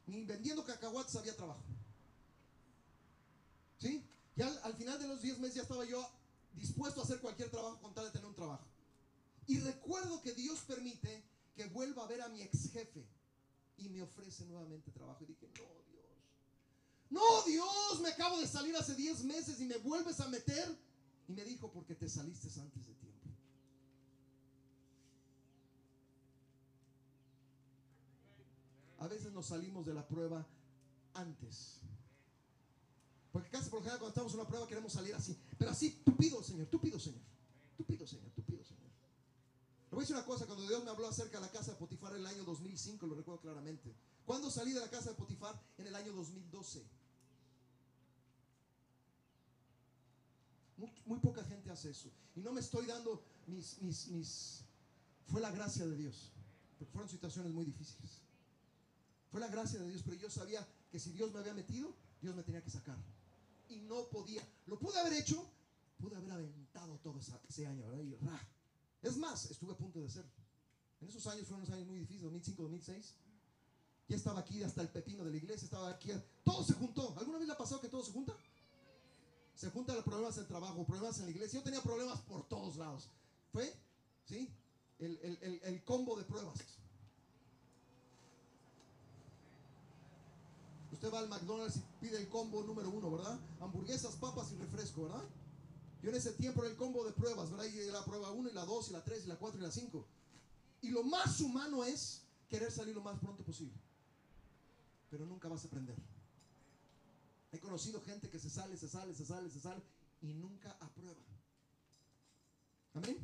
Ni 0.09 0.25
vendiendo 0.25 0.65
cacahuates 0.65 1.15
había 1.15 1.37
trabajo. 1.37 1.63
¿Sí? 3.79 4.05
Ya 4.37 4.49
al, 4.65 4.75
final 4.75 4.99
de 4.99 5.09
los 5.09 5.23
10 5.23 5.39
meses 5.39 5.57
ya 5.57 5.63
estaba 5.63 5.85
yo 5.85 6.07
dispuesto 6.55 7.01
a 7.01 7.05
hacer 7.05 7.21
cualquier 7.21 7.51
trabajo 7.51 7.81
con 7.81 7.95
tal 7.95 8.05
de 8.05 8.11
tener 8.11 8.27
un 8.27 8.35
trabajo. 8.35 8.67
Y 9.47 9.59
recuerdo 9.61 10.21
que 10.23 10.33
Dios 10.35 10.61
permite 10.61 11.25
que 11.55 11.67
vuelva 11.69 12.05
a 12.05 12.07
ver 12.07 12.21
a 12.21 12.29
mi 12.29 12.43
ex 12.43 12.71
jefe 12.71 13.07
y 13.79 13.89
me 13.89 14.03
ofrece 14.03 14.45
nuevamente 14.47 14.91
trabajo. 14.91 15.25
Y 15.25 15.27
dije, 15.27 15.49
no, 15.55 15.65
Dios. 15.89 16.05
No, 17.11 17.43
Dios, 17.43 18.01
me 18.03 18.09
acabo 18.11 18.39
de 18.41 18.47
salir 18.47 18.77
hace 18.77 18.95
10 18.95 19.25
meses 19.25 19.61
y 19.61 19.67
me 19.67 19.79
vuelves 19.79 20.21
a 20.21 20.29
meter. 20.29 20.77
Y 21.29 21.33
me 21.33 21.45
dijo, 21.45 21.71
porque 21.73 21.95
te 21.95 22.09
saliste 22.09 22.49
antes 22.61 22.87
de 22.87 22.95
tiempo. 22.95 23.29
A 28.99 29.09
veces 29.09 29.33
nos 29.33 29.47
salimos 29.47 29.87
de 29.87 29.95
la 29.95 30.07
prueba 30.07 30.47
antes. 31.15 31.81
Porque 33.37 33.51
casi 33.51 33.69
por 33.69 33.81
lo 33.81 33.83
general 33.83 33.99
cuando 33.99 34.13
estamos 34.15 34.33
en 34.33 34.41
una 34.41 34.49
prueba 34.49 34.67
queremos 34.67 34.91
salir 34.91 35.15
así. 35.15 35.39
Pero 35.59 35.71
así, 35.71 36.01
tú 36.03 36.17
pido, 36.17 36.43
Señor, 36.43 36.69
tú 36.69 36.81
pido, 36.81 36.99
Señor. 36.99 37.21
Tú 37.77 37.85
pido, 37.85 38.07
Señor, 38.07 38.31
tú 38.35 38.43
pido, 38.43 38.65
Señor. 38.65 38.81
Le 38.81 39.91
voy 39.91 39.99
a 39.99 40.01
decir 40.01 40.17
una 40.17 40.25
cosa, 40.25 40.47
cuando 40.47 40.67
Dios 40.67 40.83
me 40.83 40.89
habló 40.89 41.07
acerca 41.07 41.39
de 41.39 41.45
la 41.45 41.53
casa 41.53 41.73
de 41.73 41.77
Potifar 41.77 42.15
en 42.15 42.21
el 42.21 42.27
año 42.29 42.45
2005, 42.45 43.07
lo 43.07 43.15
recuerdo 43.15 43.43
claramente. 43.43 43.95
¿Cuándo 44.25 44.51
salí 44.51 44.73
de 44.73 44.81
la 44.81 44.89
casa 44.89 45.11
de 45.11 45.17
Potifar? 45.17 45.55
En 45.77 45.87
el 45.87 45.95
año 45.95 46.15
2012. 46.15 46.83
Muy, 51.05 51.19
poca 51.19 51.45
gente 51.45 51.71
hace 51.71 51.91
eso. 51.91 52.11
Y 52.37 52.41
no 52.41 52.55
me 52.55 52.63
estoy 52.63 52.87
dando 52.87 53.23
mis, 53.49 53.83
mis, 53.83 54.09
mis... 54.09 54.65
Fue 55.27 55.43
la 55.43 55.51
gracia 55.51 55.87
de 55.87 55.95
Dios. 55.95 56.33
Porque 56.79 56.91
fueron 56.91 57.11
situaciones 57.11 57.53
muy 57.53 57.67
difíciles. 57.67 58.23
Fue 59.31 59.41
la 59.41 59.49
gracia 59.49 59.79
de 59.79 59.91
Dios, 59.91 60.01
pero 60.03 60.17
yo 60.17 60.31
sabía 60.31 60.67
que 60.91 60.99
si 60.99 61.13
Dios 61.13 61.35
me 61.35 61.41
había 61.41 61.53
metido, 61.53 61.95
Dios 62.23 62.35
me 62.35 62.43
tenía 62.43 62.63
que 62.63 62.71
sacar. 62.71 62.97
Y 63.69 63.81
no 63.81 64.09
podía. 64.09 64.47
Lo 64.67 64.79
pude 64.79 64.99
haber 64.99 65.15
hecho, 65.15 65.45
pude 65.99 66.17
haber 66.17 66.33
aventado 66.33 66.99
todo 66.99 67.19
ese 67.49 67.67
año, 67.67 67.85
es 69.03 69.17
más, 69.19 69.51
estuve 69.51 69.73
a 69.73 69.77
punto 69.77 70.01
de 70.01 70.07
hacerlo. 70.07 70.31
En 71.01 71.09
esos 71.09 71.27
años 71.27 71.47
fueron 71.47 71.63
unos 71.63 71.75
años 71.75 71.87
muy 71.87 71.99
difíciles, 71.99 72.23
2005, 72.23 72.63
2006. 72.63 73.15
Ya 74.09 74.17
estaba 74.17 74.41
aquí 74.41 74.63
hasta 74.63 74.83
el 74.83 74.89
pepino 74.89 75.25
de 75.25 75.31
la 75.31 75.37
iglesia, 75.37 75.65
estaba 75.65 75.91
aquí. 75.91 76.11
Todo 76.45 76.65
se 76.65 76.75
juntó. 76.75 77.15
¿Alguna 77.19 77.39
vez 77.39 77.47
le 77.47 77.53
ha 77.53 77.59
pasado 77.59 77.81
que 77.81 77.89
todo 77.89 78.05
se 78.05 78.13
junta? 78.13 78.37
Se 79.55 79.71
juntan 79.71 79.97
los 79.97 80.05
problemas 80.05 80.37
del 80.37 80.47
trabajo, 80.47 80.85
problemas 80.85 81.19
en 81.19 81.27
la 81.27 81.31
iglesia. 81.31 81.61
Yo 81.61 81.65
tenía 81.65 81.83
problemas 81.83 82.21
por 82.23 82.49
todos 82.49 82.77
lados. 82.77 83.09
Fue, 83.53 83.73
¿sí? 84.25 84.51
El, 84.99 85.19
el, 85.23 85.61
el 85.63 85.85
combo 85.85 86.17
de 86.17 86.25
pruebas. 86.25 86.59
Usted 90.97 91.13
va 91.13 91.19
al 91.19 91.29
McDonald's 91.29 91.77
y 91.77 91.83
pide 92.01 92.17
el 92.17 92.27
combo 92.31 92.63
número 92.63 92.89
uno, 92.89 93.11
¿verdad? 93.11 93.39
Hamburguesas, 93.61 94.17
papas 94.17 94.51
y 94.53 94.57
refresco, 94.57 95.03
¿verdad? 95.03 95.23
Yo 96.03 96.09
en 96.09 96.17
ese 96.17 96.33
tiempo 96.33 96.63
era 96.63 96.71
el 96.71 96.77
combo 96.79 97.05
de 97.05 97.13
pruebas, 97.13 97.51
¿verdad? 97.51 97.67
Y 97.67 97.91
la 97.91 98.03
prueba 98.03 98.31
1 98.31 98.49
y 98.49 98.53
la 98.55 98.65
2 98.65 98.89
y 98.89 98.93
la 98.95 99.05
3 99.05 99.25
y 99.25 99.29
la 99.29 99.37
4 99.37 99.61
y 99.61 99.63
la 99.63 99.71
5. 99.71 100.07
Y 100.81 100.89
lo 100.89 101.03
más 101.03 101.39
humano 101.41 101.85
es 101.85 102.23
querer 102.49 102.73
salir 102.73 102.95
lo 102.95 103.03
más 103.03 103.19
pronto 103.19 103.45
posible. 103.45 103.75
Pero 105.11 105.27
nunca 105.27 105.49
vas 105.49 105.65
a 105.65 105.67
aprender. 105.67 105.97
He 107.53 107.61
conocido 107.61 108.01
gente 108.01 108.31
que 108.31 108.39
se 108.39 108.49
sale, 108.49 108.79
se 108.79 108.89
sale, 108.89 109.15
se 109.15 109.27
sale, 109.27 109.51
se 109.51 109.61
sale 109.61 109.83
y 110.23 110.33
nunca 110.33 110.79
aprueba. 110.81 111.21
Amén. 112.95 113.19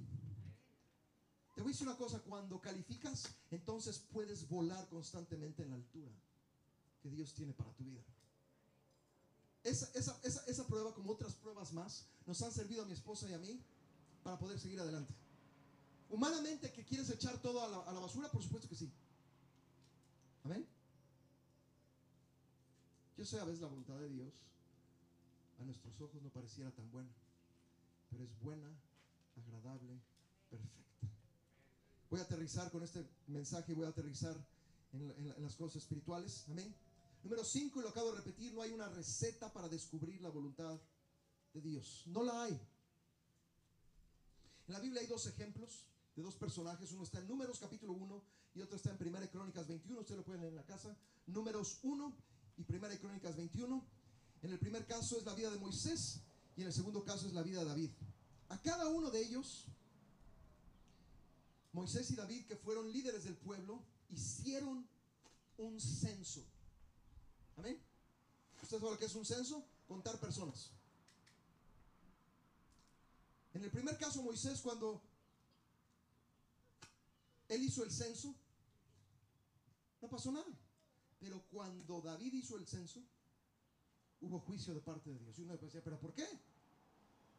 Te 1.55 1.63
voy 1.63 1.71
a 1.71 1.73
decir 1.73 1.89
una 1.89 1.97
cosa, 1.97 2.19
cuando 2.19 2.61
calificas, 2.61 3.31
entonces 3.51 3.99
puedes 4.13 4.47
volar 4.47 4.87
constantemente 4.91 5.63
en 5.63 5.71
la 5.71 5.77
altura 5.77 6.13
que 7.03 7.11
Dios 7.11 7.35
tiene 7.35 7.53
para 7.53 7.73
tu 7.73 7.85
vida. 7.85 8.01
Esa, 9.65 10.67
prueba, 10.67 10.95
como 10.95 11.13
otras 11.13 11.35
pruebas 11.35 11.73
más, 11.73 12.07
nos 12.27 12.41
han 12.43 12.53
servido 12.53 12.83
a 12.83 12.87
mi 12.87 12.93
esposa 12.93 13.29
y 13.29 13.35
a 13.35 13.39
mí 13.39 13.61
para 14.23 14.39
poder 14.39 14.59
seguir 14.59 14.81
adelante. 14.81 15.13
Humanamente, 16.11 16.73
que 16.73 16.85
quieres 16.85 17.11
echar 17.11 17.37
todo 17.39 17.63
a 17.63 17.93
la, 17.93 18.01
basura, 18.01 18.29
por 18.31 18.43
supuesto 18.43 18.69
que 18.69 18.77
sí. 18.77 18.91
Amén. 20.45 20.67
Yo 23.17 23.25
sé 23.25 23.39
a 23.39 23.45
veces 23.45 23.61
la 23.61 23.69
voluntad 23.69 23.99
de 23.99 24.09
Dios 24.09 24.33
a 25.61 25.65
nuestros 25.65 26.01
ojos 26.01 26.21
no 26.23 26.29
pareciera 26.31 26.71
tan 26.73 26.91
buena, 26.91 27.11
pero 28.11 28.25
es 28.25 28.41
buena, 28.41 28.69
agradable, 29.37 30.01
perfecta. 30.51 31.09
Voy 32.11 32.19
a 32.19 32.25
aterrizar 32.25 32.71
con 32.73 32.83
este 32.83 33.07
mensaje, 33.29 33.75
voy 33.75 33.87
a 33.87 33.91
aterrizar 33.91 34.35
en 34.93 35.43
las 35.43 35.55
cosas 35.55 35.83
espirituales. 35.83 36.45
Amén. 36.49 36.75
Número 37.23 37.45
5, 37.45 37.79
y 37.79 37.83
lo 37.83 37.89
acabo 37.89 38.11
de 38.11 38.19
repetir, 38.19 38.53
no 38.53 38.63
hay 38.63 38.73
una 38.73 38.89
receta 38.89 39.53
para 39.53 39.69
descubrir 39.69 40.21
la 40.21 40.29
voluntad 40.29 40.81
de 41.53 41.61
Dios. 41.61 42.05
No 42.07 42.23
la 42.25 42.45
hay. 42.45 42.53
En 44.67 44.75
la 44.75 44.81
Biblia 44.81 45.01
hay 45.01 45.07
dos 45.07 45.27
ejemplos 45.27 45.87
de 46.17 46.23
dos 46.23 46.37
personajes. 46.37 46.93
Uno 46.93 47.05
está 47.05 47.21
en 47.21 47.29
Números 47.29 47.59
capítulo 47.61 47.93
1 47.93 48.25
y 48.55 48.61
otro 48.61 48.77
está 48.77 48.91
en 48.91 48.99
Primera 48.99 49.31
Crónicas 49.31 49.67
21. 49.69 50.01
Ustedes 50.01 50.19
lo 50.19 50.25
pueden 50.25 50.41
leer 50.41 50.53
en 50.53 50.57
la 50.57 50.67
casa. 50.67 50.97
Números 51.27 51.79
1 51.83 52.17
y 52.57 52.65
Primera 52.65 52.97
Crónicas 52.99 53.37
21. 53.37 53.87
En 54.43 54.51
el 54.51 54.59
primer 54.59 54.87
caso 54.87 55.19
es 55.19 55.25
la 55.25 55.35
vida 55.35 55.51
de 55.51 55.59
Moisés 55.59 56.21
y 56.57 56.63
en 56.63 56.67
el 56.67 56.73
segundo 56.73 57.05
caso 57.05 57.27
es 57.27 57.33
la 57.33 57.43
vida 57.43 57.61
de 57.61 57.67
David. 57.67 57.91
A 58.49 58.61
cada 58.61 58.89
uno 58.89 59.11
de 59.11 59.23
ellos, 59.23 59.67
Moisés 61.73 62.11
y 62.11 62.17
David, 62.17 62.47
que 62.47 62.57
fueron 62.57 62.93
líderes 62.93 63.25
del 63.25 63.37
pueblo, 63.37 63.83
hicieron 64.11 64.87
un 65.57 65.81
censo. 65.81 66.45
Amén. 67.57 67.81
¿Usted 68.63 68.79
sabe 68.79 68.91
lo 68.91 68.99
que 68.99 69.07
es 69.07 69.15
un 69.15 69.25
censo? 69.25 69.65
Contar 69.89 70.19
personas. 70.19 70.71
En 73.55 73.63
el 73.65 73.71
primer 73.71 73.99
caso, 73.99 74.23
Moisés, 74.23 74.61
cuando 74.61 75.03
él 77.49 77.63
hizo 77.63 77.85
el 77.85 77.91
censo, 77.91 78.35
no 80.01 80.09
pasó 80.09 80.33
nada. 80.33 80.47
Pero 81.21 81.43
cuando 81.51 82.01
David 82.01 82.33
hizo 82.33 82.57
el 82.57 82.67
censo, 82.67 83.03
hubo 84.21 84.41
juicio 84.41 84.75
de 84.75 84.81
parte 84.81 85.11
de 85.11 85.19
Dios. 85.19 85.39
Y 85.39 85.43
uno 85.43 85.57
decía, 85.57 85.83
¿pero 85.85 85.99
por 86.01 86.15
qué? 86.15 86.27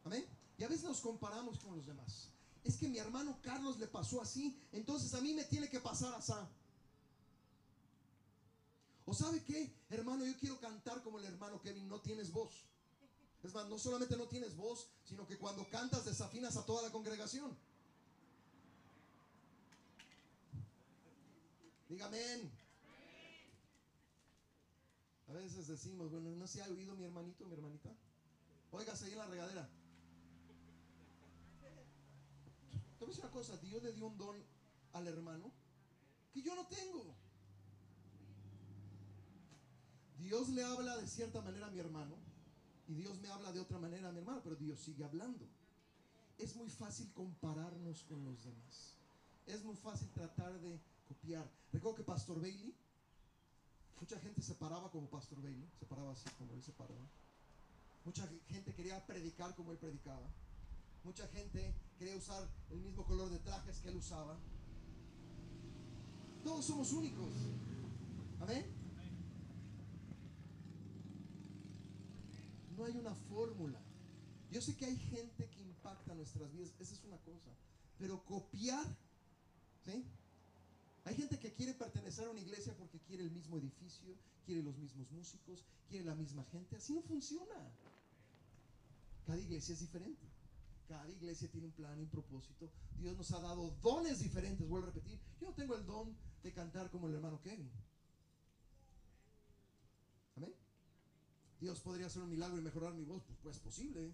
Amén. 0.04 0.24
Y 0.56 0.64
a 0.64 0.68
veces 0.68 0.84
nos 0.84 1.00
comparamos 1.00 1.58
con 1.58 1.76
los 1.76 1.86
demás. 1.86 2.30
es 2.62 2.76
que 2.76 2.88
mi 2.88 2.98
hermano 2.98 3.38
Carlos 3.42 3.78
le 3.78 3.86
pasó 3.86 4.22
así, 4.22 4.58
entonces 4.72 5.12
a 5.12 5.20
mí 5.20 5.34
me 5.34 5.44
tiene 5.44 5.68
que 5.68 5.80
pasar 5.80 6.14
así. 6.14 6.32
¿O 9.06 9.12
sabe 9.14 9.42
qué? 9.44 9.74
Hermano, 9.90 10.24
yo 10.24 10.36
quiero 10.38 10.58
cantar 10.60 11.02
como 11.02 11.18
el 11.18 11.26
hermano 11.26 11.60
Kevin, 11.60 11.88
no 11.88 12.00
tienes 12.00 12.32
voz. 12.32 12.64
Es 13.42 13.52
más, 13.52 13.68
no 13.68 13.78
solamente 13.78 14.16
no 14.16 14.26
tienes 14.26 14.56
voz, 14.56 14.88
sino 15.04 15.26
que 15.26 15.36
cuando 15.36 15.68
cantas 15.68 16.06
desafinas 16.06 16.56
a 16.56 16.64
toda 16.64 16.82
la 16.82 16.90
congregación. 16.90 17.54
Dígame. 21.88 22.50
A 25.28 25.32
veces 25.34 25.66
decimos, 25.66 26.10
bueno, 26.10 26.30
no 26.30 26.46
se 26.46 26.62
ha 26.62 26.68
oído 26.68 26.94
mi 26.96 27.04
hermanito, 27.04 27.44
mi 27.44 27.54
hermanita. 27.54 27.90
Óigase 28.70 29.04
ahí 29.04 29.12
en 29.12 29.18
la 29.18 29.26
regadera. 29.26 29.68
Te 32.98 33.04
voy 33.04 33.08
a 33.08 33.08
decir 33.08 33.24
una 33.24 33.32
cosa, 33.32 33.56
Dios 33.58 33.82
le 33.82 33.92
dio 33.92 34.06
un 34.06 34.16
don 34.16 34.42
al 34.94 35.06
hermano 35.06 35.52
que 36.32 36.40
yo 36.40 36.54
no 36.54 36.66
tengo. 36.66 37.14
Dios 40.24 40.48
le 40.48 40.64
habla 40.64 40.96
de 40.96 41.06
cierta 41.06 41.42
manera 41.42 41.66
a 41.66 41.70
mi 41.70 41.78
hermano 41.78 42.16
y 42.88 42.94
Dios 42.94 43.20
me 43.20 43.28
habla 43.28 43.52
de 43.52 43.60
otra 43.60 43.78
manera 43.78 44.08
a 44.08 44.12
mi 44.12 44.20
hermano, 44.20 44.40
pero 44.42 44.56
Dios 44.56 44.80
sigue 44.80 45.04
hablando. 45.04 45.46
Es 46.38 46.56
muy 46.56 46.70
fácil 46.70 47.12
compararnos 47.12 48.02
con 48.04 48.24
los 48.24 48.42
demás. 48.42 48.94
Es 49.46 49.62
muy 49.62 49.76
fácil 49.76 50.08
tratar 50.12 50.58
de 50.60 50.80
copiar. 51.06 51.46
Recuerdo 51.72 51.98
que 51.98 52.04
Pastor 52.04 52.40
Bailey, 52.40 52.74
mucha 54.00 54.18
gente 54.18 54.40
se 54.40 54.54
paraba 54.54 54.90
como 54.90 55.10
Pastor 55.10 55.42
Bailey, 55.42 55.68
se 55.78 55.84
paraba 55.84 56.12
así 56.12 56.28
como 56.38 56.54
él 56.54 56.62
se 56.62 56.72
paraba. 56.72 57.06
Mucha 58.06 58.26
gente 58.48 58.72
quería 58.72 59.04
predicar 59.06 59.54
como 59.54 59.72
él 59.72 59.78
predicaba. 59.78 60.26
Mucha 61.04 61.28
gente 61.28 61.74
quería 61.98 62.16
usar 62.16 62.48
el 62.70 62.80
mismo 62.80 63.04
color 63.04 63.28
de 63.28 63.40
trajes 63.40 63.78
que 63.80 63.90
él 63.90 63.96
usaba. 63.96 64.38
Todos 66.42 66.64
somos 66.64 66.92
únicos. 66.92 67.30
Amén. 68.40 68.83
No 72.76 72.84
hay 72.84 72.96
una 72.96 73.14
fórmula. 73.14 73.80
Yo 74.50 74.60
sé 74.60 74.76
que 74.76 74.84
hay 74.84 74.96
gente 74.96 75.48
que 75.48 75.62
impacta 75.62 76.14
nuestras 76.14 76.52
vidas, 76.52 76.74
esa 76.78 76.94
es 76.94 77.04
una 77.04 77.18
cosa. 77.18 77.50
Pero 77.98 78.24
copiar, 78.24 78.86
¿sí? 79.84 80.04
Hay 81.04 81.14
gente 81.14 81.38
que 81.38 81.52
quiere 81.52 81.74
pertenecer 81.74 82.26
a 82.26 82.30
una 82.30 82.40
iglesia 82.40 82.74
porque 82.76 82.98
quiere 83.00 83.24
el 83.24 83.30
mismo 83.30 83.58
edificio, 83.58 84.14
quiere 84.46 84.62
los 84.62 84.76
mismos 84.78 85.10
músicos, 85.10 85.64
quiere 85.88 86.04
la 86.04 86.14
misma 86.14 86.44
gente. 86.44 86.76
Así 86.76 86.94
no 86.94 87.02
funciona. 87.02 87.70
Cada 89.26 89.38
iglesia 89.38 89.74
es 89.74 89.80
diferente. 89.80 90.26
Cada 90.88 91.08
iglesia 91.08 91.48
tiene 91.50 91.66
un 91.66 91.72
plan 91.72 91.98
y 91.98 92.02
un 92.02 92.08
propósito. 92.08 92.70
Dios 92.98 93.16
nos 93.16 93.30
ha 93.32 93.40
dado 93.40 93.70
dones 93.82 94.20
diferentes. 94.20 94.68
Vuelvo 94.68 94.88
a 94.88 94.90
repetir, 94.90 95.18
yo 95.40 95.48
no 95.48 95.54
tengo 95.54 95.74
el 95.74 95.86
don 95.86 96.14
de 96.42 96.52
cantar 96.52 96.90
como 96.90 97.08
el 97.08 97.14
hermano 97.14 97.40
Kevin. 97.40 97.70
Amén. 100.36 100.54
Dios 101.64 101.80
podría 101.80 102.08
hacer 102.08 102.20
un 102.20 102.28
milagro 102.28 102.58
y 102.58 102.60
mejorar 102.60 102.92
mi 102.92 103.04
voz, 103.06 103.22
pues, 103.22 103.38
pues 103.42 103.58
posible. 103.58 104.12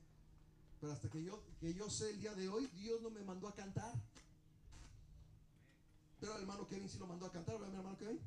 Pero 0.78 0.92
hasta 0.92 1.10
que 1.10 1.20
yo, 1.20 1.42
que 1.58 1.74
yo 1.74 1.90
sé 1.90 2.10
el 2.10 2.20
día 2.20 2.32
de 2.32 2.48
hoy, 2.48 2.68
Dios 2.76 3.02
no 3.02 3.10
me 3.10 3.24
mandó 3.24 3.48
a 3.48 3.54
cantar. 3.56 3.92
Pero 6.20 6.36
el 6.36 6.42
hermano 6.42 6.68
Kevin 6.68 6.88
sí 6.88 6.96
lo 6.98 7.08
mandó 7.08 7.26
a 7.26 7.32
cantar, 7.32 7.56
¿verdad, 7.56 7.72
mi 7.72 7.76
hermano 7.78 7.98
Kevin? 7.98 8.20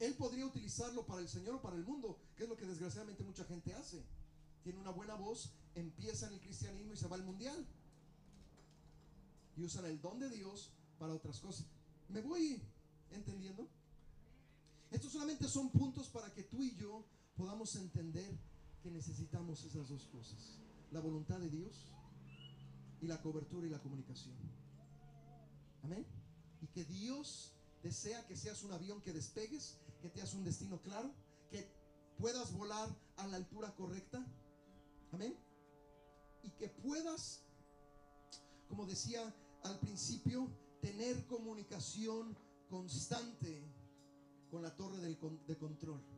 Él 0.00 0.14
podría 0.14 0.44
utilizarlo 0.46 1.06
para 1.06 1.20
el 1.20 1.28
Señor 1.28 1.54
o 1.54 1.62
para 1.62 1.76
el 1.76 1.84
mundo, 1.84 2.18
que 2.34 2.42
es 2.42 2.48
lo 2.48 2.56
que 2.56 2.66
desgraciadamente 2.66 3.22
mucha 3.22 3.44
gente 3.44 3.72
hace. 3.72 4.04
Tiene 4.64 4.80
una 4.80 4.90
buena 4.90 5.14
voz, 5.14 5.52
empieza 5.76 6.26
en 6.26 6.32
el 6.32 6.40
cristianismo 6.40 6.94
y 6.94 6.96
se 6.96 7.06
va 7.06 7.14
al 7.14 7.24
mundial. 7.24 7.68
Y 9.56 9.62
usan 9.62 9.84
el 9.84 10.00
don 10.00 10.18
de 10.18 10.28
Dios 10.28 10.72
para 10.98 11.14
otras 11.14 11.38
cosas. 11.38 11.66
¿Me 12.08 12.20
voy 12.20 12.60
entendiendo? 13.12 13.68
Estos 14.90 15.12
solamente 15.12 15.46
son 15.46 15.70
puntos 15.70 16.08
para 16.08 16.34
que 16.34 16.42
tú 16.42 16.64
y 16.64 16.74
yo 16.74 17.04
podamos 17.38 17.76
entender 17.76 18.36
que 18.82 18.90
necesitamos 18.90 19.64
esas 19.64 19.88
dos 19.88 20.08
cosas. 20.08 20.58
La 20.90 20.98
voluntad 20.98 21.38
de 21.38 21.48
Dios 21.48 21.94
y 23.00 23.06
la 23.06 23.22
cobertura 23.22 23.66
y 23.66 23.70
la 23.70 23.80
comunicación. 23.80 24.34
Amén. 25.84 26.04
Y 26.60 26.66
que 26.66 26.84
Dios 26.84 27.54
desea 27.82 28.26
que 28.26 28.36
seas 28.36 28.64
un 28.64 28.72
avión 28.72 29.00
que 29.02 29.12
despegues, 29.12 29.78
que 30.02 30.10
te 30.10 30.20
hagas 30.20 30.34
un 30.34 30.42
destino 30.42 30.82
claro, 30.82 31.14
que 31.48 31.64
puedas 32.18 32.52
volar 32.52 32.88
a 33.16 33.26
la 33.28 33.36
altura 33.36 33.72
correcta. 33.76 34.26
Amén. 35.12 35.38
Y 36.42 36.50
que 36.50 36.68
puedas, 36.68 37.44
como 38.68 38.84
decía 38.84 39.32
al 39.62 39.78
principio, 39.78 40.50
tener 40.80 41.24
comunicación 41.26 42.36
constante 42.68 43.62
con 44.50 44.62
la 44.62 44.74
torre 44.76 44.98
de 44.98 45.56
control. 45.56 46.17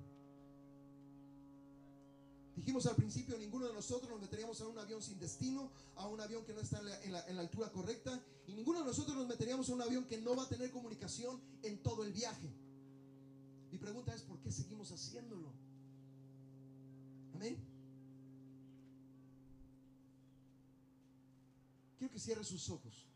Dijimos 2.56 2.86
al 2.86 2.96
principio, 2.96 3.38
ninguno 3.38 3.66
de 3.66 3.72
nosotros 3.72 4.10
nos 4.10 4.20
meteríamos 4.20 4.60
en 4.60 4.66
un 4.66 4.78
avión 4.78 5.02
sin 5.02 5.18
destino, 5.18 5.70
a 5.96 6.06
un 6.06 6.20
avión 6.20 6.44
que 6.44 6.52
no 6.52 6.60
está 6.60 6.80
en 7.02 7.12
la, 7.12 7.40
altura 7.40 7.70
correcta, 7.70 8.22
y 8.46 8.54
ninguno 8.54 8.80
de 8.80 8.86
nosotros 8.86 9.16
nos 9.16 9.26
meteríamos 9.26 9.68
en 9.68 9.76
un 9.76 9.82
avión 9.82 10.04
que 10.04 10.20
no 10.20 10.36
va 10.36 10.42
a 10.42 10.48
tener 10.48 10.70
comunicación 10.70 11.40
en 11.62 11.82
todo 11.82 12.04
el 12.04 12.12
viaje. 12.12 12.50
Mi 13.70 13.78
pregunta 13.78 14.14
es, 14.14 14.22
¿por 14.22 14.40
qué 14.40 14.50
seguimos 14.50 14.90
haciéndolo? 14.90 15.52
Amén. 17.34 17.56
Quiero 21.98 22.12
que 22.12 22.18
cierre 22.18 22.44
sus 22.44 22.68
ojos. 22.68 23.06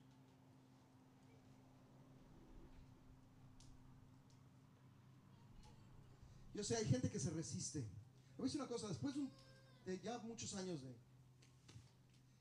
Yo 6.55 6.63
sé, 6.63 6.77
hay 6.77 6.85
gente 6.85 7.11
que 7.11 7.19
se 7.19 7.31
resiste. 7.31 7.85
Voy 8.37 8.45
a 8.45 8.47
decir 8.47 8.61
una 8.61 8.69
cosa, 8.69 8.89
después 8.89 9.15
de, 9.85 10.01
ya 10.01 10.19
muchos 10.19 10.55
años 10.55 10.83
de... 10.83 10.95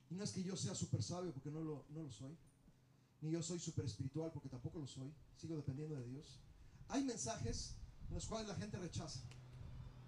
Y 0.09 0.15
no 0.15 0.23
es 0.23 0.31
que 0.31 0.43
yo 0.43 0.55
sea 0.55 0.75
súper 0.75 1.01
sabio 1.01 1.33
porque 1.33 1.49
no 1.49 1.61
lo, 1.61 1.85
no 1.89 2.03
lo 2.03 2.11
soy. 2.11 2.35
Ni 3.21 3.31
yo 3.31 3.41
soy 3.41 3.59
súper 3.59 3.85
espiritual 3.85 4.31
porque 4.31 4.49
tampoco 4.49 4.79
lo 4.79 4.87
soy. 4.87 5.11
Sigo 5.37 5.55
dependiendo 5.55 5.95
de 5.95 6.07
Dios. 6.07 6.39
Hay 6.89 7.03
mensajes 7.03 7.75
en 8.09 8.15
los 8.15 8.25
cuales 8.25 8.47
la 8.47 8.55
gente 8.55 8.77
rechaza. 8.77 9.21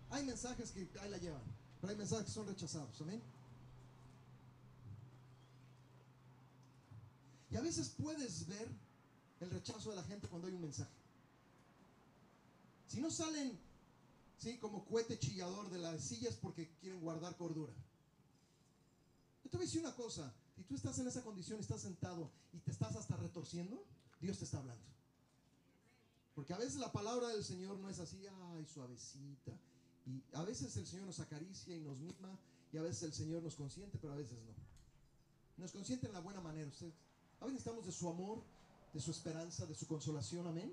Hay 0.09 0.23
mensajes 0.25 0.71
que 0.71 0.89
ahí 0.99 1.09
la 1.09 1.17
llevan. 1.17 1.41
Pero 1.81 1.91
hay 1.91 1.97
mensajes 1.97 2.25
que 2.25 2.31
son 2.31 2.47
rechazados. 2.47 3.01
Amén. 3.01 3.21
Y 7.51 7.55
a 7.55 7.61
veces 7.61 7.89
puedes 7.89 8.47
ver 8.47 8.67
el 9.39 9.49
rechazo 9.49 9.89
de 9.91 9.95
la 9.95 10.03
gente 10.03 10.27
cuando 10.27 10.47
hay 10.47 10.53
un 10.53 10.61
mensaje. 10.61 10.91
Si 12.87 12.99
no 12.99 13.09
salen 13.09 13.57
¿sí? 14.45 14.59
Como 14.59 14.85
cohete 14.85 15.17
chillador 15.17 15.71
de 15.71 15.79
las 15.79 16.03
sillas 16.03 16.35
porque 16.35 16.69
quieren 16.79 17.01
guardar 17.01 17.35
cordura. 17.35 17.73
Yo 19.43 19.49
te 19.49 19.57
voy 19.57 19.63
a 19.63 19.67
decir 19.67 19.81
una 19.81 19.95
cosa, 19.95 20.31
si 20.55 20.61
tú 20.63 20.75
estás 20.75 20.99
en 20.99 21.07
esa 21.07 21.23
condición, 21.23 21.59
estás 21.59 21.81
sentado 21.81 22.29
y 22.53 22.59
te 22.59 22.71
estás 22.71 22.95
hasta 22.95 23.15
retorciendo, 23.17 23.83
Dios 24.21 24.37
te 24.37 24.45
está 24.45 24.59
hablando. 24.59 24.85
Porque 26.35 26.53
a 26.53 26.57
veces 26.57 26.75
la 26.75 26.91
palabra 26.91 27.29
del 27.29 27.43
Señor 27.43 27.79
no 27.79 27.89
es 27.89 27.99
así, 27.99 28.23
ay, 28.27 28.65
suavecita. 28.71 29.51
Y 30.05 30.23
a 30.33 30.43
veces 30.43 30.77
el 30.77 30.85
Señor 30.85 31.07
nos 31.07 31.19
acaricia 31.19 31.75
y 31.75 31.79
nos 31.79 31.97
mima, 31.97 32.37
y 32.71 32.77
a 32.77 32.83
veces 32.83 33.01
el 33.03 33.13
Señor 33.13 33.41
nos 33.41 33.55
consiente, 33.55 33.97
pero 33.99 34.13
a 34.13 34.17
veces 34.17 34.37
no. 34.43 34.53
Nos 35.57 35.71
consiente 35.71 36.05
en 36.05 36.13
la 36.13 36.19
buena 36.19 36.41
manera. 36.41 36.67
Ustedes, 36.67 36.93
a 37.39 37.45
veces 37.45 37.53
necesitamos 37.53 37.85
de 37.87 37.91
su 37.91 38.07
amor, 38.07 38.43
de 38.93 38.99
su 38.99 39.09
esperanza, 39.09 39.65
de 39.65 39.73
su 39.73 39.87
consolación, 39.87 40.45
amén. 40.45 40.71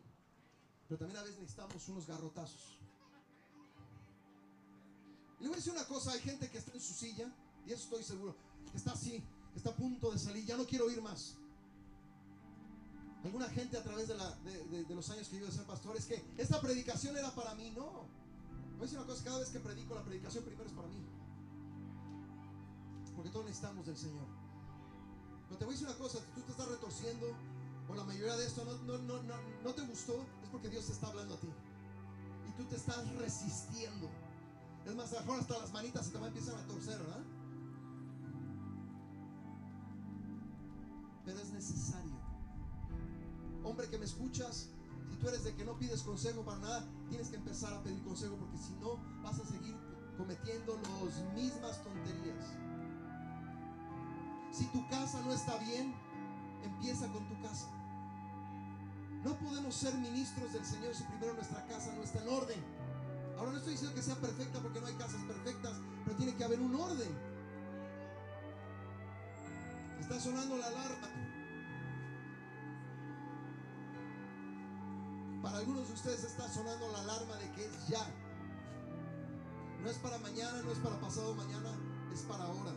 Pero 0.88 0.98
también 0.98 1.18
a 1.18 1.22
veces 1.22 1.38
necesitamos 1.38 1.88
unos 1.88 2.06
garrotazos. 2.06 2.82
Le 5.42 5.48
voy 5.48 5.54
a 5.54 5.56
decir 5.56 5.72
una 5.72 5.84
cosa, 5.84 6.12
hay 6.12 6.20
gente 6.20 6.48
que 6.48 6.58
está 6.58 6.72
en 6.72 6.80
su 6.80 6.94
silla, 6.94 7.28
y 7.66 7.72
eso 7.72 7.82
estoy 7.82 8.04
seguro, 8.04 8.36
que 8.70 8.76
está 8.76 8.92
así, 8.92 9.20
que 9.50 9.56
está 9.56 9.70
a 9.70 9.74
punto 9.74 10.12
de 10.12 10.18
salir, 10.18 10.46
ya 10.46 10.56
no 10.56 10.64
quiero 10.64 10.86
oír 10.86 11.02
más. 11.02 11.34
Alguna 13.24 13.48
gente 13.48 13.76
a 13.76 13.82
través 13.82 14.06
de, 14.06 14.14
los 14.94 15.10
años 15.10 15.28
que 15.28 15.40
yo 15.40 15.46
de 15.46 15.50
ser 15.50 15.64
pastor 15.64 15.96
es 15.96 16.06
que 16.06 16.24
esta 16.38 16.60
predicación 16.60 17.16
era 17.16 17.34
para 17.34 17.56
mí, 17.56 17.72
no. 17.74 18.06
Voy 18.74 18.78
a 18.78 18.82
decir 18.82 18.98
una 18.98 19.06
cosa, 19.06 19.24
cada 19.24 19.40
vez 19.40 19.48
que 19.48 19.58
predico 19.58 19.96
la 19.96 20.04
predicación 20.04 20.44
primero 20.44 20.68
es 20.68 20.74
para 20.74 20.86
mí. 20.86 21.04
Porque 23.16 23.30
todos 23.30 23.44
necesitamos 23.46 23.84
del 23.84 23.96
Señor. 23.96 24.26
Pero 25.48 25.58
te 25.58 25.64
voy 25.64 25.74
a 25.74 25.76
decir 25.76 25.88
una 25.88 25.98
cosa, 25.98 26.18
si 26.20 26.40
tú 26.40 26.40
te 26.42 26.52
estás 26.52 26.68
retorciendo 26.68 27.26
o 27.88 27.94
la 27.96 28.04
mayoría 28.04 28.36
de 28.36 28.46
esto 28.46 28.64
no, 28.64 28.98
no 28.98 29.74
te 29.74 29.82
gustó, 29.82 30.24
es 30.44 30.48
porque 30.50 30.68
Dios 30.68 30.86
te 30.86 30.92
está 30.92 31.08
hablando 31.08 31.34
a 31.34 31.40
ti. 31.40 31.48
Y 32.48 32.52
tú 32.52 32.64
te 32.68 32.76
estás 32.76 33.12
resistiendo. 33.16 34.08
Es 34.86 34.94
más, 34.96 35.12
a 35.12 35.20
mejor 35.20 35.40
hasta 35.40 35.58
las 35.58 35.72
manitas 35.72 36.06
se 36.06 36.12
te 36.12 36.18
empiezan 36.18 36.56
a 36.56 36.66
torcer, 36.66 36.98
¿verdad? 36.98 37.22
Pero 41.24 41.38
es 41.38 41.52
necesario. 41.52 42.12
Hombre 43.62 43.88
que 43.88 43.98
me 43.98 44.04
escuchas, 44.04 44.68
si 45.08 45.16
tú 45.16 45.28
eres 45.28 45.44
de 45.44 45.54
que 45.54 45.64
no 45.64 45.78
pides 45.78 46.02
consejo 46.02 46.42
para 46.42 46.58
nada, 46.58 46.84
tienes 47.08 47.28
que 47.28 47.36
empezar 47.36 47.72
a 47.72 47.82
pedir 47.82 48.02
consejo 48.02 48.36
porque 48.36 48.58
si 48.58 48.74
no 48.74 48.96
vas 49.22 49.38
a 49.38 49.44
seguir 49.44 49.76
cometiendo 50.18 50.76
las 50.76 51.34
mismas 51.34 51.82
tonterías. 51.82 52.46
Si 54.50 54.66
tu 54.66 54.86
casa 54.88 55.20
no 55.22 55.32
está 55.32 55.56
bien, 55.58 55.94
empieza 56.64 57.10
con 57.12 57.26
tu 57.28 57.40
casa. 57.40 57.68
No 59.24 59.38
podemos 59.38 59.74
ser 59.74 59.94
ministros 59.94 60.52
del 60.52 60.64
Señor 60.64 60.94
si 60.94 61.04
primero 61.04 61.34
nuestra 61.34 61.64
casa 61.66 61.94
no 61.94 62.02
está 62.02 62.20
en 62.20 62.28
orden. 62.28 62.81
Ahora 63.42 63.54
no 63.54 63.58
estoy 63.58 63.72
diciendo 63.72 63.96
que 63.96 64.02
sea 64.02 64.14
perfecta 64.14 64.60
porque 64.60 64.80
no 64.80 64.86
hay 64.86 64.94
casas 64.94 65.20
perfectas, 65.24 65.72
pero 66.04 66.16
tiene 66.16 66.36
que 66.36 66.44
haber 66.44 66.60
un 66.60 66.76
orden. 66.76 67.10
Está 69.98 70.20
sonando 70.20 70.56
la 70.58 70.68
alarma. 70.68 71.08
Para 75.42 75.58
algunos 75.58 75.88
de 75.88 75.94
ustedes 75.94 76.22
está 76.22 76.48
sonando 76.50 76.92
la 76.92 77.00
alarma 77.00 77.34
de 77.34 77.50
que 77.50 77.64
es 77.64 77.88
ya. 77.88 78.06
No 79.82 79.90
es 79.90 79.98
para 79.98 80.18
mañana, 80.18 80.62
no 80.62 80.70
es 80.70 80.78
para 80.78 81.00
pasado 81.00 81.34
mañana, 81.34 81.70
es 82.14 82.20
para 82.20 82.44
ahora. 82.44 82.72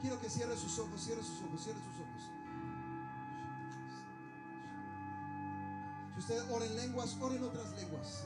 Quiero 0.00 0.18
que 0.22 0.30
cierre 0.30 0.56
sus 0.56 0.78
ojos, 0.78 1.02
cierre 1.02 1.22
sus 1.22 1.38
ojos, 1.42 1.62
cierre 1.62 1.80
sus 1.80 2.00
ojos. 2.00 2.35
Usted 6.28 6.42
en 6.66 6.76
lenguas, 6.76 7.16
ore 7.20 7.36
en 7.36 7.44
otras 7.44 7.72
lenguas. 7.76 8.24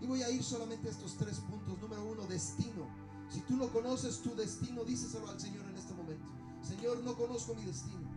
Y 0.00 0.06
voy 0.06 0.22
a 0.22 0.30
ir 0.30 0.42
solamente 0.42 0.88
a 0.88 0.90
estos 0.90 1.16
tres 1.18 1.38
puntos. 1.40 1.78
Número 1.78 2.04
uno, 2.04 2.26
destino. 2.26 3.03
Si 3.30 3.40
tú 3.40 3.56
no 3.56 3.68
conoces 3.68 4.20
tu 4.20 4.34
destino, 4.34 4.84
díseselo 4.84 5.28
al 5.28 5.40
Señor 5.40 5.64
en 5.66 5.76
este 5.76 5.94
momento. 5.94 6.24
Señor, 6.62 7.02
no 7.02 7.14
conozco 7.14 7.54
mi 7.54 7.64
destino, 7.64 8.08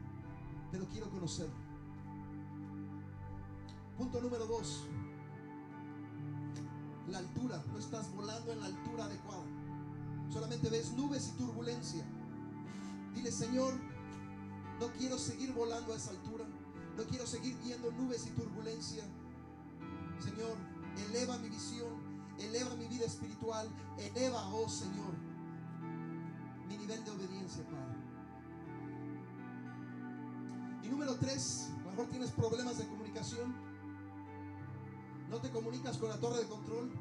pero 0.72 0.86
quiero 0.88 1.10
conocerlo. 1.10 1.56
Punto 3.98 4.22
número 4.22 4.46
dos, 4.46 4.84
la 7.08 7.18
altura. 7.20 7.64
No 7.72 7.80
estás 7.80 8.14
volando 8.14 8.52
en 8.52 8.60
la 8.60 8.68
altura 8.68 9.06
adecuada. 9.06 9.44
Solamente 10.32 10.70
ves 10.70 10.92
nubes 10.94 11.30
y 11.30 11.32
turbulencia. 11.38 12.06
Dile, 13.16 13.32
Señor, 13.32 13.74
no 14.80 14.92
quiero 14.94 15.18
seguir 15.18 15.54
volando 15.54 15.94
a 15.94 15.96
esa 15.98 16.12
altura. 16.12 16.46
No 16.96 17.04
quiero 17.04 17.26
seguir 17.26 17.58
viendo 17.64 17.92
nubes 17.92 18.28
y 18.28 18.30
turbulencia. 18.32 19.04
Señor, 20.20 20.58
eleva 21.10 21.38
mi 21.38 21.50
visión, 21.50 22.07
eleva 22.40 22.76
mi 22.76 22.86
vida 22.88 23.06
espiritual, 23.06 23.68
eleva, 23.98 24.48
oh 24.50 24.70
Señor, 24.70 25.14
mi 26.68 26.78
nivel 26.78 27.04
de 27.04 27.12
obediencia, 27.12 27.64
Padre. 27.66 27.98
Y 30.84 30.90
número 30.90 31.16
tres, 31.16 31.70
a 31.76 31.84
lo 31.84 31.90
mejor 31.92 32.08
tienes 32.08 32.32
problemas 32.32 32.78
de 32.78 32.88
comunicación, 32.88 33.54
no 35.30 35.38
te 35.38 35.50
comunicas 35.50 35.98
con 35.98 36.10
la 36.10 36.18
torre 36.18 36.40
de 36.40 36.48
control, 36.48 36.92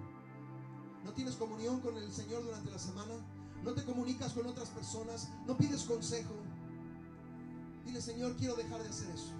no 1.04 1.12
tienes 1.12 1.36
comunión 1.36 1.80
con 1.80 1.96
el 1.96 2.10
Señor 2.10 2.42
durante 2.42 2.70
la 2.70 2.78
semana, 2.78 3.14
no 3.62 3.72
te 3.72 3.84
comunicas 3.84 4.32
con 4.32 4.46
otras 4.46 4.68
personas, 4.70 5.30
no 5.46 5.56
pides 5.56 5.84
consejo. 5.84 6.34
Dile, 7.84 8.00
Señor, 8.00 8.34
quiero 8.36 8.56
dejar 8.56 8.82
de 8.82 8.88
hacer 8.88 9.08
eso. 9.10 9.32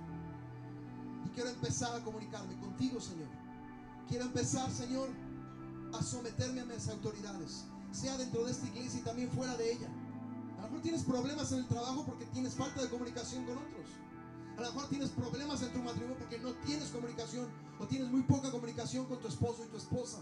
Y 1.25 1.29
quiero 1.31 1.51
empezar 1.51 1.95
a 2.01 2.05
comunicarme 2.05 2.57
contigo, 2.61 3.01
Señor. 3.01 3.29
Quiero 4.09 4.25
empezar, 4.25 4.71
Señor, 4.71 5.09
a 5.97 6.03
someterme 6.03 6.61
a 6.61 6.65
mis 6.65 6.89
autoridades, 6.89 7.65
sea 7.93 8.17
dentro 8.17 8.45
de 8.45 8.53
esta 8.53 8.67
iglesia 8.67 9.01
y 9.01 9.03
también 9.03 9.31
fuera 9.31 9.57
de 9.57 9.73
ella. 9.73 9.89
A 10.59 10.63
lo 10.63 10.69
mejor 10.69 10.83
tienes 10.83 11.03
problemas 11.05 11.53
en 11.53 11.59
el 11.59 11.67
trabajo 11.67 12.05
porque 12.05 12.27
tienes 12.27 12.55
falta 12.55 12.83
de 12.83 12.89
comunicación 12.89 13.45
con 13.45 13.59
otros. 13.59 13.87
A 14.57 14.61
lo 14.61 14.73
mejor 14.73 14.89
tienes 14.89 15.11
problemas 15.11 15.63
en 15.63 15.73
tu 15.73 15.79
matrimonio 15.81 16.17
porque 16.19 16.39
no 16.39 16.53
tienes 16.65 16.89
comunicación 16.89 17.47
o 17.79 17.87
tienes 17.87 18.11
muy 18.11 18.23
poca 18.23 18.51
comunicación 18.51 19.07
con 19.07 19.21
tu 19.21 19.29
esposo 19.29 19.65
y 19.65 19.69
tu 19.69 19.77
esposa. 19.77 20.19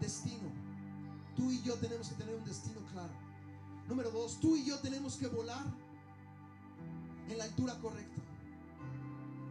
Destino. 0.00 0.50
Tú 1.36 1.50
y 1.50 1.60
yo 1.62 1.74
tenemos 1.74 2.08
que 2.08 2.14
tener 2.14 2.34
un 2.34 2.44
destino 2.44 2.80
claro. 2.92 3.12
Número 3.88 4.10
dos, 4.10 4.40
tú 4.40 4.56
y 4.56 4.64
yo 4.64 4.78
tenemos 4.78 5.16
que 5.16 5.26
volar 5.26 5.64
en 7.28 7.38
la 7.38 7.44
altura 7.44 7.78
correcta. 7.80 8.23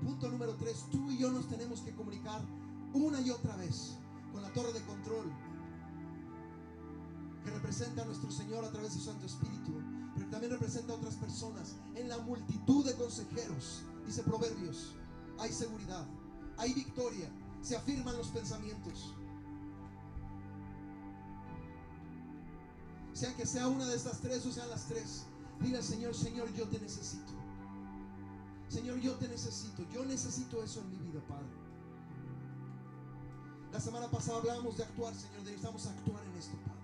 Punto 0.04 0.30
número 0.30 0.54
tres, 0.56 0.86
tú 0.92 1.12
y 1.12 1.18
yo 1.18 1.32
nos 1.32 1.48
tenemos 1.48 1.82
que 1.82 1.94
comunicar 1.96 2.42
una 2.94 3.22
y 3.22 3.30
otra 3.30 3.56
vez 3.56 3.98
con 4.32 4.42
la 4.42 4.52
torre 4.52 4.74
de 4.74 4.82
control 4.82 5.32
que 7.44 7.52
representa 7.52 8.02
a 8.02 8.06
nuestro 8.06 8.32
Señor 8.32 8.66
a 8.66 8.72
través 8.72 8.94
de 8.94 9.00
su 9.00 9.06
Santo 9.06 9.26
Espíritu, 9.26 9.72
pero 10.16 10.30
también 10.30 10.52
representa 10.52 10.94
a 10.94 10.96
otras 10.96 11.16
personas. 11.16 11.76
En 11.96 12.10
la 12.10 12.18
multitud 12.20 12.86
de 12.86 12.96
consejeros, 12.96 13.84
dice 14.06 14.24
Proverbios, 14.24 14.94
hay 15.40 15.52
seguridad, 15.52 16.06
hay 16.58 16.74
victoria, 16.74 17.30
se 17.62 17.76
afirman 17.76 18.18
los 18.18 18.28
pensamientos. 18.28 19.14
Sea 23.14 23.36
que 23.36 23.46
sea 23.46 23.68
una 23.68 23.86
de 23.86 23.96
estas 23.96 24.20
tres 24.20 24.46
o 24.46 24.52
sean 24.52 24.70
las 24.70 24.86
tres, 24.86 25.26
dile 25.62 25.78
al 25.78 25.84
Señor, 25.84 26.14
Señor, 26.16 26.52
yo 26.54 26.68
te 26.68 26.80
necesito. 26.80 27.43
Señor, 28.74 29.00
yo 29.02 29.14
te 29.14 29.28
necesito. 29.28 29.84
Yo 29.94 30.04
necesito 30.04 30.64
eso 30.64 30.82
en 30.82 30.90
mi 30.90 30.98
vida, 30.98 31.22
Padre. 31.28 31.46
La 33.72 33.80
semana 33.80 34.10
pasada 34.10 34.40
hablábamos 34.40 34.78
de 34.78 34.84
actuar, 34.84 35.14
Señor. 35.14 35.44
Necesitamos 35.44 35.86
actuar 35.86 36.24
en 36.26 36.36
esto, 36.40 36.58
Padre. 36.66 36.82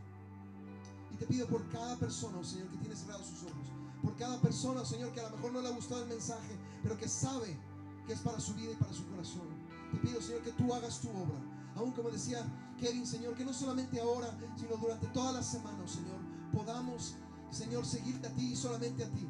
Y 1.12 1.16
te 1.16 1.26
pido 1.26 1.48
por 1.48 1.68
cada 1.70 1.96
persona, 1.96 2.38
oh, 2.38 2.44
Señor, 2.44 2.68
que 2.68 2.78
tiene 2.78 2.96
cerrados 2.96 3.26
sus 3.26 3.42
ojos. 3.42 3.72
Por 4.04 4.16
cada 4.18 4.40
persona, 4.40 4.82
oh, 4.82 4.86
Señor, 4.86 5.12
que 5.14 5.20
a 5.20 5.30
lo 5.30 5.38
mejor 5.38 5.52
no 5.52 5.62
le 5.62 5.68
ha 5.68 5.72
gustado 5.72 6.04
el 6.04 6.10
mensaje, 6.10 6.56
pero 6.84 6.96
que 6.96 7.08
sabe 7.08 7.58
que 8.06 8.14
es 8.14 8.20
para 8.20 8.40
su 8.40 8.54
vida 8.54 8.72
y 8.72 8.76
para 8.76 8.94
su 8.94 9.08
corazón. 9.08 9.48
Te 9.92 9.98
pido, 9.98 10.22
Señor, 10.22 10.44
que 10.44 10.52
tú 10.52 10.72
hagas 10.72 11.02
tu 11.02 11.10
obra. 11.10 11.42
Aún 11.76 11.92
como 11.94 12.12
decía 12.12 12.46
Kevin, 12.80 13.08
Señor, 13.08 13.34
que 13.34 13.46
no 13.46 13.54
solamente 13.54 14.00
ahora, 14.00 14.30
sino 14.58 14.78
durante 14.78 15.08
toda 15.08 15.32
la 15.32 15.42
semana, 15.42 15.80
oh, 15.84 15.88
Señor, 15.88 16.20
podamos, 16.54 17.16
Señor, 17.50 17.84
seguirte 17.84 18.28
a 18.28 18.36
ti 18.36 18.52
y 18.52 18.56
solamente 18.56 19.04
a 19.04 19.10
ti 19.10 19.28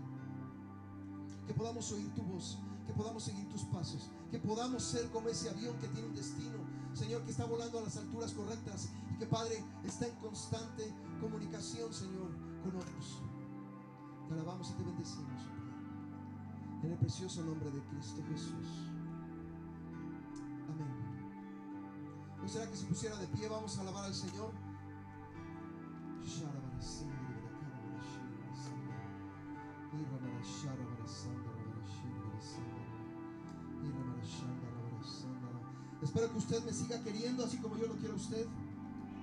que 1.50 1.56
podamos 1.56 1.92
oír 1.94 2.14
tu 2.14 2.22
voz, 2.22 2.60
que 2.86 2.94
podamos 2.94 3.24
seguir 3.24 3.50
tus 3.50 3.64
pasos, 3.64 4.12
que 4.30 4.38
podamos 4.38 4.84
ser 4.84 5.10
como 5.10 5.30
ese 5.30 5.50
avión 5.50 5.76
que 5.80 5.88
tiene 5.88 6.08
un 6.08 6.14
destino, 6.14 6.60
Señor, 6.94 7.24
que 7.24 7.32
está 7.32 7.46
volando 7.46 7.80
a 7.80 7.82
las 7.82 7.98
alturas 7.98 8.34
correctas 8.34 8.90
y 9.12 9.18
que 9.18 9.26
Padre 9.26 9.64
está 9.84 10.06
en 10.06 10.16
constante 10.18 10.94
comunicación, 11.20 11.92
Señor, 11.92 12.30
con 12.62 12.76
otros. 12.76 13.24
Te 14.28 14.34
alabamos 14.36 14.70
y 14.70 14.74
te 14.74 14.84
bendecimos, 14.84 15.42
Padre, 15.42 16.84
en 16.84 16.92
el 16.92 16.98
precioso 17.00 17.44
nombre 17.44 17.72
de 17.72 17.82
Cristo 17.82 18.22
Jesús. 18.30 18.68
Amén. 20.70 22.38
¿No 22.44 22.48
será 22.48 22.70
que 22.70 22.78
se 22.78 22.86
pusiera 22.86 23.18
de 23.18 23.26
pie? 23.30 23.50
Vamos 23.50 23.76
a 23.76 23.82
alabar 23.82 24.06
al 24.06 24.14
Señor. 24.14 24.52
Espero 36.02 36.32
que 36.32 36.38
usted 36.38 36.64
me 36.64 36.74
siga 36.74 37.04
queriendo 37.04 37.44
así 37.44 37.58
como 37.58 37.78
yo 37.78 37.88
lo 37.88 37.96
quiero 37.96 38.14
a 38.14 38.18
usted. 38.18 38.48